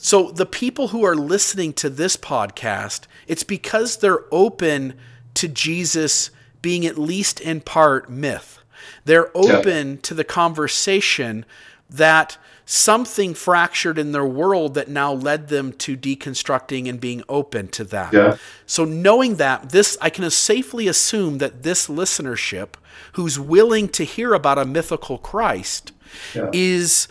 so 0.00 0.30
the 0.30 0.46
people 0.46 0.88
who 0.88 1.04
are 1.04 1.14
listening 1.14 1.72
to 1.74 1.90
this 1.90 2.16
podcast, 2.16 3.02
it's 3.26 3.44
because 3.44 3.98
they're 3.98 4.24
open 4.32 4.94
to 5.34 5.48
Jesus 5.48 6.30
being 6.62 6.86
at 6.86 6.98
least 6.98 7.40
in 7.40 7.60
part 7.60 8.10
myth. 8.10 8.58
They're 9.04 9.36
open 9.36 9.90
yeah. 9.90 9.96
to 10.02 10.14
the 10.14 10.24
conversation 10.24 11.44
that 11.90 12.36
something 12.64 13.32
fractured 13.32 13.98
in 13.98 14.12
their 14.12 14.26
world 14.26 14.74
that 14.74 14.88
now 14.88 15.10
led 15.12 15.48
them 15.48 15.72
to 15.72 15.96
deconstructing 15.96 16.86
and 16.86 17.00
being 17.00 17.22
open 17.28 17.66
to 17.68 17.84
that. 17.84 18.12
Yeah. 18.12 18.36
So 18.66 18.84
knowing 18.84 19.36
that 19.36 19.70
this 19.70 19.96
I 20.02 20.10
can 20.10 20.30
safely 20.30 20.86
assume 20.86 21.38
that 21.38 21.62
this 21.62 21.88
listenership 21.88 22.74
who's 23.12 23.38
willing 23.38 23.88
to 23.90 24.04
hear 24.04 24.34
about 24.34 24.58
a 24.58 24.66
mythical 24.66 25.16
Christ 25.16 25.92
yeah. 26.34 26.50
is 26.52 27.08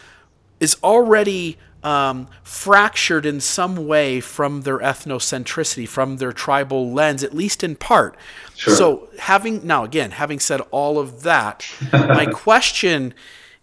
is 0.60 0.78
already 0.84 1.58
um, 1.88 2.28
fractured 2.44 3.26
in 3.26 3.40
some 3.40 3.88
way 3.88 4.20
from 4.20 4.64
their 4.64 4.80
ethnocentricity, 4.80 5.88
from 5.88 6.18
their 6.18 6.34
tribal 6.34 6.92
lens, 6.92 7.24
at 7.24 7.34
least 7.34 7.64
in 7.64 7.78
part. 7.78 8.18
Sure. 8.58 8.76
So, 8.76 9.10
having 9.20 9.66
now 9.66 9.86
again, 9.86 10.12
having 10.12 10.42
said 10.42 10.60
all 10.72 11.00
of 11.00 11.24
that, 11.24 11.66
my 11.94 12.26
question 12.34 13.14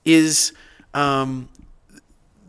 is 0.07 0.55
um, 0.95 1.51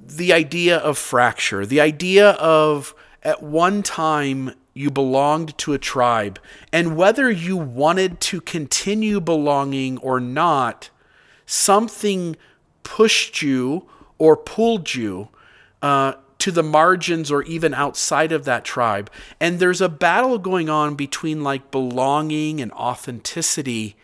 the 0.01 0.31
idea 0.31 0.77
of 0.77 0.97
fracture, 0.97 1.65
the 1.65 1.81
idea 1.81 2.31
of 2.31 2.95
at 3.21 3.43
one 3.43 3.83
time 3.83 4.51
you 4.73 4.89
belonged 4.89 5.57
to 5.57 5.73
a 5.73 5.77
tribe, 5.77 6.39
and 6.71 6.95
whether 6.95 7.29
you 7.29 7.57
wanted 7.57 8.21
to 8.21 8.39
continue 8.39 9.19
belonging 9.19 9.97
or 9.97 10.21
not, 10.21 10.89
something 11.45 12.37
pushed 12.83 13.41
you 13.41 13.89
or 14.17 14.37
pulled 14.37 14.93
you 14.93 15.27
uh, 15.85 16.15
to 16.39 16.49
the 16.49 16.63
margins 16.63 17.31
or 17.31 17.43
even 17.43 17.71
outside 17.71 18.31
of 18.31 18.43
that 18.43 18.65
tribe. 18.65 19.07
And 19.39 19.59
there's 19.59 19.81
a 19.81 19.87
battle 19.87 20.39
going 20.39 20.67
on 20.67 20.95
between 20.95 21.43
like 21.43 21.69
belonging 21.69 22.59
and 22.59 22.71
authenticity. 22.71 23.95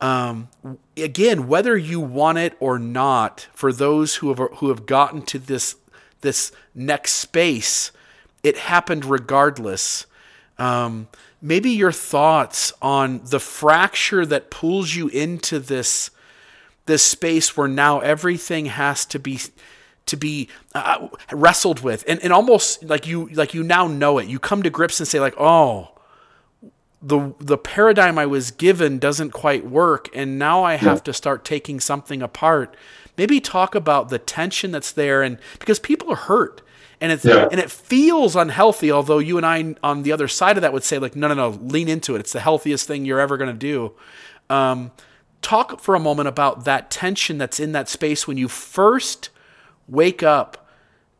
Um, 0.00 0.48
again, 0.96 1.46
whether 1.46 1.76
you 1.76 2.00
want 2.00 2.38
it 2.38 2.56
or 2.58 2.78
not, 2.78 3.48
for 3.52 3.70
those 3.70 4.16
who 4.16 4.30
have 4.30 4.38
who 4.56 4.70
have 4.70 4.86
gotten 4.86 5.20
to 5.26 5.38
this 5.38 5.76
this 6.22 6.52
next 6.74 7.12
space, 7.12 7.92
it 8.42 8.56
happened 8.56 9.04
regardless. 9.04 10.06
Um, 10.58 11.08
maybe 11.42 11.68
your 11.68 11.92
thoughts 11.92 12.72
on 12.80 13.20
the 13.24 13.40
fracture 13.40 14.24
that 14.24 14.50
pulls 14.50 14.94
you 14.94 15.08
into 15.08 15.58
this 15.58 16.10
this 16.86 17.02
space 17.02 17.58
where 17.58 17.68
now 17.68 18.00
everything 18.00 18.66
has 18.66 19.04
to 19.04 19.18
be 19.18 19.38
to 20.06 20.16
be 20.16 20.48
uh, 20.74 21.08
wrestled 21.32 21.80
with. 21.80 22.04
And, 22.06 22.20
and 22.22 22.32
almost 22.32 22.84
like 22.84 23.06
you 23.06 23.28
like 23.30 23.54
you 23.54 23.62
now 23.62 23.86
know 23.86 24.18
it. 24.18 24.28
You 24.28 24.38
come 24.38 24.62
to 24.62 24.70
grips 24.70 25.00
and 25.00 25.08
say 25.08 25.20
like 25.20 25.34
oh 25.38 25.90
the 27.02 27.34
the 27.38 27.58
paradigm 27.58 28.18
i 28.18 28.24
was 28.24 28.50
given 28.50 28.98
doesn't 28.98 29.30
quite 29.30 29.66
work. 29.66 30.08
And 30.14 30.38
now 30.38 30.64
i 30.64 30.74
have 30.74 30.98
yeah. 30.98 31.04
to 31.04 31.12
start 31.12 31.44
taking 31.44 31.80
something 31.80 32.22
apart. 32.22 32.76
Maybe 33.16 33.40
talk 33.40 33.74
about 33.74 34.08
the 34.08 34.18
tension 34.18 34.70
that's 34.70 34.92
there 34.92 35.22
and 35.22 35.38
because 35.58 35.78
people 35.78 36.10
are 36.12 36.16
hurt. 36.16 36.62
And 37.00 37.12
it's 37.12 37.24
yeah. 37.24 37.48
and 37.50 37.60
it 37.60 37.70
feels 37.70 38.36
unhealthy 38.36 38.90
although 38.90 39.18
you 39.18 39.36
and 39.36 39.44
i 39.46 39.74
on 39.82 40.02
the 40.02 40.12
other 40.12 40.28
side 40.28 40.56
of 40.56 40.62
that 40.62 40.72
would 40.72 40.84
say 40.84 40.98
like 40.98 41.16
no 41.16 41.28
no 41.28 41.34
no 41.34 41.48
lean 41.48 41.88
into 41.88 42.14
it. 42.14 42.20
It's 42.20 42.32
the 42.32 42.40
healthiest 42.40 42.86
thing 42.86 43.04
you're 43.04 43.20
ever 43.20 43.36
going 43.36 43.52
to 43.52 43.58
do. 43.58 43.92
Um, 44.50 44.92
talk 45.40 45.80
for 45.80 45.94
a 45.94 46.00
moment 46.00 46.28
about 46.28 46.64
that 46.64 46.90
tension 46.90 47.38
that's 47.38 47.60
in 47.60 47.72
that 47.72 47.88
space 47.88 48.26
when 48.26 48.36
you 48.36 48.48
first 48.48 49.28
wake 49.88 50.22
up 50.22 50.68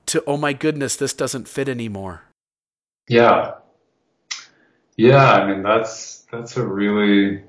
to, 0.07 0.23
oh 0.27 0.37
my 0.37 0.53
goodness, 0.53 0.97
this 0.97 1.13
doesn't 1.13 1.49
fit 1.49 1.69
anymore. 1.69 2.23
Yeah. 3.09 3.55
Yeah, 4.97 5.33
I 5.33 5.47
mean 5.47 5.63
that's 5.63 6.25
that's 6.31 6.57
a 6.57 6.67
really 6.67 7.43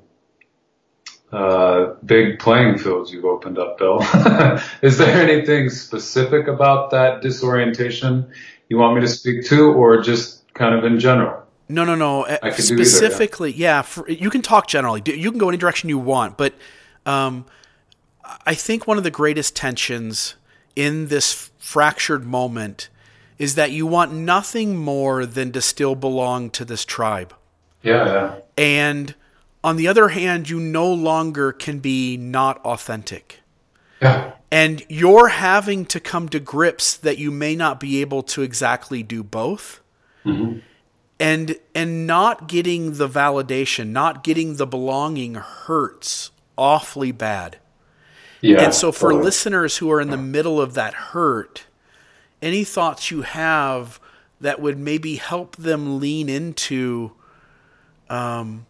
uh, 1.31 1.93
big 2.05 2.39
playing 2.39 2.77
field 2.77 3.11
you've 3.11 3.25
opened 3.25 3.59
up, 3.59 3.77
Bill. 3.77 3.99
Is 4.81 4.97
there 4.97 5.21
anything 5.21 5.69
specific 5.69 6.47
about 6.47 6.91
that 6.91 7.21
disorientation 7.21 8.31
you 8.69 8.77
want 8.77 8.95
me 8.95 9.01
to 9.01 9.07
speak 9.07 9.45
to, 9.45 9.71
or 9.73 10.01
just 10.01 10.51
kind 10.53 10.73
of 10.73 10.83
in 10.83 10.99
general? 10.99 11.43
No, 11.67 11.83
no, 11.83 11.95
no. 11.95 12.25
I 12.25 12.51
Specifically, 12.51 13.49
either, 13.49 13.59
yeah. 13.59 13.77
yeah 13.77 13.81
for, 13.81 14.09
you 14.09 14.29
can 14.29 14.41
talk 14.41 14.67
generally. 14.67 15.01
You 15.05 15.29
can 15.29 15.39
go 15.39 15.49
any 15.49 15.57
direction 15.57 15.89
you 15.89 15.99
want, 15.99 16.37
but 16.37 16.53
um, 17.05 17.45
I 18.45 18.55
think 18.55 18.87
one 18.87 18.97
of 18.97 19.03
the 19.03 19.11
greatest 19.11 19.55
tensions 19.55 20.35
in 20.75 21.07
this 21.07 21.51
fractured 21.57 22.25
moment 22.25 22.89
is 23.37 23.55
that 23.55 23.71
you 23.71 23.85
want 23.85 24.13
nothing 24.13 24.77
more 24.77 25.25
than 25.25 25.51
to 25.51 25.61
still 25.61 25.95
belong 25.95 26.49
to 26.49 26.63
this 26.65 26.85
tribe. 26.85 27.33
Yeah. 27.81 28.35
And 28.57 29.13
on 29.63 29.75
the 29.75 29.87
other 29.87 30.09
hand, 30.09 30.49
you 30.49 30.59
no 30.59 30.91
longer 30.91 31.51
can 31.51 31.79
be 31.79 32.17
not 32.17 32.63
authentic. 32.65 33.41
Yeah. 34.01 34.33
And 34.51 34.83
you're 34.87 35.29
having 35.29 35.85
to 35.87 35.99
come 35.99 36.29
to 36.29 36.39
grips 36.39 36.95
that 36.97 37.17
you 37.17 37.31
may 37.31 37.55
not 37.55 37.79
be 37.79 38.01
able 38.01 38.23
to 38.23 38.41
exactly 38.41 39.03
do 39.03 39.23
both. 39.23 39.81
Mm-hmm. 40.25 40.57
and 41.19 41.55
and 41.75 42.07
not 42.07 42.47
getting 42.47 42.93
the 42.93 43.07
validation, 43.07 43.89
not 43.89 44.23
getting 44.23 44.55
the 44.55 44.65
belonging 44.65 45.35
hurts 45.35 46.31
awfully 46.57 47.11
bad. 47.11 47.57
Yeah, 48.45 48.63
and 48.63 48.73
so 48.73 48.91
for 48.91 49.09
totally. 49.09 49.23
listeners 49.23 49.77
who 49.77 49.91
are 49.91 49.99
in 49.99 50.11
the 50.11 50.17
middle 50.17 50.61
of 50.61 50.75
that 50.75 50.93
hurt, 50.93 51.65
any 52.41 52.63
thoughts 52.63 53.09
you 53.09 53.23
have 53.23 53.99
that 54.39 54.61
would 54.61 54.77
maybe 54.77 55.15
help 55.15 55.55
them 55.55 55.99
lean 55.99 56.29
into 56.29 57.13
um, 58.07 58.67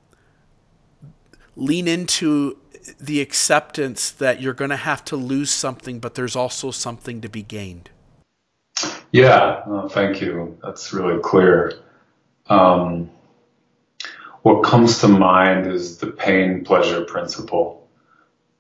lean 1.57 1.87
into 1.89 2.57
the 2.99 3.19
acceptance 3.19 4.11
that 4.11 4.41
you're 4.41 4.53
going 4.53 4.69
to 4.69 4.77
have 4.77 5.03
to 5.05 5.17
lose 5.17 5.51
something, 5.51 5.99
but 5.99 6.15
there's 6.15 6.35
also 6.35 6.71
something 6.71 7.19
to 7.19 7.27
be 7.27 7.41
gained. 7.41 7.89
Yeah, 9.11 9.61
oh, 9.65 9.89
thank 9.89 10.21
you. 10.21 10.57
That's 10.63 10.93
really 10.93 11.19
clear. 11.21 11.73
Um, 12.47 13.09
what 14.43 14.63
comes 14.63 14.99
to 14.99 15.07
mind 15.07 15.67
is 15.67 15.97
the 15.97 16.07
pain 16.07 16.63
pleasure 16.63 17.03
principle, 17.03 17.84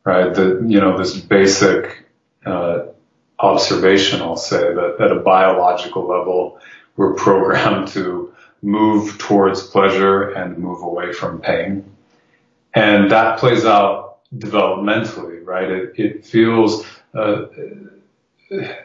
right? 0.05 0.33
The, 0.33 0.63
you 0.65 0.79
know, 0.79 0.97
this 0.97 1.17
basic, 1.19 2.05
uh, 2.45 2.85
observation, 3.39 4.21
I'll 4.21 4.37
say 4.37 4.73
that 4.73 4.97
at 4.99 5.11
a 5.11 5.19
biological 5.19 6.07
level, 6.07 6.59
we're 6.95 7.15
programmed 7.15 7.89
to 7.89 8.33
move 8.61 9.17
towards 9.17 9.61
pleasure 9.63 10.29
and 10.29 10.57
move 10.57 10.81
away 10.81 11.11
from 11.11 11.41
pain. 11.41 11.83
And 12.73 13.11
that 13.11 13.39
plays 13.39 13.65
out 13.65 14.19
developmentally, 14.33 15.45
right? 15.45 15.69
It, 15.69 15.93
it 15.99 16.25
feels, 16.25 16.85
uh, 17.13 17.45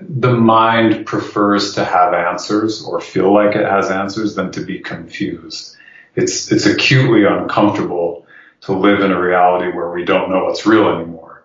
the 0.00 0.32
mind 0.32 1.06
prefers 1.06 1.74
to 1.74 1.84
have 1.84 2.14
answers 2.14 2.82
or 2.82 3.00
feel 3.00 3.32
like 3.32 3.54
it 3.54 3.66
has 3.66 3.90
answers 3.90 4.34
than 4.34 4.50
to 4.52 4.64
be 4.64 4.80
confused. 4.80 5.76
It's, 6.16 6.50
it's 6.50 6.66
acutely 6.66 7.24
uncomfortable 7.24 8.26
to 8.62 8.72
live 8.72 9.00
in 9.00 9.12
a 9.12 9.20
reality 9.20 9.74
where 9.74 9.90
we 9.90 10.04
don't 10.04 10.30
know 10.30 10.44
what's 10.44 10.66
real 10.66 10.88
anymore. 10.88 11.44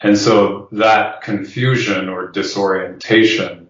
And 0.00 0.16
so 0.16 0.68
that 0.72 1.22
confusion 1.22 2.08
or 2.08 2.28
disorientation, 2.28 3.68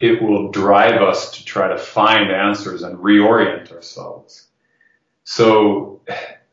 it 0.00 0.22
will 0.22 0.50
drive 0.50 1.02
us 1.02 1.32
to 1.32 1.44
try 1.44 1.68
to 1.68 1.78
find 1.78 2.30
answers 2.30 2.82
and 2.82 2.98
reorient 2.98 3.72
ourselves. 3.72 4.46
So 5.24 6.00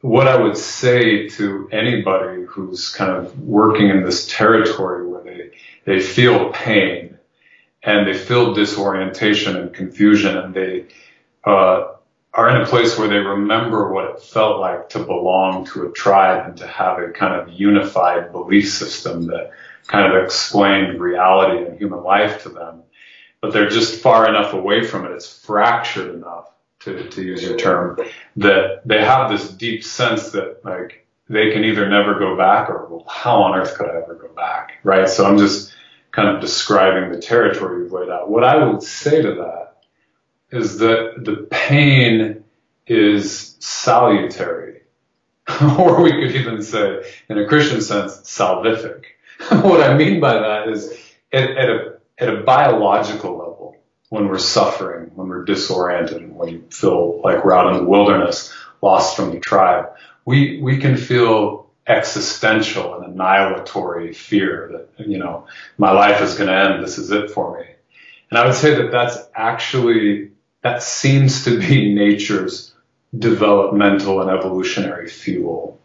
what 0.02 0.28
I 0.28 0.40
would 0.40 0.58
say 0.58 1.30
to 1.30 1.68
anybody 1.72 2.44
who's 2.44 2.90
kind 2.90 3.12
of 3.12 3.40
working 3.40 3.90
in 3.90 4.04
this 4.04 4.28
territory 4.28 5.08
where 5.08 5.24
they, 5.24 5.52
they 5.86 6.00
feel 6.00 6.52
pain 6.52 7.18
and 7.82 8.08
they 8.08 8.14
feel 8.14 8.54
disorientation 8.54 9.56
and 9.56 9.74
confusion 9.74 10.38
and 10.38 10.54
they, 10.54 10.86
uh, 11.44 11.95
are 12.36 12.50
in 12.50 12.62
a 12.62 12.66
place 12.66 12.98
where 12.98 13.08
they 13.08 13.16
remember 13.16 13.92
what 13.92 14.12
it 14.12 14.22
felt 14.22 14.60
like 14.60 14.90
to 14.90 15.00
belong 15.00 15.66
to 15.68 15.88
a 15.88 15.92
tribe 15.92 16.50
and 16.50 16.58
to 16.58 16.68
have 16.68 17.00
a 17.00 17.10
kind 17.12 17.34
of 17.34 17.50
unified 17.50 18.32
belief 18.34 18.70
system 18.70 19.28
that 19.28 19.52
kind 19.88 20.12
of 20.12 20.22
explained 20.22 21.00
reality 21.00 21.66
and 21.66 21.80
human 21.80 22.04
life 22.04 22.44
to 22.44 22.50
them. 22.50 22.84
But 23.40 23.54
they're 23.54 23.70
just 23.70 24.02
far 24.02 24.28
enough 24.28 24.54
away 24.54 24.86
from 24.86 25.06
it. 25.06 25.12
It's 25.12 25.32
fractured 25.46 26.14
enough 26.14 26.50
to, 26.82 27.10
to 27.10 27.24
use 27.24 27.42
your 27.42 27.58
term, 27.58 28.00
that 28.38 28.82
they 28.86 29.04
have 29.04 29.32
this 29.32 29.50
deep 29.50 29.84
sense 29.84 30.32
that 30.32 30.64
like 30.66 31.08
they 31.30 31.52
can 31.52 31.64
either 31.64 31.90
never 31.90 32.20
go 32.20 32.36
back 32.38 32.70
or 32.70 32.88
well, 32.90 33.06
how 33.08 33.44
on 33.44 33.58
earth 33.58 33.78
could 33.78 33.90
I 33.90 34.02
ever 34.02 34.16
go 34.16 34.28
back? 34.34 34.74
Right. 34.84 35.08
So 35.08 35.26
I'm 35.26 35.38
just 35.38 35.74
kind 36.12 36.36
of 36.36 36.42
describing 36.42 37.12
the 37.12 37.20
territory 37.20 37.84
you've 37.84 37.94
laid 37.94 38.10
out. 38.10 38.30
What 38.30 38.44
I 38.44 38.66
would 38.66 38.84
say 38.84 39.22
to 39.22 39.36
that 39.36 39.65
is 40.52 40.78
that 40.80 41.16
the 41.24 41.48
pain 41.50 42.44
is 42.88 43.56
salutary. 43.60 44.82
or 45.78 46.02
we 46.02 46.12
could 46.12 46.36
even 46.36 46.62
say, 46.62 47.04
in 47.30 47.38
a 47.38 47.48
Christian 47.48 47.82
sense, 47.82 48.18
salvific. 48.22 49.04
what 49.50 49.82
I 49.82 49.96
mean 49.96 50.20
by 50.20 50.34
that 50.34 50.70
is 50.70 50.92
at, 51.32 51.52
at, 51.52 51.70
a, 51.70 51.98
at 52.18 52.34
a 52.34 52.42
biological 52.42 53.38
level, 53.38 53.78
when 54.10 54.28
we're 54.28 54.40
suffering, 54.40 55.12
when 55.16 55.28
we're 55.28 55.44
disoriented, 55.44 56.36
when 56.36 56.38
we 56.38 56.64
feel 56.70 57.22
like 57.24 57.44
we're 57.44 57.54
out 57.54 57.74
in 57.74 57.84
the 57.84 57.90
wilderness, 57.90 58.54
lost 58.82 59.16
from 59.16 59.32
the 59.32 59.40
tribe, 59.40 59.88
we, 60.26 60.60
we 60.62 60.78
can 60.78 60.96
feel 60.98 61.68
existential 61.88 62.96
and 62.96 63.14
annihilatory 63.14 64.14
fear 64.14 64.88
that, 64.98 65.08
you 65.08 65.18
know, 65.18 65.48
my 65.78 65.92
life 65.92 66.22
is 66.22 66.36
going 66.36 66.50
to 66.50 66.56
end. 66.56 66.84
This 66.84 66.98
is 66.98 67.12
it 67.12 67.30
for 67.30 67.60
me. 67.60 67.66
And 68.30 68.40
I 68.40 68.46
would 68.46 68.56
say 68.56 68.76
that 68.76 68.92
that's 68.92 69.18
actually, 69.36 70.32
that 70.66 70.82
seems 70.82 71.44
to 71.44 71.60
be 71.60 71.94
nature's 71.94 72.74
developmental 73.16 74.20
and 74.20 74.32
evolutionary 74.32 75.08
fuel. 75.08 75.80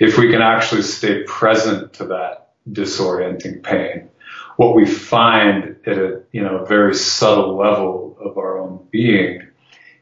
If 0.00 0.18
we 0.18 0.28
can 0.28 0.42
actually 0.42 0.82
stay 0.82 1.22
present 1.22 1.92
to 1.94 2.06
that 2.06 2.48
disorienting 2.68 3.62
pain, 3.62 4.10
what 4.56 4.74
we 4.74 4.86
find 4.86 5.76
at 5.86 5.98
a 5.98 6.22
you 6.32 6.42
know 6.42 6.64
very 6.64 6.96
subtle 6.96 7.56
level 7.56 8.16
of 8.20 8.36
our 8.36 8.58
own 8.58 8.84
being 8.90 9.46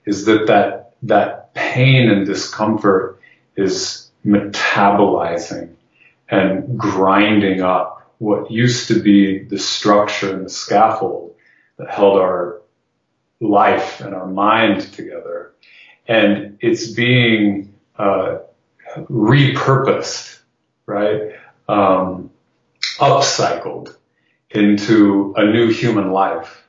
is 0.07 0.25
that 0.25 0.47
that 0.47 0.95
that 1.03 1.53
pain 1.53 2.09
and 2.09 2.25
discomfort 2.25 3.21
is 3.55 4.11
metabolizing 4.25 5.75
and 6.31 6.79
grinding 6.79 7.61
up 7.61 8.15
what 8.17 8.51
used 8.51 8.89
to 8.89 9.03
be 9.03 9.41
the 9.45 9.59
structure 9.59 10.35
and 10.35 10.47
the 10.47 10.51
scaffold 10.51 11.35
that 11.77 11.91
held 11.91 12.19
our 12.19 12.62
life 13.43 14.01
and 14.01 14.15
our 14.15 14.27
mind 14.27 14.93
together. 14.93 15.53
And 16.07 16.59
it's 16.61 16.91
being 16.91 17.75
uh, 17.97 18.39
repurposed, 18.97 20.41
right? 20.87 21.33
Um, 21.69 22.31
upcycled 22.99 23.97
into 24.51 25.35
a 25.37 25.45
new 25.45 25.73
human 25.73 26.13
life. 26.13 26.63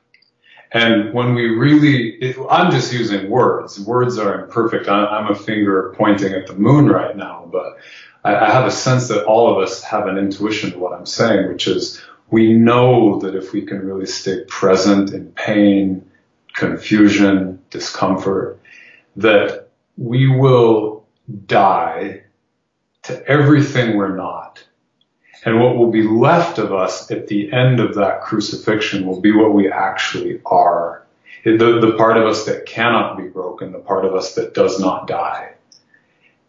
And 0.72 1.14
when 1.14 1.36
we 1.36 1.50
really, 1.50 2.16
it, 2.16 2.38
I'm 2.50 2.72
just 2.72 2.92
using 2.92 3.30
words. 3.30 3.80
Words 3.80 4.18
are 4.18 4.44
imperfect. 4.44 4.90
I'm 4.90 5.30
a 5.30 5.36
finger 5.36 5.94
pointing 5.96 6.34
at 6.34 6.48
the 6.48 6.56
moon 6.56 6.88
right 6.88 7.16
now, 7.16 7.48
but 7.52 7.78
I, 8.24 8.36
I 8.36 8.50
have 8.50 8.66
a 8.66 8.72
sense 8.72 9.08
that 9.10 9.26
all 9.26 9.52
of 9.52 9.64
us 9.64 9.84
have 9.84 10.08
an 10.08 10.18
intuition 10.18 10.72
to 10.72 10.80
what 10.80 10.94
I'm 10.94 11.06
saying, 11.06 11.48
which 11.50 11.68
is 11.68 12.02
we 12.32 12.54
know 12.54 13.20
that 13.20 13.36
if 13.36 13.54
we 13.54 13.62
can 13.62 13.86
really 13.86 14.08
stay 14.08 14.44
present 14.48 15.14
in 15.14 15.32
pain, 15.34 16.10
confusion, 16.56 17.60
discomfort, 17.70 18.60
that 19.16 19.70
we 19.98 20.28
will 20.28 21.06
die 21.46 22.24
to 23.04 23.28
everything 23.28 23.98
we're 23.98 24.16
not 24.16 24.64
and 25.46 25.60
what 25.60 25.78
will 25.78 25.92
be 25.92 26.04
left 26.04 26.58
of 26.58 26.74
us 26.74 27.12
at 27.12 27.28
the 27.28 27.52
end 27.52 27.80
of 27.80 27.96
that 27.96 28.22
crucifixion 28.22 29.06
will 29.06 29.20
be 29.20 29.32
what 29.32 29.54
we 29.54 29.70
actually 29.70 30.42
are. 30.46 31.06
The, 31.44 31.80
the 31.82 31.96
part 31.98 32.18
of 32.18 32.26
us 32.26 32.46
that 32.46 32.66
cannot 32.66 33.18
be 33.18 33.24
broken, 33.24 33.74
the 33.74 33.80
part 33.80 34.06
of 34.06 34.16
us 34.16 34.36
that 34.36 34.54
does 34.54 34.80
not 34.80 35.08
die. 35.08 35.54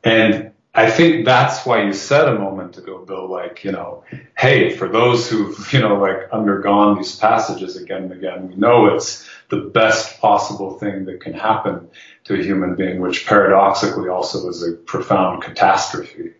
And 0.05 0.52
I 0.74 0.90
think 0.90 1.24
that's 1.24 1.66
why 1.66 1.84
you 1.84 1.92
said 1.92 2.28
a 2.28 2.38
moment 2.38 2.78
ago, 2.78 3.05
Bill, 3.05 3.28
like, 3.28 3.64
you 3.64 3.72
know, 3.72 4.05
hey, 4.38 4.76
for 4.76 4.88
those 4.88 5.28
who've, 5.28 5.72
you 5.72 5.80
know, 5.80 5.96
like 5.96 6.30
undergone 6.30 6.96
these 6.96 7.16
passages 7.16 7.76
again 7.76 8.05
and 8.05 8.12
again, 8.12 8.48
we 8.48 8.55
know 8.55 8.94
it's 8.94 9.28
the 9.51 9.59
best 9.59 10.20
possible 10.20 10.78
thing 10.78 11.05
that 11.07 11.20
can 11.20 11.34
happen 11.34 11.88
to 12.24 12.34
a 12.34 12.42
human 12.42 12.74
being, 12.74 13.01
which 13.01 13.26
paradoxically 13.26 14.09
also 14.09 14.49
is 14.49 14.62
a 14.62 14.72
profound 14.72 15.42
catastrophe. 15.42 16.32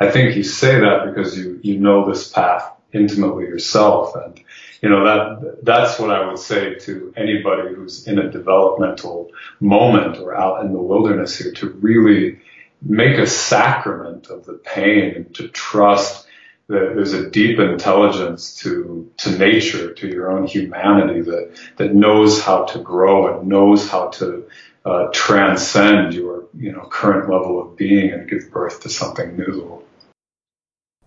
I 0.00 0.10
think 0.10 0.36
you 0.36 0.42
say 0.42 0.80
that 0.80 1.06
because 1.06 1.36
you, 1.36 1.60
you 1.62 1.78
know 1.78 2.08
this 2.08 2.28
path 2.28 2.70
intimately 2.92 3.44
yourself. 3.44 4.14
And, 4.14 4.40
you 4.82 4.88
know, 4.88 5.04
that, 5.04 5.64
that's 5.64 5.98
what 5.98 6.10
I 6.10 6.26
would 6.26 6.38
say 6.38 6.74
to 6.80 7.12
anybody 7.16 7.74
who's 7.74 8.06
in 8.06 8.18
a 8.18 8.30
developmental 8.30 9.30
moment 9.60 10.18
or 10.18 10.34
out 10.34 10.64
in 10.64 10.72
the 10.72 10.80
wilderness 10.80 11.38
here 11.38 11.52
to 11.52 11.70
really 11.70 12.40
make 12.80 13.18
a 13.18 13.26
sacrament 13.26 14.28
of 14.28 14.46
the 14.46 14.54
pain 14.54 15.14
and 15.14 15.34
to 15.34 15.48
trust 15.48 16.27
there's 16.68 17.14
a 17.14 17.30
deep 17.30 17.58
intelligence 17.58 18.54
to, 18.56 19.10
to 19.16 19.38
nature, 19.38 19.94
to 19.94 20.06
your 20.06 20.30
own 20.30 20.46
humanity 20.46 21.22
that, 21.22 21.58
that 21.76 21.94
knows 21.94 22.42
how 22.42 22.64
to 22.64 22.78
grow 22.78 23.38
and 23.38 23.48
knows 23.48 23.88
how 23.88 24.08
to 24.08 24.46
uh, 24.84 25.08
transcend 25.12 26.12
your, 26.12 26.44
you 26.56 26.70
know, 26.72 26.86
current 26.90 27.30
level 27.30 27.60
of 27.60 27.76
being 27.76 28.10
and 28.10 28.28
give 28.28 28.50
birth 28.50 28.82
to 28.82 28.90
something 28.90 29.36
new. 29.36 29.82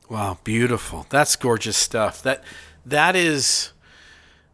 Wow, 0.09 0.39
beautiful. 0.43 1.05
That's 1.09 1.35
gorgeous 1.35 1.77
stuff. 1.77 2.21
That 2.23 2.43
that 2.85 3.15
is 3.15 3.71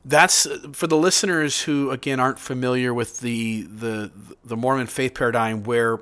that's 0.05 0.47
for 0.73 0.87
the 0.87 0.97
listeners 0.97 1.61
who 1.63 1.89
again 1.89 2.19
aren't 2.19 2.37
familiar 2.37 2.93
with 2.93 3.21
the 3.21 3.63
the 3.63 4.11
the 4.45 4.55
Mormon 4.55 4.85
faith 4.87 5.15
paradigm 5.15 5.63
where 5.63 5.99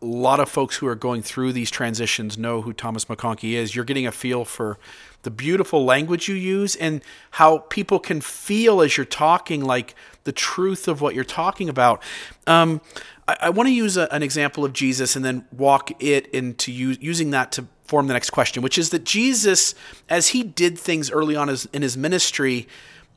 a 0.00 0.06
lot 0.06 0.38
of 0.38 0.48
folks 0.48 0.76
who 0.76 0.86
are 0.86 0.94
going 0.94 1.22
through 1.22 1.52
these 1.52 1.70
transitions 1.70 2.38
know 2.38 2.62
who 2.62 2.72
Thomas 2.72 3.06
McConkie 3.06 3.54
is. 3.54 3.74
You're 3.74 3.84
getting 3.84 4.06
a 4.06 4.12
feel 4.12 4.44
for 4.44 4.78
the 5.22 5.30
beautiful 5.30 5.84
language 5.84 6.28
you 6.28 6.36
use 6.36 6.76
and 6.76 7.02
how 7.32 7.58
people 7.58 7.98
can 7.98 8.20
feel 8.20 8.80
as 8.80 8.96
you're 8.96 9.06
talking 9.06 9.64
like 9.64 9.94
the 10.24 10.32
truth 10.32 10.86
of 10.86 11.00
what 11.00 11.14
you're 11.14 11.24
talking 11.24 11.68
about. 11.68 12.02
Um, 12.46 12.80
I, 13.26 13.36
I 13.42 13.50
want 13.50 13.66
to 13.68 13.74
use 13.74 13.96
a, 13.96 14.08
an 14.12 14.22
example 14.22 14.64
of 14.64 14.72
Jesus 14.72 15.16
and 15.16 15.24
then 15.24 15.46
walk 15.50 15.90
it 16.00 16.28
into 16.28 16.70
using 16.70 17.30
that 17.30 17.50
to 17.52 17.66
form 17.84 18.06
the 18.06 18.12
next 18.12 18.30
question, 18.30 18.62
which 18.62 18.78
is 18.78 18.90
that 18.90 19.04
Jesus, 19.04 19.74
as 20.08 20.28
he 20.28 20.44
did 20.44 20.78
things 20.78 21.10
early 21.10 21.34
on 21.34 21.48
in 21.72 21.82
his 21.82 21.96
ministry, 21.96 22.68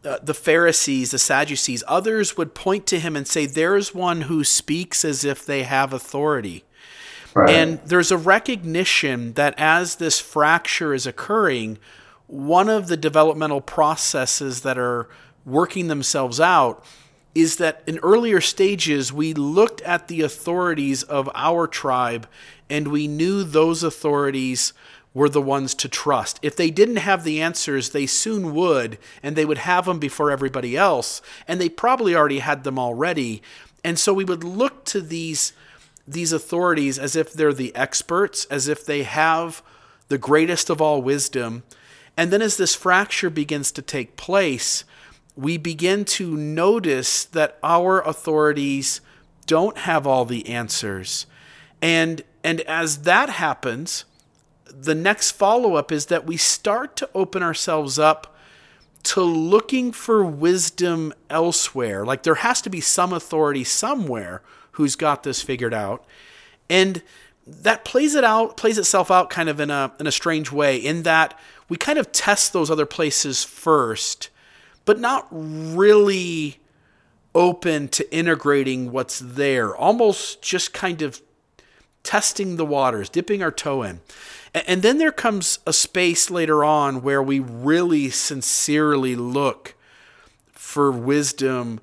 uh, 0.04 0.18
the 0.24 0.34
Pharisees, 0.34 1.12
the 1.12 1.20
Sadducees, 1.20 1.84
others 1.88 2.36
would 2.36 2.56
point 2.56 2.88
to 2.88 3.00
him 3.00 3.16
and 3.16 3.28
say, 3.28 3.46
There's 3.46 3.94
one 3.94 4.22
who 4.22 4.44
speaks 4.44 5.06
as 5.06 5.24
if 5.24 5.46
they 5.46 5.62
have 5.62 5.94
authority. 5.94 6.64
Right. 7.34 7.50
And 7.50 7.80
there's 7.86 8.12
a 8.12 8.18
recognition 8.18 9.34
that 9.34 9.54
as 9.58 9.96
this 9.96 10.20
fracture 10.20 10.94
is 10.94 11.08
occurring, 11.08 11.78
one 12.28 12.70
of 12.70 12.88
the 12.88 12.98
developmental 12.98 13.62
processes 13.62 14.62
that 14.62 14.78
are 14.78 15.08
working 15.46 15.88
themselves 15.88 16.40
out 16.40 16.86
is 17.34 17.58
that 17.58 17.82
in 17.88 17.98
earlier 18.00 18.42
stages, 18.42 19.14
we 19.14 19.34
looked 19.34 19.82
at 19.82 20.08
the 20.08 20.22
authorities 20.22 21.04
of 21.04 21.30
our 21.34 21.68
tribe 21.68 22.28
and 22.70 22.90
we 22.90 23.08
knew 23.08 23.44
those 23.44 23.84
authorities 23.84 24.74
were 25.14 25.30
the 25.30 25.42
ones 25.42 25.74
to 25.76 25.90
trust. 25.90 26.40
If 26.42 26.56
they 26.56 26.72
didn't 26.72 26.98
have 26.98 27.24
the 27.24 27.42
answers, 27.42 27.90
they 27.90 28.06
soon 28.06 28.54
would, 28.56 28.98
and 29.22 29.36
they 29.36 29.44
would 29.46 29.60
have 29.60 29.86
them 29.86 30.00
before 30.00 30.32
everybody 30.32 30.78
else, 30.78 31.22
and 31.48 31.60
they 31.60 31.68
probably 31.68 32.16
already 32.16 32.40
had 32.40 32.64
them 32.64 32.80
already. 32.80 33.42
And 33.84 34.00
so 34.00 34.14
we 34.14 34.24
would 34.24 34.44
look 34.44 34.86
to 34.86 35.02
these 35.02 35.52
these 36.08 36.32
authorities 36.32 36.97
as 36.99 37.16
if 37.16 37.34
they're 37.34 37.54
the 37.54 37.76
experts, 37.76 38.45
as 38.45 38.68
if 38.68 38.86
they 38.86 39.04
have 39.04 39.62
the 40.08 40.18
greatest 40.18 40.70
of 40.70 40.82
all 40.82 41.02
wisdom. 41.02 41.64
And 42.18 42.32
then 42.32 42.41
as 42.41 42.58
this 42.58 42.76
fracture 42.76 43.30
begins 43.30 43.72
to 43.74 43.82
take 43.82 44.18
place, 44.18 44.84
we 45.36 45.58
begin 45.58 46.06
to 46.06 46.36
notice 46.36 47.24
that 47.26 47.58
our 47.64 48.02
authorities 48.02 49.02
don't 49.45 49.80
have 49.80 50.06
all 50.06 50.26
the 50.26 50.47
answers. 50.47 51.26
And 51.82 52.24
and 52.43 52.62
as 52.62 53.04
that 53.04 53.30
happens, 53.30 54.06
the 54.66 54.95
next 54.95 55.32
follow 55.32 55.76
up 55.76 55.91
is 55.91 56.08
that 56.08 56.26
we 56.26 56.38
start 56.38 56.95
to 56.97 57.10
open 57.14 57.43
ourselves 57.43 57.99
up 57.99 58.36
to 59.04 59.22
looking 59.22 59.91
for 59.91 60.24
wisdom 60.24 61.14
elsewhere. 61.30 62.06
Like 62.06 62.24
there 62.24 62.36
has 62.36 62.62
to 62.64 62.70
be 62.70 62.82
some 62.82 63.14
authority 63.14 63.64
somewhere 63.64 64.41
who's 64.72 64.96
got 64.96 65.24
this 65.24 65.42
figured 65.42 65.74
out. 65.74 66.06
And 66.70 67.02
that 67.46 67.84
plays 67.84 68.16
it 68.16 68.24
out, 68.24 68.56
plays 68.58 68.78
itself 68.78 69.12
out 69.12 69.30
kind 69.30 69.50
of 69.50 69.60
in 69.60 69.70
a 69.70 69.92
in 70.00 70.08
a 70.08 70.12
strange 70.12 70.52
way, 70.52 70.78
in 70.78 71.04
that 71.04 71.38
we 71.70 71.78
kind 71.78 71.98
of 71.98 72.12
test 72.12 72.54
those 72.54 72.70
other 72.70 72.86
places 72.86 73.44
first, 73.44 74.30
but 74.86 75.00
not 75.00 75.28
really 75.32 76.60
open 77.34 77.88
to 77.88 78.14
integrating 78.14 78.92
what's 78.92 79.20
there. 79.20 79.76
Almost 79.76 80.42
just 80.42 80.74
kind 80.74 81.02
of 81.02 81.22
testing 82.04 82.56
the 82.56 82.66
waters, 82.66 83.10
dipping 83.10 83.42
our 83.42 83.52
toe 83.52 83.84
in. 83.84 84.02
And 84.54 84.82
then 84.82 84.98
there 84.98 85.12
comes 85.12 85.60
a 85.66 85.72
space 85.72 86.30
later 86.30 86.64
on 86.64 87.02
where 87.02 87.24
we 87.24 87.40
really 87.40 88.10
sincerely 88.10 89.16
look 89.16 89.76
for 90.52 90.92
wisdom 90.92 91.80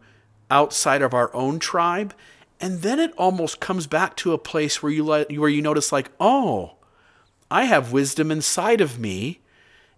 outside 0.51 1.01
of 1.01 1.14
our 1.14 1.34
own 1.34 1.59
tribe. 1.59 2.12
And 2.61 2.82
then 2.82 2.98
it 2.98 3.12
almost 3.16 3.61
comes 3.61 3.86
back 3.86 4.16
to 4.16 4.32
a 4.32 4.38
place 4.38 4.82
where 4.82 4.92
you 4.92 5.04
let, 5.04 5.36
where 5.36 5.48
you 5.48 5.62
notice 5.62 5.92
like, 5.92 6.11
"Oh, 6.18 6.76
I 7.50 7.64
have 7.64 7.92
wisdom 7.92 8.30
inside 8.30 8.80
of 8.80 8.98
me." 8.98 9.40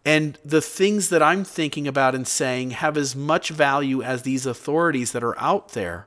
And 0.04 0.38
the 0.44 0.62
things 0.62 1.08
that 1.10 1.22
I'm 1.22 1.44
thinking 1.44 1.86
about 1.86 2.14
and 2.14 2.26
saying 2.26 2.70
have 2.70 2.96
as 2.96 3.14
much 3.14 3.50
value 3.50 4.02
as 4.02 4.22
these 4.22 4.46
authorities 4.46 5.12
that 5.12 5.22
are 5.22 5.38
out 5.38 5.70
there. 5.70 6.06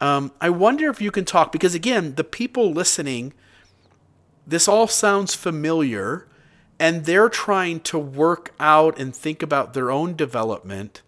Um, 0.00 0.32
I 0.40 0.50
wonder 0.50 0.88
if 0.88 1.00
you 1.00 1.10
can 1.10 1.24
talk, 1.24 1.50
because 1.50 1.74
again, 1.74 2.14
the 2.14 2.24
people 2.24 2.72
listening 2.72 3.32
this 4.46 4.66
all 4.66 4.86
sounds 4.86 5.34
familiar, 5.34 6.26
and 6.78 7.04
they're 7.04 7.28
trying 7.28 7.80
to 7.80 7.98
work 7.98 8.54
out 8.58 8.98
and 8.98 9.14
think 9.14 9.42
about 9.42 9.74
their 9.74 9.90
own 9.90 10.16
development. 10.16 11.02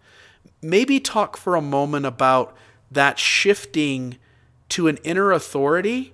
Maybe 0.61 0.99
talk 0.99 1.37
for 1.37 1.55
a 1.55 1.61
moment 1.61 2.05
about 2.05 2.55
that 2.91 3.17
shifting 3.17 4.17
to 4.71 4.87
an 4.87 4.97
inner 5.03 5.31
authority 5.31 6.13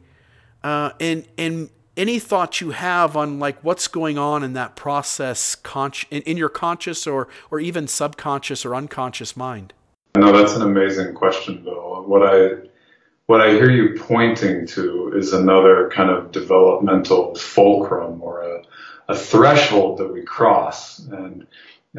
uh, 0.63 0.91
and 0.99 1.27
and 1.37 1.69
any 1.95 2.19
thoughts 2.19 2.61
you 2.61 2.71
have 2.71 3.17
on 3.17 3.39
like 3.39 3.63
what's 3.63 3.87
going 3.87 4.17
on 4.17 4.43
in 4.43 4.53
that 4.53 4.75
process 4.75 5.55
con- 5.55 5.91
in, 6.11 6.21
in 6.23 6.37
your 6.37 6.49
conscious 6.49 7.07
or 7.07 7.27
or 7.49 7.59
even 7.59 7.87
subconscious 7.87 8.65
or 8.65 8.75
unconscious 8.75 9.35
mind 9.35 9.73
no 10.15 10.31
that's 10.31 10.55
an 10.55 10.61
amazing 10.61 11.13
question 11.13 11.63
bill 11.63 12.03
what 12.07 12.23
i 12.23 12.67
what 13.27 13.41
I 13.41 13.51
hear 13.51 13.69
you 13.69 13.99
pointing 13.99 14.65
to 14.67 15.11
is 15.15 15.33
another 15.33 15.89
kind 15.93 16.09
of 16.09 16.31
developmental 16.31 17.35
fulcrum 17.35 18.21
or 18.23 18.41
a, 18.41 18.63
a 19.09 19.15
threshold 19.15 19.99
that 19.99 20.11
we 20.11 20.23
cross. 20.23 20.99
And 20.99 21.45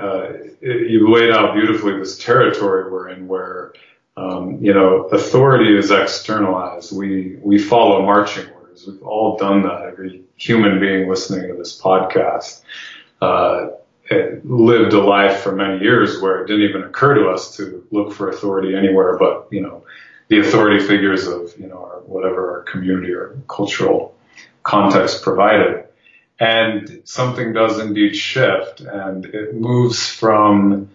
uh, 0.01 0.29
you 0.63 1.11
laid 1.13 1.31
out 1.31 1.55
beautifully 1.55 1.99
this 1.99 2.19
territory 2.19 2.91
we're 2.91 3.11
in 3.11 3.29
where, 3.29 3.75
um, 4.19 4.59
you 4.65 4.75
know, 4.75 5.05
authority 5.05 5.77
is 5.77 5.91
externalized. 5.91 6.97
We, 6.97 7.37
we 7.41 7.59
follow 7.59 8.03
marching 8.03 8.49
orders. 8.51 8.85
We've 8.87 9.03
all 9.03 9.37
done 9.37 9.63
that. 9.63 9.83
Every 9.93 10.23
human 10.37 10.81
being 10.81 11.09
listening 11.09 11.49
to 11.49 11.55
this 11.55 11.81
podcast, 11.81 12.63
uh, 13.21 13.69
lived 14.45 14.95
a 14.95 15.01
life 15.01 15.41
for 15.41 15.53
many 15.53 15.83
years 15.83 16.21
where 16.21 16.43
it 16.43 16.47
didn't 16.47 16.69
even 16.69 16.83
occur 16.83 17.15
to 17.15 17.29
us 17.29 17.57
to 17.57 17.87
look 17.91 18.13
for 18.13 18.31
authority 18.31 18.75
anywhere 18.75 19.19
but, 19.19 19.49
you 19.51 19.61
know, 19.61 19.85
the 20.29 20.41
authority 20.41 20.87
figures 20.87 21.27
of 21.27 21.59
you 21.59 21.67
know 21.67 21.79
our, 21.79 22.01
whatever 22.01 22.59
our 22.59 22.63
community 22.63 23.13
or 23.13 23.37
cultural 23.49 24.15
context 24.63 25.23
provided. 25.23 25.85
And 26.41 27.03
something 27.05 27.53
does 27.53 27.81
indeed 27.81 28.15
shift, 28.15 28.81
and 28.81 29.25
it 29.27 29.55
moves 29.55 30.09
from 30.09 30.91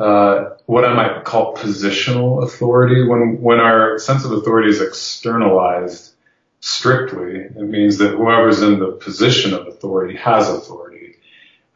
uh, 0.00 0.56
what 0.64 0.86
I 0.86 0.94
might 0.94 1.24
call 1.24 1.54
positional 1.54 2.42
authority. 2.42 3.06
When 3.06 3.42
when 3.42 3.60
our 3.60 3.98
sense 3.98 4.24
of 4.24 4.32
authority 4.32 4.70
is 4.70 4.80
externalized 4.80 6.14
strictly, 6.60 7.36
it 7.36 7.54
means 7.56 7.98
that 7.98 8.16
whoever's 8.16 8.62
in 8.62 8.78
the 8.78 8.92
position 8.92 9.52
of 9.52 9.66
authority 9.66 10.16
has 10.16 10.48
authority. 10.48 11.16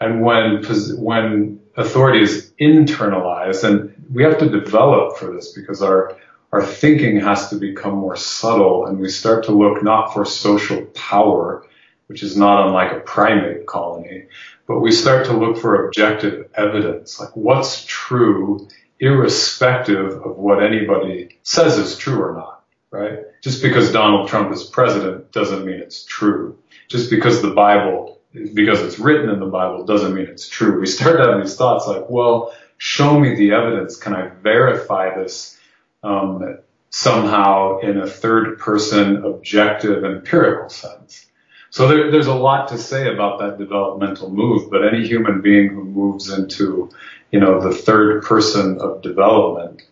And 0.00 0.22
when 0.22 0.64
when 0.96 1.60
authority 1.76 2.22
is 2.22 2.50
internalized, 2.58 3.62
and 3.62 3.94
we 4.10 4.22
have 4.22 4.38
to 4.38 4.48
develop 4.48 5.18
for 5.18 5.34
this 5.34 5.52
because 5.52 5.82
our 5.82 6.16
our 6.50 6.64
thinking 6.64 7.20
has 7.20 7.50
to 7.50 7.56
become 7.56 7.94
more 7.94 8.16
subtle 8.16 8.86
and 8.86 9.00
we 9.00 9.10
start 9.10 9.44
to 9.44 9.52
look 9.52 9.82
not 9.82 10.14
for 10.14 10.24
social 10.24 10.82
power, 10.94 11.66
which 12.06 12.22
is 12.22 12.38
not 12.38 12.66
unlike 12.68 12.92
a 12.92 13.00
primate 13.00 13.66
colony, 13.66 14.28
but 14.66 14.80
we 14.80 14.92
start 14.92 15.26
to 15.26 15.36
look 15.36 15.58
for 15.58 15.86
objective 15.86 16.50
evidence, 16.54 17.20
like 17.20 17.34
what's 17.36 17.84
true 17.86 18.68
irrespective 19.00 20.12
of 20.12 20.36
what 20.36 20.62
anybody 20.62 21.38
says 21.42 21.78
is 21.78 21.98
true 21.98 22.22
or 22.22 22.34
not, 22.34 22.64
right? 22.90 23.20
Just 23.42 23.62
because 23.62 23.92
Donald 23.92 24.28
Trump 24.28 24.52
is 24.52 24.64
president 24.64 25.32
doesn't 25.32 25.66
mean 25.66 25.80
it's 25.80 26.04
true. 26.04 26.58
Just 26.88 27.10
because 27.10 27.42
the 27.42 27.50
Bible, 27.50 28.20
because 28.32 28.80
it's 28.80 28.98
written 28.98 29.30
in 29.30 29.40
the 29.40 29.46
Bible 29.46 29.84
doesn't 29.84 30.14
mean 30.14 30.26
it's 30.26 30.48
true. 30.48 30.80
We 30.80 30.86
start 30.86 31.20
having 31.20 31.40
these 31.40 31.56
thoughts 31.56 31.86
like, 31.86 32.08
well, 32.08 32.54
show 32.78 33.18
me 33.18 33.34
the 33.34 33.52
evidence. 33.52 33.96
Can 33.96 34.14
I 34.14 34.28
verify 34.28 35.14
this 35.14 35.58
um, 36.02 36.58
somehow 36.94 37.80
in 37.80 37.98
a 37.98 38.06
third 38.06 38.56
person 38.60 39.24
objective 39.24 40.04
empirical 40.04 40.68
sense. 40.68 41.26
So 41.74 41.88
there, 41.88 42.08
there's 42.12 42.28
a 42.28 42.34
lot 42.36 42.68
to 42.68 42.78
say 42.78 43.12
about 43.12 43.40
that 43.40 43.58
developmental 43.58 44.30
move, 44.30 44.70
but 44.70 44.86
any 44.86 45.04
human 45.04 45.40
being 45.40 45.70
who 45.70 45.82
moves 45.82 46.30
into, 46.30 46.88
you 47.32 47.40
know, 47.40 47.60
the 47.60 47.74
third 47.74 48.22
person 48.22 48.78
of 48.78 49.02
development, 49.02 49.82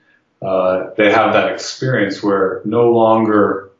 uh, 0.41 0.91
they 0.97 1.11
have 1.11 1.33
that 1.33 1.51
experience 1.51 2.23
where 2.23 2.63
no 2.65 2.93
longer 2.93 3.73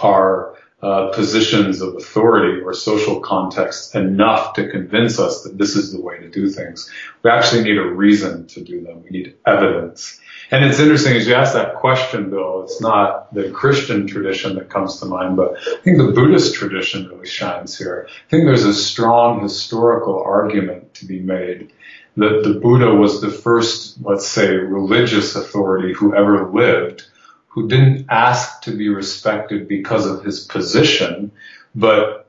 are 0.00 0.53
uh, 0.84 1.08
positions 1.14 1.80
of 1.80 1.96
authority 1.96 2.60
or 2.60 2.74
social 2.74 3.18
context 3.20 3.94
enough 3.94 4.52
to 4.52 4.68
convince 4.68 5.18
us 5.18 5.42
that 5.42 5.56
this 5.56 5.76
is 5.76 5.92
the 5.92 6.00
way 6.00 6.18
to 6.18 6.28
do 6.28 6.50
things. 6.50 6.90
We 7.22 7.30
actually 7.30 7.64
need 7.64 7.78
a 7.78 7.86
reason 7.86 8.46
to 8.48 8.62
do 8.62 8.82
them. 8.82 9.02
We 9.02 9.08
need 9.08 9.34
evidence. 9.46 10.20
And 10.50 10.62
it's 10.62 10.78
interesting 10.80 11.16
as 11.16 11.26
you 11.26 11.32
ask 11.32 11.54
that 11.54 11.76
question, 11.76 12.28
Bill, 12.28 12.64
it's 12.64 12.82
not 12.82 13.32
the 13.32 13.50
Christian 13.50 14.06
tradition 14.06 14.56
that 14.56 14.68
comes 14.68 15.00
to 15.00 15.06
mind, 15.06 15.38
but 15.38 15.56
I 15.56 15.76
think 15.82 15.96
the 15.96 16.12
Buddhist 16.12 16.54
tradition 16.54 17.08
really 17.08 17.26
shines 17.26 17.78
here. 17.78 18.06
I 18.06 18.30
think 18.30 18.44
there's 18.44 18.64
a 18.64 18.74
strong 18.74 19.40
historical 19.40 20.22
argument 20.22 20.92
to 20.96 21.06
be 21.06 21.18
made 21.18 21.72
that 22.18 22.42
the 22.44 22.60
Buddha 22.60 22.94
was 22.94 23.22
the 23.22 23.30
first, 23.30 23.96
let's 24.02 24.26
say, 24.26 24.48
religious 24.48 25.34
authority 25.34 25.94
who 25.94 26.14
ever 26.14 26.50
lived, 26.52 27.06
who 27.54 27.68
didn't 27.68 28.06
ask 28.10 28.62
to 28.62 28.76
be 28.76 28.88
respected 28.88 29.68
because 29.68 30.06
of 30.06 30.24
his 30.24 30.40
position, 30.40 31.30
but 31.74 32.28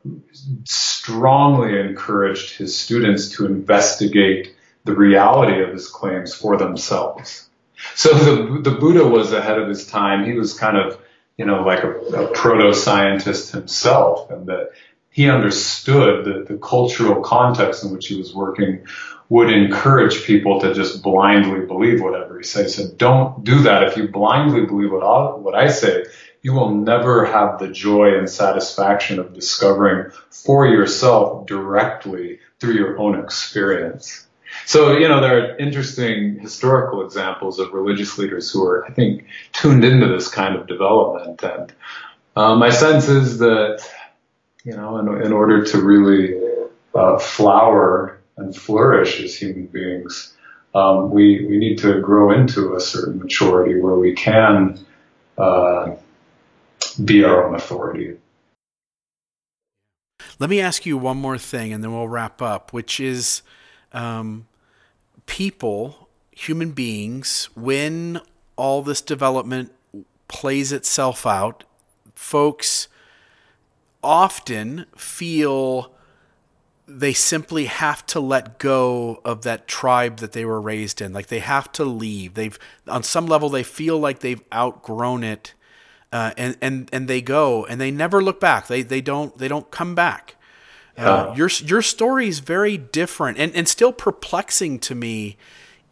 strongly 0.64 1.80
encouraged 1.80 2.56
his 2.58 2.78
students 2.78 3.30
to 3.30 3.46
investigate 3.46 4.56
the 4.84 4.96
reality 4.96 5.62
of 5.64 5.72
his 5.72 5.88
claims 5.88 6.34
for 6.34 6.58
themselves. 6.58 7.50
So 7.96 8.10
the, 8.14 8.62
the 8.62 8.78
Buddha 8.78 9.08
was 9.08 9.34
ahead 9.34 9.60
of 9.60 9.68
his 9.68 9.88
time. 9.88 10.26
He 10.26 10.34
was 10.34 10.54
kind 10.54 10.78
of 10.78 11.00
you 11.38 11.46
know, 11.46 11.64
like 11.64 11.84
a, 11.84 11.92
a 11.92 12.28
proto 12.28 12.74
scientist 12.74 13.52
himself, 13.52 14.30
and 14.30 14.48
that 14.48 14.72
he 15.10 15.30
understood 15.30 16.26
that 16.26 16.48
the 16.48 16.58
cultural 16.58 17.22
context 17.22 17.84
in 17.84 17.92
which 17.92 18.08
he 18.08 18.18
was 18.18 18.34
working 18.34 18.86
would 19.30 19.50
encourage 19.50 20.24
people 20.24 20.62
to 20.62 20.74
just 20.74 21.02
blindly 21.02 21.66
believe 21.66 22.02
whatever 22.02 22.38
he 22.38 22.44
says. 22.44 22.76
Said, 22.76 22.98
don't 22.98 23.44
do 23.44 23.64
that. 23.64 23.84
If 23.84 23.98
you 23.98 24.08
blindly 24.08 24.66
believe 24.66 24.92
what 24.92 25.04
I, 25.04 25.36
what 25.36 25.56
I 25.56 25.70
say, 25.70 26.06
you 26.44 26.54
will 26.54 26.76
never 26.76 27.26
have 27.26 27.58
the 27.58 27.70
joy 27.70 28.18
and 28.18 28.30
satisfaction 28.30 29.18
of 29.18 29.34
discovering 29.34 30.12
for 30.30 30.68
yourself 30.68 31.48
directly 31.48 32.40
through 32.60 32.76
your 32.76 33.00
own 33.00 33.20
experience. 33.20 34.28
So, 34.68 34.96
you 34.98 35.08
know, 35.08 35.22
there 35.22 35.38
are 35.38 35.58
interesting 35.58 36.40
historical 36.40 37.04
examples 37.04 37.60
of 37.60 37.74
religious 37.74 38.18
leaders 38.20 38.52
who 38.52 38.64
are, 38.64 38.86
I 38.86 38.92
think, 38.92 39.26
tuned 39.54 39.84
into 39.84 40.08
this 40.08 40.28
kind 40.28 40.56
of 40.56 40.68
development. 40.68 41.44
And 41.44 41.74
uh, 42.36 42.56
my 42.56 42.70
sense 42.70 43.10
is 43.10 43.40
that, 43.40 43.84
you 44.64 44.74
know, 44.78 45.00
in, 45.00 45.24
in 45.24 45.34
order 45.34 45.66
to 45.66 45.82
really 45.82 46.40
uh, 46.94 47.18
flower 47.18 48.15
and 48.38 48.56
flourish 48.56 49.22
as 49.22 49.36
human 49.36 49.68
beings, 49.68 50.34
um, 50.74 51.12
we, 51.12 51.46
we 51.46 51.58
need 51.58 51.78
to 51.80 52.02
grow 52.02 52.32
into 52.32 52.76
a 52.76 52.80
certain 52.80 53.20
maturity 53.20 53.80
where 53.80 53.96
we 53.96 54.14
can 54.14 54.78
uh, 55.38 55.96
be 57.04 57.24
our 57.24 57.48
own 57.48 57.56
authority. 57.56 58.18
Let 60.38 60.50
me 60.50 60.60
ask 60.60 60.86
you 60.86 60.98
one 60.98 61.18
more 61.18 61.38
thing 61.38 61.72
and 61.72 61.84
then 61.84 61.94
we'll 61.94 62.10
wrap 62.10 62.42
up, 62.42 62.74
which 62.74 63.00
is 63.00 63.42
um, 63.94 64.48
people, 65.26 66.10
human 66.32 66.72
beings, 66.72 67.50
when 67.56 68.20
all 68.58 68.82
this 68.82 69.02
development 69.02 69.74
plays 70.28 70.74
itself 70.74 71.26
out, 71.26 71.64
folks 72.16 72.90
often 74.04 74.86
feel 74.96 75.95
they 76.88 77.14
simply 77.14 77.66
have 77.66 78.06
to 78.08 78.20
let 78.20 78.60
go 78.60 79.22
of 79.26 79.42
that 79.42 79.68
tribe 79.68 80.18
that 80.18 80.34
they 80.34 80.46
were 80.46 80.62
raised 80.62 81.02
in. 81.02 81.14
Like 81.14 81.28
they 81.28 81.40
have 81.40 81.72
to 81.74 81.84
leave. 81.84 82.36
They've 82.36 82.58
on 82.88 83.04
some 83.04 83.26
level 83.26 83.50
they 83.50 83.64
feel 83.64 83.98
like 83.98 84.20
they've 84.20 84.42
outgrown 84.54 85.24
it, 85.24 85.54
uh, 86.12 86.32
and 86.38 86.58
and 86.62 86.90
and 86.94 87.08
they 87.08 87.22
go 87.22 87.66
and 87.66 87.82
they 87.82 87.92
never 87.92 88.22
look 88.22 88.40
back. 88.40 88.68
They 88.68 88.82
they 88.82 89.02
don't 89.02 89.38
they 89.38 89.48
don't 89.48 89.70
come 89.72 89.96
back. 89.96 90.36
Uh, 90.98 91.34
your 91.36 91.50
your 91.66 91.82
story 91.82 92.28
is 92.28 92.40
very 92.40 92.78
different 92.78 93.38
and 93.38 93.54
and 93.54 93.68
still 93.68 93.92
perplexing 93.92 94.80
to 94.80 94.96
me, 94.96 95.38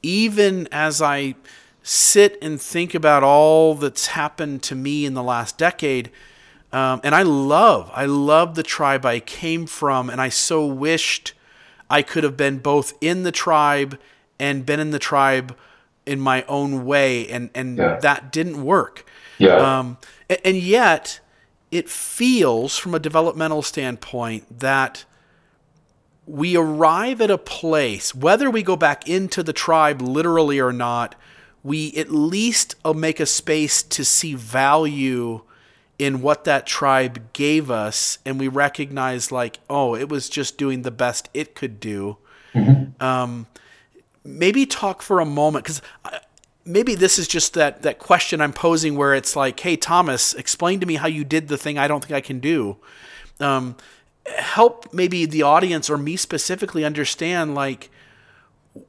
even 0.01 0.67
as 0.71 1.01
I 1.01 1.35
sit 1.81 2.37
and 2.41 2.61
think 2.61 2.95
about 2.95 3.21
all 3.23 3.75
that's 3.75 4.07
happened 4.07 4.63
to 4.63 4.75
me 4.75 5.05
in 5.05 5.13
the 5.13 5.23
last 5.23 5.57
decade 5.57 6.09
um, 6.73 7.01
and 7.03 7.13
I 7.13 7.21
love, 7.21 7.91
I 7.93 8.05
love 8.05 8.55
the 8.55 8.63
tribe 8.63 9.05
I 9.05 9.19
came 9.19 9.65
from, 9.67 10.09
and 10.09 10.19
I 10.19 10.29
so 10.29 10.65
wished 10.65 11.33
I 11.89 12.01
could 12.01 12.23
have 12.23 12.35
been 12.35 12.57
both 12.57 12.93
in 12.99 13.23
the 13.23 13.31
tribe 13.31 13.99
and 14.39 14.65
been 14.65 14.79
in 14.79 14.89
the 14.89 14.99
tribe 14.99 15.55
in 16.05 16.19
my 16.19 16.43
own 16.47 16.85
way, 16.85 17.29
and 17.29 17.49
and 17.53 17.77
yeah. 17.77 17.99
that 18.01 18.31
didn't 18.31 18.63
work. 18.63 19.05
Yeah. 19.37 19.55
Um, 19.55 19.97
and, 20.29 20.39
and 20.43 20.57
yet, 20.57 21.19
it 21.71 21.89
feels, 21.89 22.77
from 22.77 22.93
a 22.93 22.99
developmental 22.99 23.61
standpoint, 23.61 24.59
that 24.59 25.05
we 26.25 26.55
arrive 26.55 27.21
at 27.21 27.29
a 27.29 27.37
place, 27.37 28.15
whether 28.15 28.49
we 28.49 28.63
go 28.63 28.75
back 28.75 29.07
into 29.07 29.43
the 29.43 29.53
tribe 29.53 30.01
literally 30.01 30.59
or 30.59 30.71
not, 30.73 31.15
we 31.63 31.93
at 31.95 32.11
least 32.11 32.75
uh, 32.83 32.93
make 32.93 33.19
a 33.19 33.25
space 33.25 33.83
to 33.83 34.03
see 34.03 34.33
value 34.33 35.41
in 36.03 36.21
what 36.21 36.43
that 36.43 36.67
tribe 36.67 37.31
gave 37.31 37.71
us 37.71 38.17
and 38.25 38.37
we 38.37 38.49
recognize 38.49 39.31
like 39.31 39.59
oh 39.69 39.95
it 39.95 40.09
was 40.09 40.27
just 40.27 40.57
doing 40.57 40.81
the 40.81 40.91
best 40.91 41.29
it 41.33 41.55
could 41.55 41.79
do 41.79 42.17
mm-hmm. 42.53 43.01
um, 43.01 43.47
maybe 44.25 44.65
talk 44.65 45.01
for 45.01 45.21
a 45.21 45.25
moment 45.25 45.63
because 45.63 45.81
maybe 46.65 46.93
this 46.93 47.17
is 47.17 47.25
just 47.25 47.53
that 47.53 47.83
that 47.83 47.99
question 47.99 48.41
i'm 48.41 48.51
posing 48.51 48.97
where 48.97 49.13
it's 49.13 49.35
like 49.35 49.57
hey 49.61 49.77
thomas 49.77 50.33
explain 50.33 50.79
to 50.81 50.85
me 50.85 50.95
how 50.95 51.07
you 51.07 51.23
did 51.23 51.47
the 51.47 51.57
thing 51.57 51.77
i 51.77 51.87
don't 51.87 52.03
think 52.03 52.13
i 52.13 52.21
can 52.21 52.39
do 52.39 52.75
um, 53.39 53.75
help 54.25 54.93
maybe 54.93 55.25
the 55.25 55.41
audience 55.41 55.89
or 55.89 55.97
me 55.97 56.17
specifically 56.17 56.83
understand 56.83 57.55
like 57.55 57.89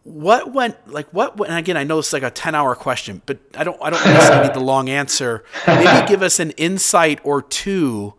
what 0.03 0.53
went 0.53 0.91
like 0.91 1.07
what 1.13 1.39
and 1.41 1.59
again 1.59 1.77
i 1.77 1.85
know 1.85 1.99
it's 1.99 2.13
like 2.13 2.23
a 2.23 2.31
10 2.31 2.55
hour 2.55 2.75
question 2.75 3.21
but 3.27 3.39
i 3.55 3.63
don't 3.63 3.79
i 3.83 3.91
don't 3.91 4.05
necessarily 4.05 4.49
need 4.49 4.55
the 4.55 4.61
long 4.65 4.89
answer. 4.89 5.45
Maybe 5.67 6.09
give 6.09 6.23
us 6.23 6.41
an 6.41 6.53
insight 6.53 7.21
or 7.23 7.43
two 7.43 8.15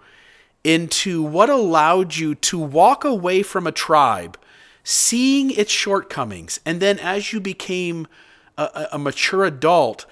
into 0.64 1.24
what 1.24 1.50
allowed 1.50 2.16
you 2.16 2.36
to 2.36 2.60
walk 2.60 3.04
away 3.04 3.42
from 3.42 3.66
a 3.66 3.72
tribe 3.72 4.38
seeing 4.84 5.50
its 5.52 5.72
shortcomings 5.72 6.60
and 6.66 6.80
then 6.80 7.00
as 7.00 7.34
you 7.34 7.40
became 7.40 8.08
a, 8.58 8.88
a 8.94 9.00
mature 9.00 9.44
adult 9.46 10.06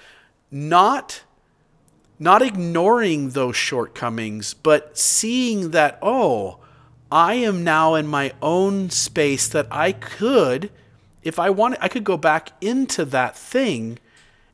not 0.50 1.22
not 2.18 2.42
ignoring 2.42 3.30
those 3.30 3.54
shortcomings 3.54 4.54
but 4.54 4.98
seeing 4.98 5.70
that 5.70 5.98
oh 6.02 6.58
i 7.12 7.34
am 7.34 7.62
now 7.62 7.94
in 7.94 8.06
my 8.06 8.32
own 8.42 8.90
space 8.90 9.46
that 9.46 9.68
i 9.70 9.92
could 9.92 10.70
if 11.24 11.38
I 11.38 11.50
wanted, 11.50 11.78
I 11.80 11.88
could 11.88 12.04
go 12.04 12.16
back 12.16 12.52
into 12.60 13.04
that 13.06 13.36
thing 13.36 13.98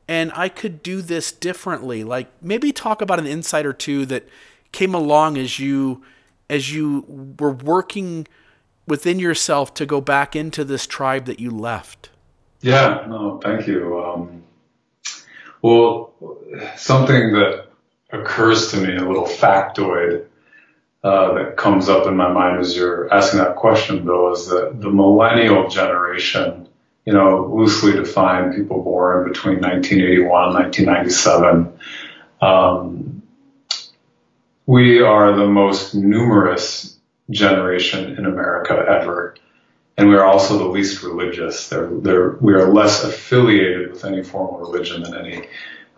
and 0.09 0.33
I 0.35 0.49
could 0.49 0.83
do 0.83 1.03
this 1.03 1.33
differently. 1.33 2.05
Like 2.05 2.29
maybe 2.41 2.73
talk 2.73 3.03
about 3.03 3.19
an 3.19 3.27
insight 3.27 3.67
or 3.67 3.73
two 3.73 4.07
that 4.07 4.29
came 4.73 4.95
along 4.95 5.37
as 5.37 5.59
you 5.59 6.03
as 6.49 6.73
you 6.73 7.05
were 7.39 7.53
working 7.53 8.27
within 8.87 9.21
yourself 9.21 9.73
to 9.75 9.87
go 9.87 10.01
back 10.01 10.35
into 10.35 10.65
this 10.65 10.87
tribe 10.87 11.27
that 11.27 11.39
you 11.39 11.51
left. 11.51 12.11
Yeah, 12.61 13.07
no, 13.09 13.39
thank 13.43 13.67
you. 13.69 14.03
Um, 14.03 14.43
well, 15.63 16.13
something 16.77 17.33
that 17.35 17.69
occurs 18.11 18.71
to 18.73 18.79
me, 18.79 18.97
a 18.97 19.07
little 19.07 19.27
factoid 19.27 20.27
uh, 21.03 21.35
that 21.35 21.57
comes 21.57 21.89
up 21.89 22.07
in 22.07 22.17
my 22.17 22.31
mind 22.31 22.61
as 22.61 22.77
you're 22.77 23.13
asking 23.13 23.39
that 23.39 23.57
question, 23.57 24.05
Bill, 24.05 24.33
is 24.33 24.49
that 24.49 24.81
the 24.81 24.91
millennial 24.91 25.69
generation, 25.69 26.60
you 27.05 27.13
know, 27.13 27.47
loosely 27.55 27.93
defined, 27.93 28.55
people 28.55 28.83
born 28.83 29.29
between 29.29 29.61
1981 29.61 30.45
and 30.45 30.55
1997, 30.55 31.79
um, 32.41 33.23
we 34.67 35.01
are 35.01 35.37
the 35.37 35.47
most 35.47 35.95
numerous 35.95 36.99
generation 37.31 38.17
in 38.17 38.27
America 38.27 38.75
ever. 38.75 39.35
And 39.97 40.09
we 40.09 40.17
are 40.17 40.25
also 40.25 40.59
the 40.59 40.67
least 40.67 41.03
religious. 41.03 41.69
They're, 41.69 41.89
they're, 41.89 42.31
we 42.41 42.55
are 42.55 42.73
less 42.73 43.05
affiliated 43.05 43.91
with 43.91 44.05
any 44.05 44.23
form 44.23 44.55
of 44.55 44.61
religion 44.61 45.03
than 45.03 45.15
any 45.15 45.49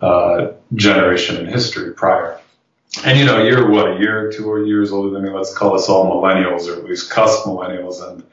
uh, 0.00 0.52
generation 0.74 1.36
in 1.36 1.46
history 1.46 1.92
prior. 1.92 2.40
And 3.04 3.18
you 3.18 3.24
know, 3.24 3.42
you're 3.42 3.70
what, 3.70 3.96
a 3.96 3.98
year, 3.98 4.28
or 4.28 4.32
two 4.32 4.50
or 4.50 4.64
years 4.64 4.92
older 4.92 5.10
than 5.10 5.22
me. 5.22 5.30
Let's 5.30 5.54
call 5.54 5.74
us 5.74 5.88
all 5.88 6.06
millennials 6.06 6.68
or 6.68 6.78
at 6.78 6.84
least 6.84 7.10
cusp 7.10 7.46
millennials 7.46 8.02
and 8.06 8.24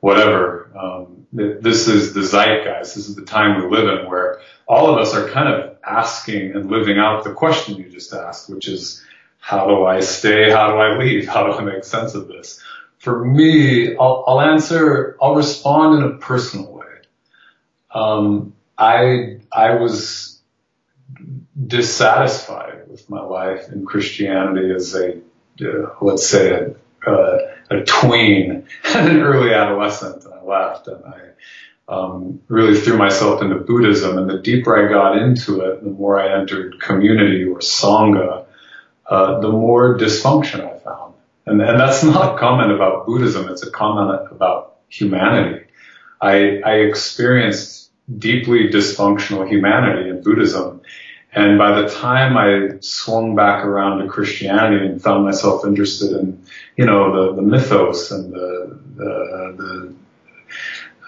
whatever. 0.00 0.70
Um, 0.76 1.21
this 1.32 1.88
is 1.88 2.12
the 2.12 2.22
zeitgeist. 2.22 2.94
This 2.94 3.08
is 3.08 3.14
the 3.14 3.24
time 3.24 3.62
we 3.62 3.74
live 3.74 3.88
in 3.88 4.06
where 4.08 4.40
all 4.66 4.92
of 4.92 4.98
us 4.98 5.14
are 5.14 5.28
kind 5.28 5.48
of 5.48 5.76
asking 5.84 6.52
and 6.52 6.70
living 6.70 6.98
out 6.98 7.24
the 7.24 7.32
question 7.32 7.76
you 7.76 7.88
just 7.88 8.12
asked, 8.12 8.50
which 8.50 8.68
is, 8.68 9.04
how 9.38 9.66
do 9.66 9.84
I 9.84 10.00
stay? 10.00 10.50
How 10.50 10.72
do 10.72 10.78
I 10.78 10.98
leave? 10.98 11.28
How 11.34 11.46
do 11.46 11.52
I 11.52 11.62
make 11.64 11.84
sense 11.84 12.14
of 12.14 12.28
this? 12.28 12.62
For 12.98 13.24
me, 13.24 13.96
I'll, 13.96 14.24
I'll 14.26 14.40
answer, 14.40 15.16
I'll 15.20 15.34
respond 15.34 15.98
in 15.98 16.12
a 16.12 16.18
personal 16.18 16.70
way. 16.72 16.86
Um, 17.92 18.54
I, 18.78 19.40
I 19.50 19.74
was 19.74 20.40
dissatisfied 21.66 22.88
with 22.88 23.08
my 23.10 23.20
life 23.20 23.68
in 23.70 23.84
Christianity 23.84 24.72
as 24.72 24.94
a, 24.94 25.16
uh, 25.60 25.94
let's 26.00 26.26
say, 26.26 26.52
a, 26.52 27.10
uh, 27.10 27.38
a 27.70 27.84
tween 27.84 28.68
and 28.94 29.08
an 29.10 29.20
early 29.20 29.52
adolescent. 29.52 30.24
Left 30.46 30.88
and 30.88 31.04
I 31.04 31.92
um, 31.92 32.40
really 32.48 32.78
threw 32.80 32.96
myself 32.96 33.42
into 33.42 33.56
Buddhism. 33.56 34.18
And 34.18 34.28
the 34.28 34.38
deeper 34.38 34.76
I 34.76 34.90
got 34.90 35.18
into 35.18 35.60
it, 35.60 35.82
the 35.82 35.90
more 35.90 36.20
I 36.20 36.40
entered 36.40 36.80
community 36.80 37.44
or 37.44 37.58
Sangha, 37.58 38.46
uh, 39.06 39.40
the 39.40 39.50
more 39.50 39.98
dysfunction 39.98 40.60
I 40.60 40.78
found. 40.78 41.14
And, 41.46 41.60
and 41.60 41.78
that's 41.80 42.02
not 42.04 42.34
a 42.34 42.38
comment 42.38 42.72
about 42.72 43.06
Buddhism. 43.06 43.48
It's 43.48 43.66
a 43.66 43.70
comment 43.70 44.28
about 44.30 44.76
humanity. 44.88 45.66
I, 46.20 46.60
I 46.64 46.74
experienced 46.76 47.90
deeply 48.18 48.68
dysfunctional 48.68 49.48
humanity 49.48 50.08
in 50.08 50.22
Buddhism 50.22 50.82
and 51.34 51.56
by 51.56 51.80
the 51.80 51.88
time 51.88 52.36
I 52.36 52.78
swung 52.80 53.34
back 53.34 53.64
around 53.64 54.00
to 54.00 54.06
Christianity 54.06 54.86
and 54.86 55.02
found 55.02 55.24
myself 55.24 55.64
interested 55.64 56.12
in, 56.12 56.44
you 56.76 56.84
know, 56.84 57.30
the, 57.30 57.36
the 57.36 57.42
mythos 57.42 58.10
and 58.10 58.32
the, 58.32 58.78
the, 58.96 59.54
the 59.56 59.94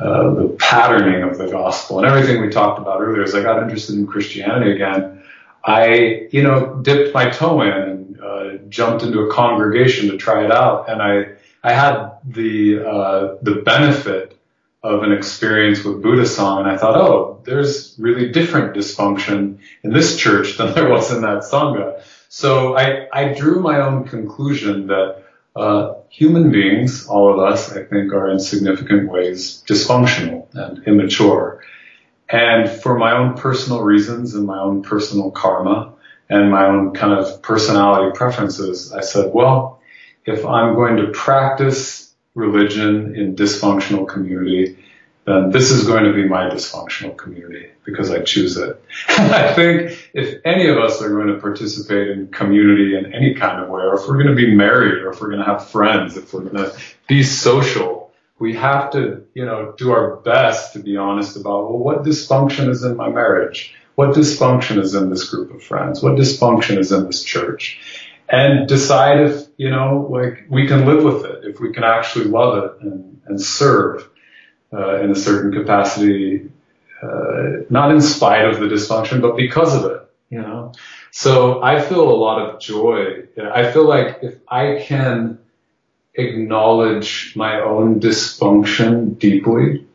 uh, 0.01 0.35
the 0.35 0.57
patterning 0.59 1.23
of 1.23 1.39
the 1.39 1.49
gospel 1.49 1.99
and 1.99 2.07
everything 2.07 2.41
we 2.41 2.49
talked 2.49 2.81
about 2.81 3.01
earlier, 3.01 3.23
as 3.23 3.35
I 3.35 3.43
got 3.43 3.63
interested 3.63 3.97
in 3.97 4.07
Christianity 4.07 4.73
again, 4.73 5.23
I, 5.65 6.29
you 6.31 6.43
know, 6.43 6.77
dipped 6.83 7.15
my 7.15 7.31
toe 7.31 7.63
in 7.63 7.73
and 7.73 8.21
uh, 8.21 8.57
jumped 8.69 9.03
into 9.03 9.21
a 9.21 9.33
congregation 9.33 10.11
to 10.11 10.17
try 10.17 10.45
it 10.45 10.51
out, 10.51 10.89
and 10.91 11.01
I, 11.01 11.37
I 11.63 11.73
had 11.73 12.19
the 12.25 12.85
uh, 12.85 13.37
the 13.41 13.63
benefit 13.65 14.39
of 14.83 15.03
an 15.03 15.13
experience 15.13 15.83
with 15.83 16.03
Buddhist 16.03 16.39
sangha, 16.39 16.61
and 16.61 16.71
I 16.71 16.77
thought, 16.77 16.97
oh, 16.97 17.41
there's 17.45 17.95
really 17.99 18.31
different 18.31 18.77
dysfunction 18.77 19.59
in 19.83 19.93
this 19.93 20.19
church 20.19 20.57
than 20.59 20.75
there 20.75 20.91
was 20.91 21.11
in 21.11 21.23
that 21.23 21.43
sangha. 21.43 22.03
So 22.29 22.77
I, 22.77 23.09
I 23.13 23.33
drew 23.33 23.61
my 23.61 23.81
own 23.81 24.05
conclusion 24.05 24.89
that 24.89 25.24
uh, 25.57 25.95
human 26.09 26.51
beings, 26.51 27.07
all 27.07 27.33
of 27.33 27.39
us, 27.39 27.73
I 27.73 27.85
think, 27.85 28.13
are 28.13 28.31
in 28.31 28.41
significant 28.41 29.11
ways 29.11 29.63
dysfunctional 29.67 30.47
and 30.55 30.87
immature. 30.87 31.63
And 32.29 32.69
for 32.69 32.99
my 32.99 33.13
own 33.13 33.35
personal 33.35 33.83
reasons 33.83 34.35
and 34.35 34.47
my 34.47 34.59
own 34.59 34.83
personal 34.83 35.31
karma 35.31 35.93
and 36.29 36.51
my 36.51 36.67
own 36.67 36.95
kind 36.95 37.13
of 37.13 37.43
personality 37.43 38.17
preferences, 38.17 38.93
I 38.93 39.03
said, 39.03 39.33
well, 39.33 39.81
if 40.25 40.45
I'm 40.45 40.75
going 40.75 40.97
to 40.97 41.09
practice 41.09 42.13
religion 42.35 43.15
in 43.15 43.37
dysfunctional 43.37 44.09
community, 44.09 44.79
then 45.25 45.51
this 45.51 45.71
is 45.71 45.87
going 45.87 46.05
to 46.05 46.13
be 46.13 46.29
my 46.29 46.51
dysfunctional 46.51 47.17
community 47.17 47.71
because 47.85 48.11
I 48.11 48.21
choose 48.23 48.57
it. 48.57 48.83
I 49.09 49.53
think 49.55 50.11
if 50.13 50.41
any 50.45 50.69
of 50.69 50.79
us 50.79 51.01
are 51.01 51.11
going 51.11 51.29
to 51.29 51.41
participate 51.41 52.09
in 52.11 52.29
community 52.29 52.97
in 52.97 53.13
any 53.15 53.35
kind 53.35 53.63
of 53.63 53.71
way, 53.71 53.83
or 53.83 53.95
if 53.95 54.07
we're 54.07 54.23
going 54.23 54.29
to 54.29 54.35
be 54.35 54.55
married, 54.55 55.03
or 55.03 55.11
if 55.11 55.21
we're 55.21 55.31
going 55.31 55.45
to 55.45 55.47
have 55.47 55.67
friends, 55.67 56.17
if 56.17 56.33
we're 56.35 56.43
going 56.43 56.57
to 56.57 56.77
be 57.09 57.23
social, 57.23 58.13
we 58.39 58.55
have 58.55 58.91
to, 58.93 59.25
you 59.35 59.45
know, 59.45 59.75
do 59.79 59.93
our 59.93 60.17
best 60.17 60.75
to 60.75 60.79
be 60.79 60.97
honest 60.97 61.37
about, 61.37 61.71
well, 61.71 61.79
what 61.79 62.03
dysfunction 62.03 62.69
is 62.69 62.83
in 62.85 62.97
my 62.97 63.09
marriage? 63.09 63.75
What 63.95 64.11
dysfunction 64.11 64.79
is 64.79 64.95
in 64.95 65.09
this 65.09 65.29
group 65.31 65.55
of 65.55 65.63
friends? 65.63 66.03
What 66.03 66.15
dysfunction 66.17 66.79
is 66.79 66.93
in 66.93 67.07
this 67.07 67.23
church? 67.23 67.81
And 68.29 68.69
decide 68.69 69.21
if, 69.21 69.47
you 69.57 69.71
know, 69.71 70.09
like 70.11 70.47
we 70.49 70.67
can 70.67 70.85
live 70.85 71.05
with 71.05 71.25
it, 71.25 71.45
if 71.45 71.61
we 71.61 71.73
can 71.73 71.85
actually 71.85 72.25
love 72.25 72.65
it 72.65 72.73
and, 72.81 73.21
and 73.27 73.41
serve 73.41 74.09
uh, 74.75 75.01
in 75.01 75.11
a 75.11 75.15
certain 75.15 75.53
capacity, 75.53 76.51
uh, 77.03 77.65
not 77.71 77.91
in 77.91 78.01
spite 78.01 78.45
of 78.45 78.59
the 78.59 78.67
dysfunction, 78.67 79.21
but 79.21 79.37
because 79.37 79.75
of 79.75 79.91
it, 79.91 80.11
you 80.31 80.41
know. 80.41 80.73
So 81.11 81.63
I 81.63 81.81
feel 81.81 82.09
a 82.09 82.19
lot 82.19 82.41
of 82.41 82.61
joy. 82.61 83.27
I 83.41 83.71
feel 83.71 83.87
like 83.87 84.19
if 84.23 84.35
I 84.49 84.83
can 84.85 85.39
acknowledge 86.15 87.35
my 87.37 87.61
own 87.61 88.01
dysfunction 88.01 89.19
deeply, 89.19 89.87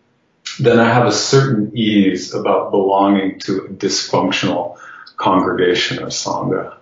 then 0.59 0.79
I 0.79 0.93
have 0.93 1.05
a 1.05 1.11
certain 1.11 1.77
ease 1.77 2.33
about 2.33 2.71
belonging 2.71 3.39
to 3.41 3.65
a 3.65 3.67
dysfunctional 3.69 4.77
congregation 5.17 6.01
or 6.01 6.07
sangha. 6.07 6.77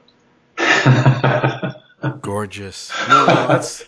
gorgeous. 2.21 2.91
No, 3.09 3.25
no, 3.25 3.47
that's 3.47 3.83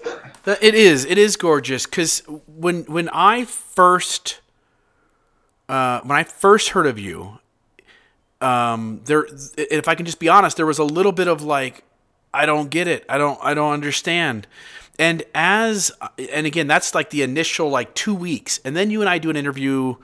it 0.62 0.76
is. 0.76 1.06
It 1.06 1.18
is 1.18 1.36
gorgeous 1.36 1.86
because 1.86 2.24
when 2.48 2.84
when 2.84 3.10
I 3.10 3.46
first 3.46 4.40
uh, 5.68 6.02
when 6.02 6.18
I 6.18 6.24
first 6.24 6.70
heard 6.70 6.88
of 6.88 6.98
you, 6.98 7.40
um, 8.42 9.02
there. 9.06 9.28
If 9.58 9.88
I 9.88 9.96
can 9.96 10.06
just 10.06 10.20
be 10.20 10.28
honest, 10.28 10.58
there 10.58 10.66
was 10.66 10.80
a 10.80 10.84
little 10.84 11.12
bit 11.12 11.28
of 11.28 11.44
like, 11.44 11.84
I 12.34 12.46
don't 12.46 12.70
get 12.70 12.88
it. 12.88 13.06
I 13.08 13.18
don't. 13.18 13.40
I 13.42 13.54
don't 13.54 13.74
understand. 13.74 14.48
And 14.98 15.24
as 15.34 15.92
and 16.34 16.46
again, 16.46 16.68
that's 16.68 16.94
like 16.96 17.10
the 17.12 17.22
initial 17.22 17.70
like 17.70 17.94
two 17.94 18.16
weeks, 18.16 18.60
and 18.66 18.76
then 18.76 18.92
you 18.92 19.02
and 19.02 19.10
I 19.10 19.18
do 19.18 19.30
an 19.30 19.36
interview 19.36 19.96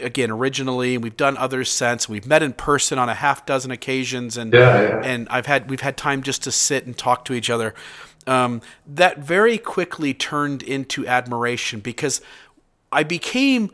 again 0.00 0.30
originally 0.30 0.94
and 0.94 1.04
we've 1.04 1.16
done 1.16 1.36
others 1.36 1.70
since 1.70 2.08
we've 2.08 2.26
met 2.26 2.42
in 2.42 2.52
person 2.52 2.98
on 2.98 3.08
a 3.08 3.14
half 3.14 3.46
dozen 3.46 3.70
occasions 3.70 4.36
and 4.36 4.52
yeah, 4.52 4.82
yeah. 4.82 5.00
and 5.04 5.28
I've 5.28 5.46
had 5.46 5.70
we've 5.70 5.82
had 5.82 5.96
time 5.96 6.22
just 6.22 6.42
to 6.44 6.50
sit 6.50 6.86
and 6.86 6.96
talk 6.98 7.24
to 7.26 7.34
each 7.34 7.48
other 7.48 7.74
um, 8.28 8.60
that 8.86 9.18
very 9.18 9.58
quickly 9.58 10.14
turned 10.14 10.62
into 10.62 11.06
admiration 11.06 11.80
because 11.80 12.20
I 12.92 13.02
became 13.02 13.70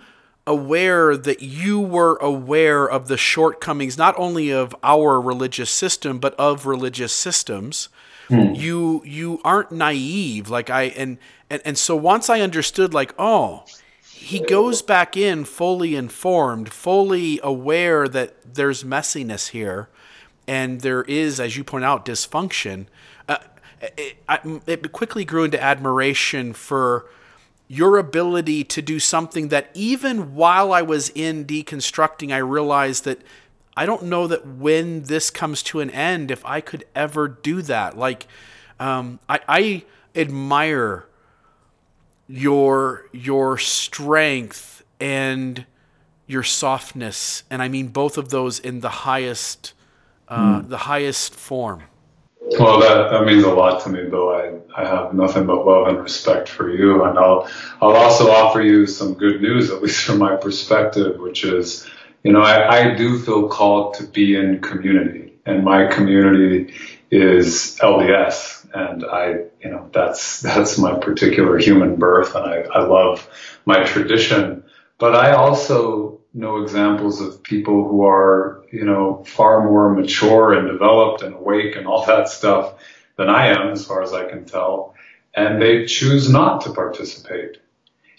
aware 0.47 1.17
that 1.17 1.43
you 1.43 1.81
were 1.81 2.17
aware 2.17 2.89
of 2.89 3.09
the 3.09 3.17
shortcomings 3.17 3.97
not 3.97 4.15
only 4.19 4.51
of 4.51 4.77
our 4.83 5.21
religious 5.21 5.71
system 5.71 6.19
but 6.19 6.35
of 6.35 6.67
religious 6.67 7.15
systems 7.15 7.89
hmm. 8.29 8.55
you 8.55 9.03
you 9.07 9.41
aren't 9.43 9.73
naive 9.73 10.51
like 10.51 10.69
i 10.69 10.83
and, 10.83 11.17
and 11.49 11.63
and 11.65 11.79
so 11.79 11.97
once 11.97 12.29
i 12.29 12.41
understood 12.41 12.93
like 12.93 13.15
oh 13.19 13.65
he 14.03 14.39
goes 14.39 14.83
back 14.83 15.17
in 15.17 15.47
fully 15.47 15.97
informed 15.97 16.71
fully 16.71 17.41
aware 17.43 18.07
that 18.07 18.55
there's 18.55 18.85
messiness 18.85 19.49
here 19.49 19.89
and 20.47 20.83
there 20.83 21.05
is 21.05 21.41
as 21.41 21.57
you 21.57 21.65
point 21.65 21.87
out 21.87 22.05
dysfunction 22.05 22.85
it, 23.97 24.17
it 24.67 24.93
quickly 24.93 25.25
grew 25.25 25.45
into 25.45 25.63
admiration 25.63 26.53
for 26.53 27.07
your 27.67 27.97
ability 27.99 28.63
to 28.65 28.83
do 28.83 29.01
something 29.01 29.49
that 29.49 29.71
even 29.75 30.35
while 30.35 30.73
I 30.73 30.83
was 30.83 31.11
in 31.15 31.45
deconstructing, 31.45 32.33
I 32.33 32.39
realized 32.39 33.05
that 33.05 33.21
I 33.77 33.87
don't 33.87 34.05
know 34.05 34.27
that 34.27 34.47
when 34.47 35.05
this 35.05 35.31
comes 35.31 35.63
to 35.65 35.81
an 35.81 35.91
end, 35.91 36.31
if 36.31 36.45
I 36.45 36.61
could 36.61 36.85
ever 36.95 37.27
do 37.27 37.63
that. 37.63 37.97
Like, 37.97 38.27
um, 38.79 39.19
I, 39.29 39.41
I 39.49 39.85
admire 40.15 41.07
your 42.29 43.07
your 43.13 43.59
strength 43.59 44.85
and 45.01 45.67
your 46.27 46.43
softness, 46.43 47.43
and 47.51 47.63
I 47.63 47.69
mean 47.69 47.89
both 47.89 48.17
of 48.17 48.31
those 48.31 48.59
in 48.59 48.81
the 48.81 48.89
highest 48.89 49.75
uh, 50.29 50.61
mm. 50.61 50.69
the 50.69 50.79
highest 50.79 51.35
form. 51.35 51.83
Well, 52.47 52.81
that, 52.81 53.11
that 53.11 53.25
means 53.25 53.45
a 53.45 53.53
lot 53.53 53.83
to 53.85 53.89
me, 53.89 54.09
Bill. 54.09 54.29
I, 54.29 54.53
I 54.77 54.87
have 54.87 55.15
nothing 55.15 55.47
but 55.47 55.65
love 55.65 55.89
and 55.89 55.99
respect 55.99 56.49
for 56.49 56.71
you. 56.71 57.05
And 57.05 57.19
I'll, 57.19 57.49
I'll 57.81 57.97
also 57.97 58.31
offer 58.31 58.61
you 58.61 58.87
some 58.87 59.15
good 59.15 59.41
news, 59.41 59.71
at 59.71 59.83
least 59.83 60.05
from 60.05 60.19
my 60.19 60.37
perspective, 60.37 61.19
which 61.19 61.45
is, 61.45 61.89
you 62.23 62.33
know, 62.33 62.43
I, 62.43 62.91
I 62.91 62.95
do 62.95 63.19
feel 63.19 63.49
called 63.49 63.95
to 63.95 64.05
be 64.05 64.37
in 64.37 64.61
community 64.61 65.25
and 65.47 65.65
my 65.65 65.87
community 65.87 66.75
is 67.11 67.79
LDS. 67.83 68.67
And 68.75 69.05
I, 69.05 69.45
you 69.63 69.71
know, 69.71 69.89
that's, 69.93 70.41
that's 70.41 70.79
my 70.79 70.99
particular 70.99 71.59
human 71.59 71.97
birth. 71.97 72.35
And 72.35 72.45
I, 72.45 72.63
I 72.75 72.83
love 72.87 73.29
my 73.65 73.85
tradition, 73.85 74.65
but 74.99 75.15
I 75.15 75.33
also 75.33 76.21
know 76.35 76.63
examples 76.63 77.21
of 77.21 77.43
people 77.43 77.89
who 77.89 78.05
are, 78.05 78.65
you 78.73 78.85
know, 78.85 79.23
far 79.25 79.65
more 79.65 79.95
mature 79.95 80.53
and 80.53 80.69
developed 80.69 81.23
and 81.23 81.35
awake 81.35 81.77
and 81.77 81.87
all 81.87 82.05
that 82.07 82.29
stuff 82.29 82.75
than 83.17 83.31
I 83.31 83.49
am, 83.49 83.71
as 83.71 83.87
far 83.87 84.03
as 84.03 84.13
I 84.13 84.29
can 84.29 84.45
tell. 84.45 84.95
And 85.35 85.63
they 85.63 85.87
choose 85.87 86.29
not 86.29 86.63
to 86.63 86.73
participate. 86.73 87.59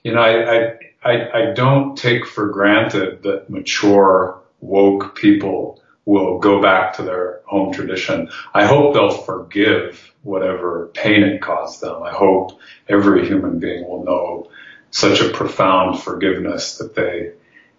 You 0.03 0.13
know, 0.13 0.21
I, 0.21 0.77
I, 1.03 1.29
I, 1.33 1.53
don't 1.53 1.97
take 1.97 2.25
for 2.25 2.49
granted 2.49 3.23
that 3.23 3.49
mature, 3.49 4.41
woke 4.59 5.15
people 5.15 5.81
will 6.05 6.39
go 6.39 6.61
back 6.61 6.93
to 6.93 7.03
their 7.03 7.41
home 7.45 7.73
tradition. 7.73 8.29
I 8.53 8.65
hope 8.65 8.93
they'll 8.93 9.09
forgive 9.09 10.13
whatever 10.21 10.91
pain 10.93 11.23
it 11.23 11.41
caused 11.41 11.81
them. 11.81 12.03
I 12.03 12.11
hope 12.11 12.59
every 12.87 13.25
human 13.25 13.59
being 13.59 13.87
will 13.87 14.03
know 14.03 14.49
such 14.91 15.21
a 15.21 15.29
profound 15.29 15.99
forgiveness 15.99 16.77
that 16.77 16.95
they 16.95 17.31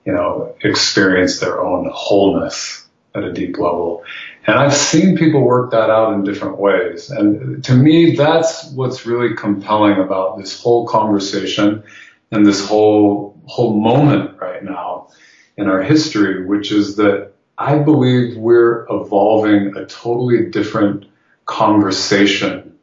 you 0.06 0.12
know, 0.12 0.54
experience 0.62 1.40
their 1.40 1.60
own 1.60 1.90
wholeness 1.92 2.86
at 3.14 3.24
a 3.24 3.32
deep 3.32 3.58
level. 3.58 4.04
And 4.46 4.56
I've 4.56 4.74
seen 4.74 5.16
people 5.16 5.42
work 5.42 5.72
that 5.72 5.90
out 5.90 6.14
in 6.14 6.22
different 6.22 6.58
ways. 6.58 7.10
And 7.10 7.64
to 7.64 7.74
me, 7.74 8.14
that's 8.14 8.70
what's 8.70 9.04
really 9.04 9.34
compelling 9.34 9.98
about 9.98 10.38
this 10.38 10.60
whole 10.60 10.86
conversation 10.86 11.82
and 12.30 12.46
this 12.46 12.64
whole, 12.64 13.36
whole 13.46 13.74
moment 13.74 14.40
right 14.40 14.62
now 14.62 15.08
in 15.56 15.68
our 15.68 15.82
history, 15.82 16.46
which 16.46 16.70
is 16.70 16.96
that 16.96 17.32
I 17.58 17.78
believe 17.78 18.36
we're 18.36 18.86
evolving 18.88 19.76
a 19.76 19.86
totally 19.86 20.50
different 20.50 21.06
conversation 21.46 22.75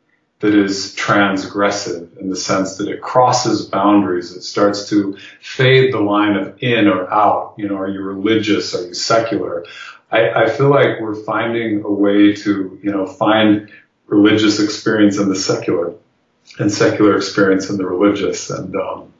that 0.43 0.53
is 0.53 0.93
transgressive 0.97 2.17
in 2.17 2.29
the 2.29 2.35
sense 2.35 2.75
that 2.75 2.89
it 2.89 2.99
crosses 2.99 3.65
boundaries. 3.65 4.35
It 4.35 4.41
starts 4.41 4.89
to 4.89 5.17
fade 5.39 5.93
the 5.93 6.01
line 6.01 6.35
of 6.35 6.61
in 6.61 6.89
or 6.89 7.09
out. 7.09 7.53
You 7.57 7.69
know, 7.69 7.77
are 7.77 7.87
you 7.87 8.01
religious? 8.01 8.75
Are 8.75 8.85
you 8.85 8.93
secular? 8.93 9.65
I, 10.11 10.31
I 10.31 10.49
feel 10.49 10.69
like 10.69 10.99
we're 10.99 11.15
finding 11.15 11.85
a 11.85 11.89
way 11.89 12.33
to, 12.33 12.77
you 12.83 12.91
know, 12.91 13.05
find 13.05 13.71
religious 14.07 14.59
experience 14.59 15.17
in 15.17 15.29
the 15.29 15.35
secular 15.37 15.93
and 16.59 16.69
secular 16.69 17.15
experience 17.15 17.69
in 17.69 17.77
the 17.77 17.85
religious. 17.85 18.49
And, 18.49 18.75
um, 18.75 19.13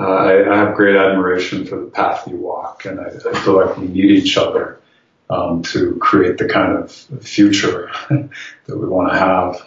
uh, 0.00 0.02
I, 0.02 0.52
I, 0.52 0.56
have 0.56 0.74
great 0.74 0.96
admiration 0.96 1.64
for 1.64 1.76
the 1.76 1.86
path 1.86 2.26
you 2.26 2.36
walk, 2.36 2.86
and 2.86 2.98
I, 2.98 3.06
I 3.06 3.38
feel 3.40 3.54
like 3.54 3.76
we 3.76 3.86
need 3.86 4.10
each 4.10 4.36
other 4.36 4.80
um, 5.28 5.62
to 5.64 5.94
create 6.00 6.38
the 6.38 6.48
kind 6.48 6.76
of 6.76 6.90
future 7.22 7.92
that 8.10 8.76
we 8.76 8.88
want 8.88 9.12
to 9.12 9.16
have. 9.16 9.62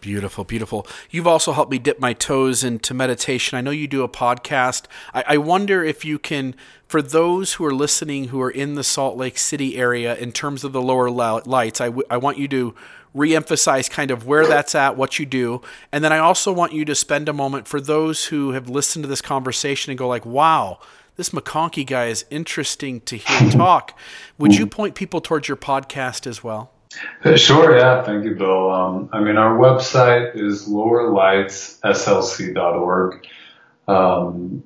Beautiful, 0.00 0.44
beautiful. 0.44 0.86
You've 1.10 1.26
also 1.26 1.52
helped 1.52 1.70
me 1.70 1.78
dip 1.78 1.98
my 1.98 2.12
toes 2.12 2.62
into 2.62 2.94
meditation. 2.94 3.58
I 3.58 3.60
know 3.60 3.70
you 3.70 3.88
do 3.88 4.02
a 4.02 4.08
podcast. 4.08 4.84
I, 5.12 5.24
I, 5.28 5.38
wonder 5.38 5.82
if 5.82 6.04
you 6.04 6.18
can, 6.18 6.54
for 6.86 7.02
those 7.02 7.54
who 7.54 7.64
are 7.64 7.74
listening 7.74 8.28
who 8.28 8.40
are 8.40 8.50
in 8.50 8.74
the 8.74 8.84
Salt 8.84 9.16
Lake 9.16 9.38
City 9.38 9.76
area, 9.76 10.14
in 10.14 10.32
terms 10.32 10.64
of 10.64 10.72
the 10.72 10.82
lower 10.82 11.10
lights, 11.10 11.80
I, 11.80 11.86
w- 11.86 12.06
I 12.10 12.18
want 12.18 12.38
you 12.38 12.46
to 12.48 12.74
reemphasize 13.16 13.90
kind 13.90 14.10
of 14.10 14.26
where 14.26 14.46
that's 14.46 14.74
at, 14.74 14.96
what 14.96 15.18
you 15.18 15.24
do, 15.24 15.62
and 15.90 16.04
then 16.04 16.12
I 16.12 16.18
also 16.18 16.52
want 16.52 16.72
you 16.72 16.84
to 16.84 16.94
spend 16.94 17.28
a 17.28 17.32
moment 17.32 17.66
for 17.66 17.80
those 17.80 18.26
who 18.26 18.50
have 18.50 18.68
listened 18.68 19.04
to 19.04 19.08
this 19.08 19.22
conversation 19.22 19.90
and 19.90 19.98
go 19.98 20.06
like, 20.06 20.26
"Wow, 20.26 20.78
this 21.16 21.30
McConkie 21.30 21.86
guy 21.86 22.06
is 22.06 22.26
interesting 22.30 23.00
to 23.02 23.16
hear 23.16 23.50
talk." 23.50 23.98
Would 24.36 24.56
you 24.56 24.66
hmm. 24.66 24.70
point 24.70 24.94
people 24.94 25.22
towards 25.22 25.48
your 25.48 25.56
podcast 25.56 26.26
as 26.26 26.44
well? 26.44 26.70
Sure, 27.36 27.76
yeah. 27.76 28.02
Thank 28.04 28.24
you, 28.24 28.34
Bill. 28.34 28.70
Um, 28.70 29.08
I 29.12 29.20
mean, 29.20 29.36
our 29.36 29.58
website 29.58 30.36
is 30.36 30.68
lowerlightslc.org. 30.68 33.26
Um, 33.88 34.62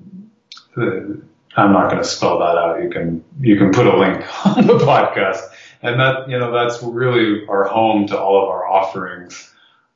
I'm 0.77 1.73
not 1.73 1.89
going 1.89 2.01
to 2.01 2.07
spell 2.07 2.39
that 2.39 2.57
out. 2.57 2.81
You 2.83 2.89
can 2.89 3.23
you 3.39 3.57
can 3.57 3.71
put 3.71 3.87
a 3.87 3.97
link 3.97 4.23
on 4.57 4.67
the 4.67 4.77
podcast, 4.77 5.41
and 5.81 5.99
that 5.99 6.29
you 6.29 6.39
know 6.39 6.51
that's 6.51 6.81
really 6.81 7.45
our 7.47 7.65
home 7.65 8.07
to 8.07 8.19
all 8.19 8.43
of 8.43 8.49
our 8.49 8.67
offerings. 8.67 9.47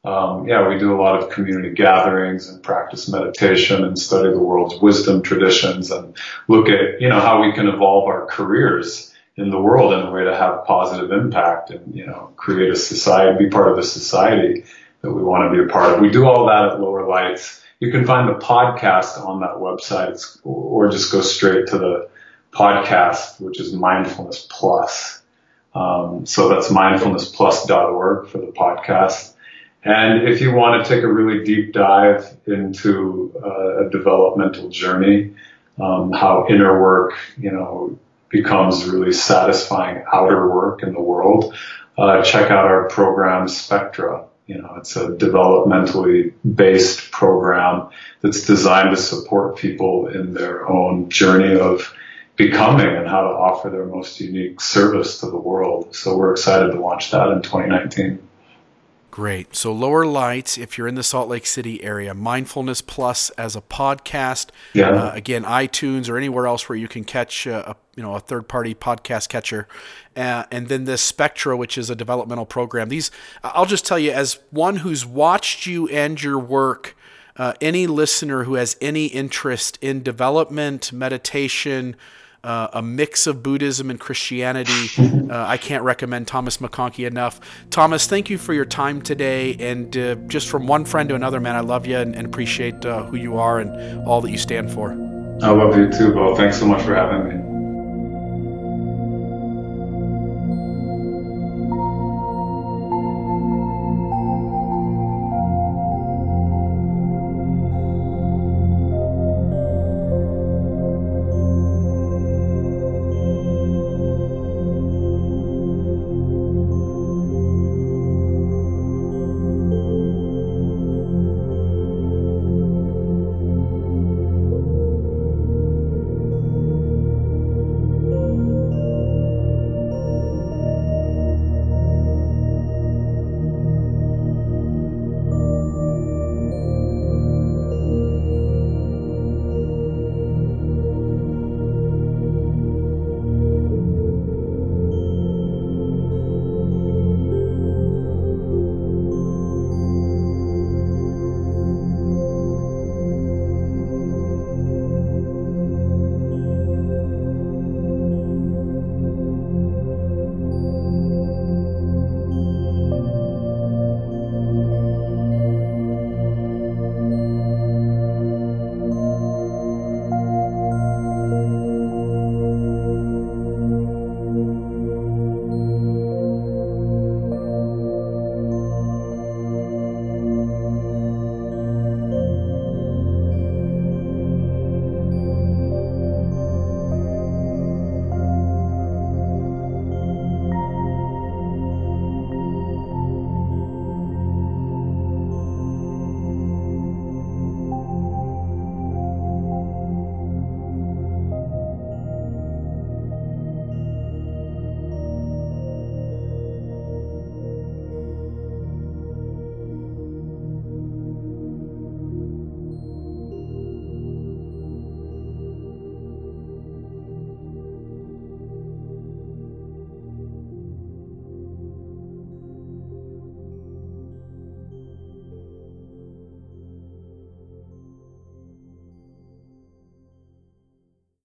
Um, 0.03 0.47
yeah, 0.47 0.67
we 0.67 0.78
do 0.78 0.93
a 0.93 1.01
lot 1.01 1.21
of 1.21 1.32
community 1.32 1.73
gatherings 1.73 2.47
and 2.49 2.61
practice 2.61 3.09
meditation 3.09 3.84
and 3.84 3.97
study 3.97 4.30
the 4.30 4.39
world's 4.39 4.80
wisdom 4.80 5.23
traditions 5.23 5.89
and 5.89 6.15
look 6.47 6.69
at 6.69 7.01
you 7.01 7.09
know 7.09 7.19
how 7.19 7.41
we 7.41 7.53
can 7.53 7.67
evolve 7.67 8.07
our 8.07 8.28
careers 8.28 9.11
in 9.38 9.49
the 9.49 9.59
world 9.59 9.93
in 9.93 9.99
a 10.01 10.11
way 10.11 10.23
to 10.23 10.36
have 10.36 10.65
positive 10.65 11.11
impact 11.11 11.69
and, 11.69 11.93
you 11.93 12.05
know, 12.05 12.31
create 12.38 12.71
a 12.71 12.75
society, 12.75 13.45
be 13.45 13.49
part 13.49 13.71
of 13.71 13.77
a 13.77 13.83
society 13.83 14.63
that 15.01 15.11
we 15.11 15.21
want 15.21 15.51
to 15.51 15.57
be 15.57 15.63
a 15.63 15.71
part 15.71 15.93
of. 15.93 15.99
We 15.99 16.09
do 16.09 16.25
all 16.25 16.47
that 16.47 16.69
at 16.69 16.79
Lower 16.79 17.05
Lights. 17.05 17.61
You 17.79 17.91
can 17.91 18.05
find 18.05 18.29
the 18.29 18.39
podcast 18.39 19.19
on 19.19 19.41
that 19.41 19.55
website 19.55 20.39
or 20.43 20.89
just 20.89 21.11
go 21.11 21.21
straight 21.21 21.67
to 21.67 21.77
the 21.77 22.09
podcast, 22.51 23.41
which 23.41 23.59
is 23.59 23.73
Mindfulness 23.73 24.47
Plus. 24.49 25.21
Um, 25.73 26.25
so 26.25 26.47
that's 26.47 26.69
mindfulnessplus.org 26.69 28.29
for 28.29 28.38
the 28.38 28.53
podcast. 28.53 29.33
And 29.83 30.27
if 30.27 30.41
you 30.41 30.53
want 30.53 30.83
to 30.83 30.89
take 30.89 31.03
a 31.03 31.11
really 31.11 31.43
deep 31.43 31.73
dive 31.73 32.25
into 32.47 33.33
uh, 33.43 33.86
a 33.86 33.89
developmental 33.89 34.69
journey, 34.69 35.36
um, 35.79 36.13
how 36.13 36.47
inner 36.49 36.81
work, 36.81 37.13
you 37.38 37.51
know, 37.51 37.99
becomes 38.30 38.86
really 38.86 39.13
satisfying 39.13 40.03
outer 40.11 40.49
work 40.53 40.84
in 40.84 40.93
the 40.93 41.01
world, 41.01 41.55
uh, 41.97 42.21
check 42.23 42.51
out 42.51 42.65
our 42.65 42.88
program 42.89 43.47
Spectra. 43.47 44.26
You 44.47 44.61
know, 44.61 44.76
it's 44.78 44.95
a 44.95 45.09
developmentally 45.09 46.34
based 46.43 47.11
program 47.11 47.89
that's 48.21 48.45
designed 48.45 48.95
to 48.95 49.01
support 49.01 49.57
people 49.57 50.07
in 50.07 50.34
their 50.34 50.67
own 50.67 51.09
journey 51.09 51.59
of 51.59 51.93
becoming 52.36 52.88
and 52.88 53.07
how 53.07 53.21
to 53.21 53.30
offer 53.30 53.69
their 53.69 53.86
most 53.86 54.19
unique 54.19 54.59
service 54.59 55.19
to 55.21 55.28
the 55.28 55.38
world. 55.38 55.95
So 55.95 56.17
we're 56.17 56.32
excited 56.32 56.73
to 56.73 56.80
launch 56.80 57.11
that 57.11 57.30
in 57.30 57.41
2019. 57.41 58.24
Great. 59.16 59.55
So 59.55 59.72
Lower 59.72 60.05
Lights, 60.05 60.57
if 60.57 60.78
you're 60.78 60.89
in 60.89 60.95
the 60.95 61.01
Salt 61.01 61.30
Lake 61.30 61.45
City 61.45 61.82
area, 61.82 62.13
Mindfulness 62.13 62.82
Plus 62.82 63.30
as 63.38 63.55
a 63.55 63.61
podcast. 63.61 64.47
Yeah. 64.74 64.89
Uh, 64.89 65.11
again, 65.13 65.45
iTunes 65.45 66.09
or 66.09 66.18
anywhere 66.18 66.47
else 66.47 66.68
where 66.68 66.78
you 66.78 66.89
can 66.89 67.05
catch 67.05 67.47
uh, 67.47 67.63
a 67.66 67.76
you 67.95 68.03
know 68.03 68.16
a 68.16 68.20
third 68.20 68.49
party 68.49 68.76
podcast 68.76 69.30
catcher, 69.30 69.70
uh, 70.18 70.43
and 70.51 70.68
then 70.68 70.84
this 70.84 71.01
Spectra, 71.01 71.55
which 71.55 71.78
is 71.78 71.89
a 71.89 71.95
developmental 71.95 72.45
program. 72.45 72.89
These 72.89 73.09
I'll 73.41 73.66
just 73.66 73.86
tell 73.86 73.97
you 73.97 74.11
as 74.11 74.39
one 74.49 74.76
who's 74.76 75.05
watched 75.05 75.66
you 75.66 75.88
and 75.88 76.22
your 76.22 76.38
work. 76.38 76.97
Uh, 77.38 77.53
any 77.61 77.88
listener 77.88 78.43
who 78.43 78.55
has 78.55 78.76
any 78.82 79.05
interest 79.05 79.80
in 79.82 80.03
development, 80.03 80.91
meditation, 80.91 81.95
uh, 82.45 82.69
a 82.73 82.81
mix 82.81 83.25
of 83.27 83.41
Buddhism 83.41 83.89
and 83.89 83.99
Christianity. 83.99 84.89
Uh, 85.25 85.43
I 85.47 85.57
can't 85.57 85.83
recommend 85.83 86.27
Thomas 86.27 86.57
McConkie 86.57 87.07
enough. 87.07 87.41
Thomas, 87.71 88.05
thank 88.05 88.29
you 88.29 88.37
for 88.37 88.53
your 88.53 88.65
time 88.65 89.01
today. 89.01 89.55
And 89.55 89.97
uh, 89.97 90.15
just 90.27 90.47
from 90.49 90.67
one 90.67 90.85
friend 90.85 91.09
to 91.09 91.15
another, 91.15 91.39
man, 91.39 91.55
I 91.55 91.61
love 91.61 91.87
you 91.87 91.97
and, 91.97 92.15
and 92.15 92.27
appreciate 92.27 92.85
uh, 92.85 93.05
who 93.05 93.17
you 93.17 93.37
are 93.37 93.59
and 93.59 94.07
all 94.07 94.21
that 94.21 94.29
you 94.29 94.37
stand 94.37 94.71
for. 94.71 94.91
I 95.41 95.49
love 95.49 95.75
you 95.75 95.91
too, 95.91 96.13
Bo. 96.13 96.35
Thanks 96.35 96.59
so 96.59 96.67
much 96.67 96.83
for 96.83 96.93
having 96.93 97.27
me. 97.27 97.54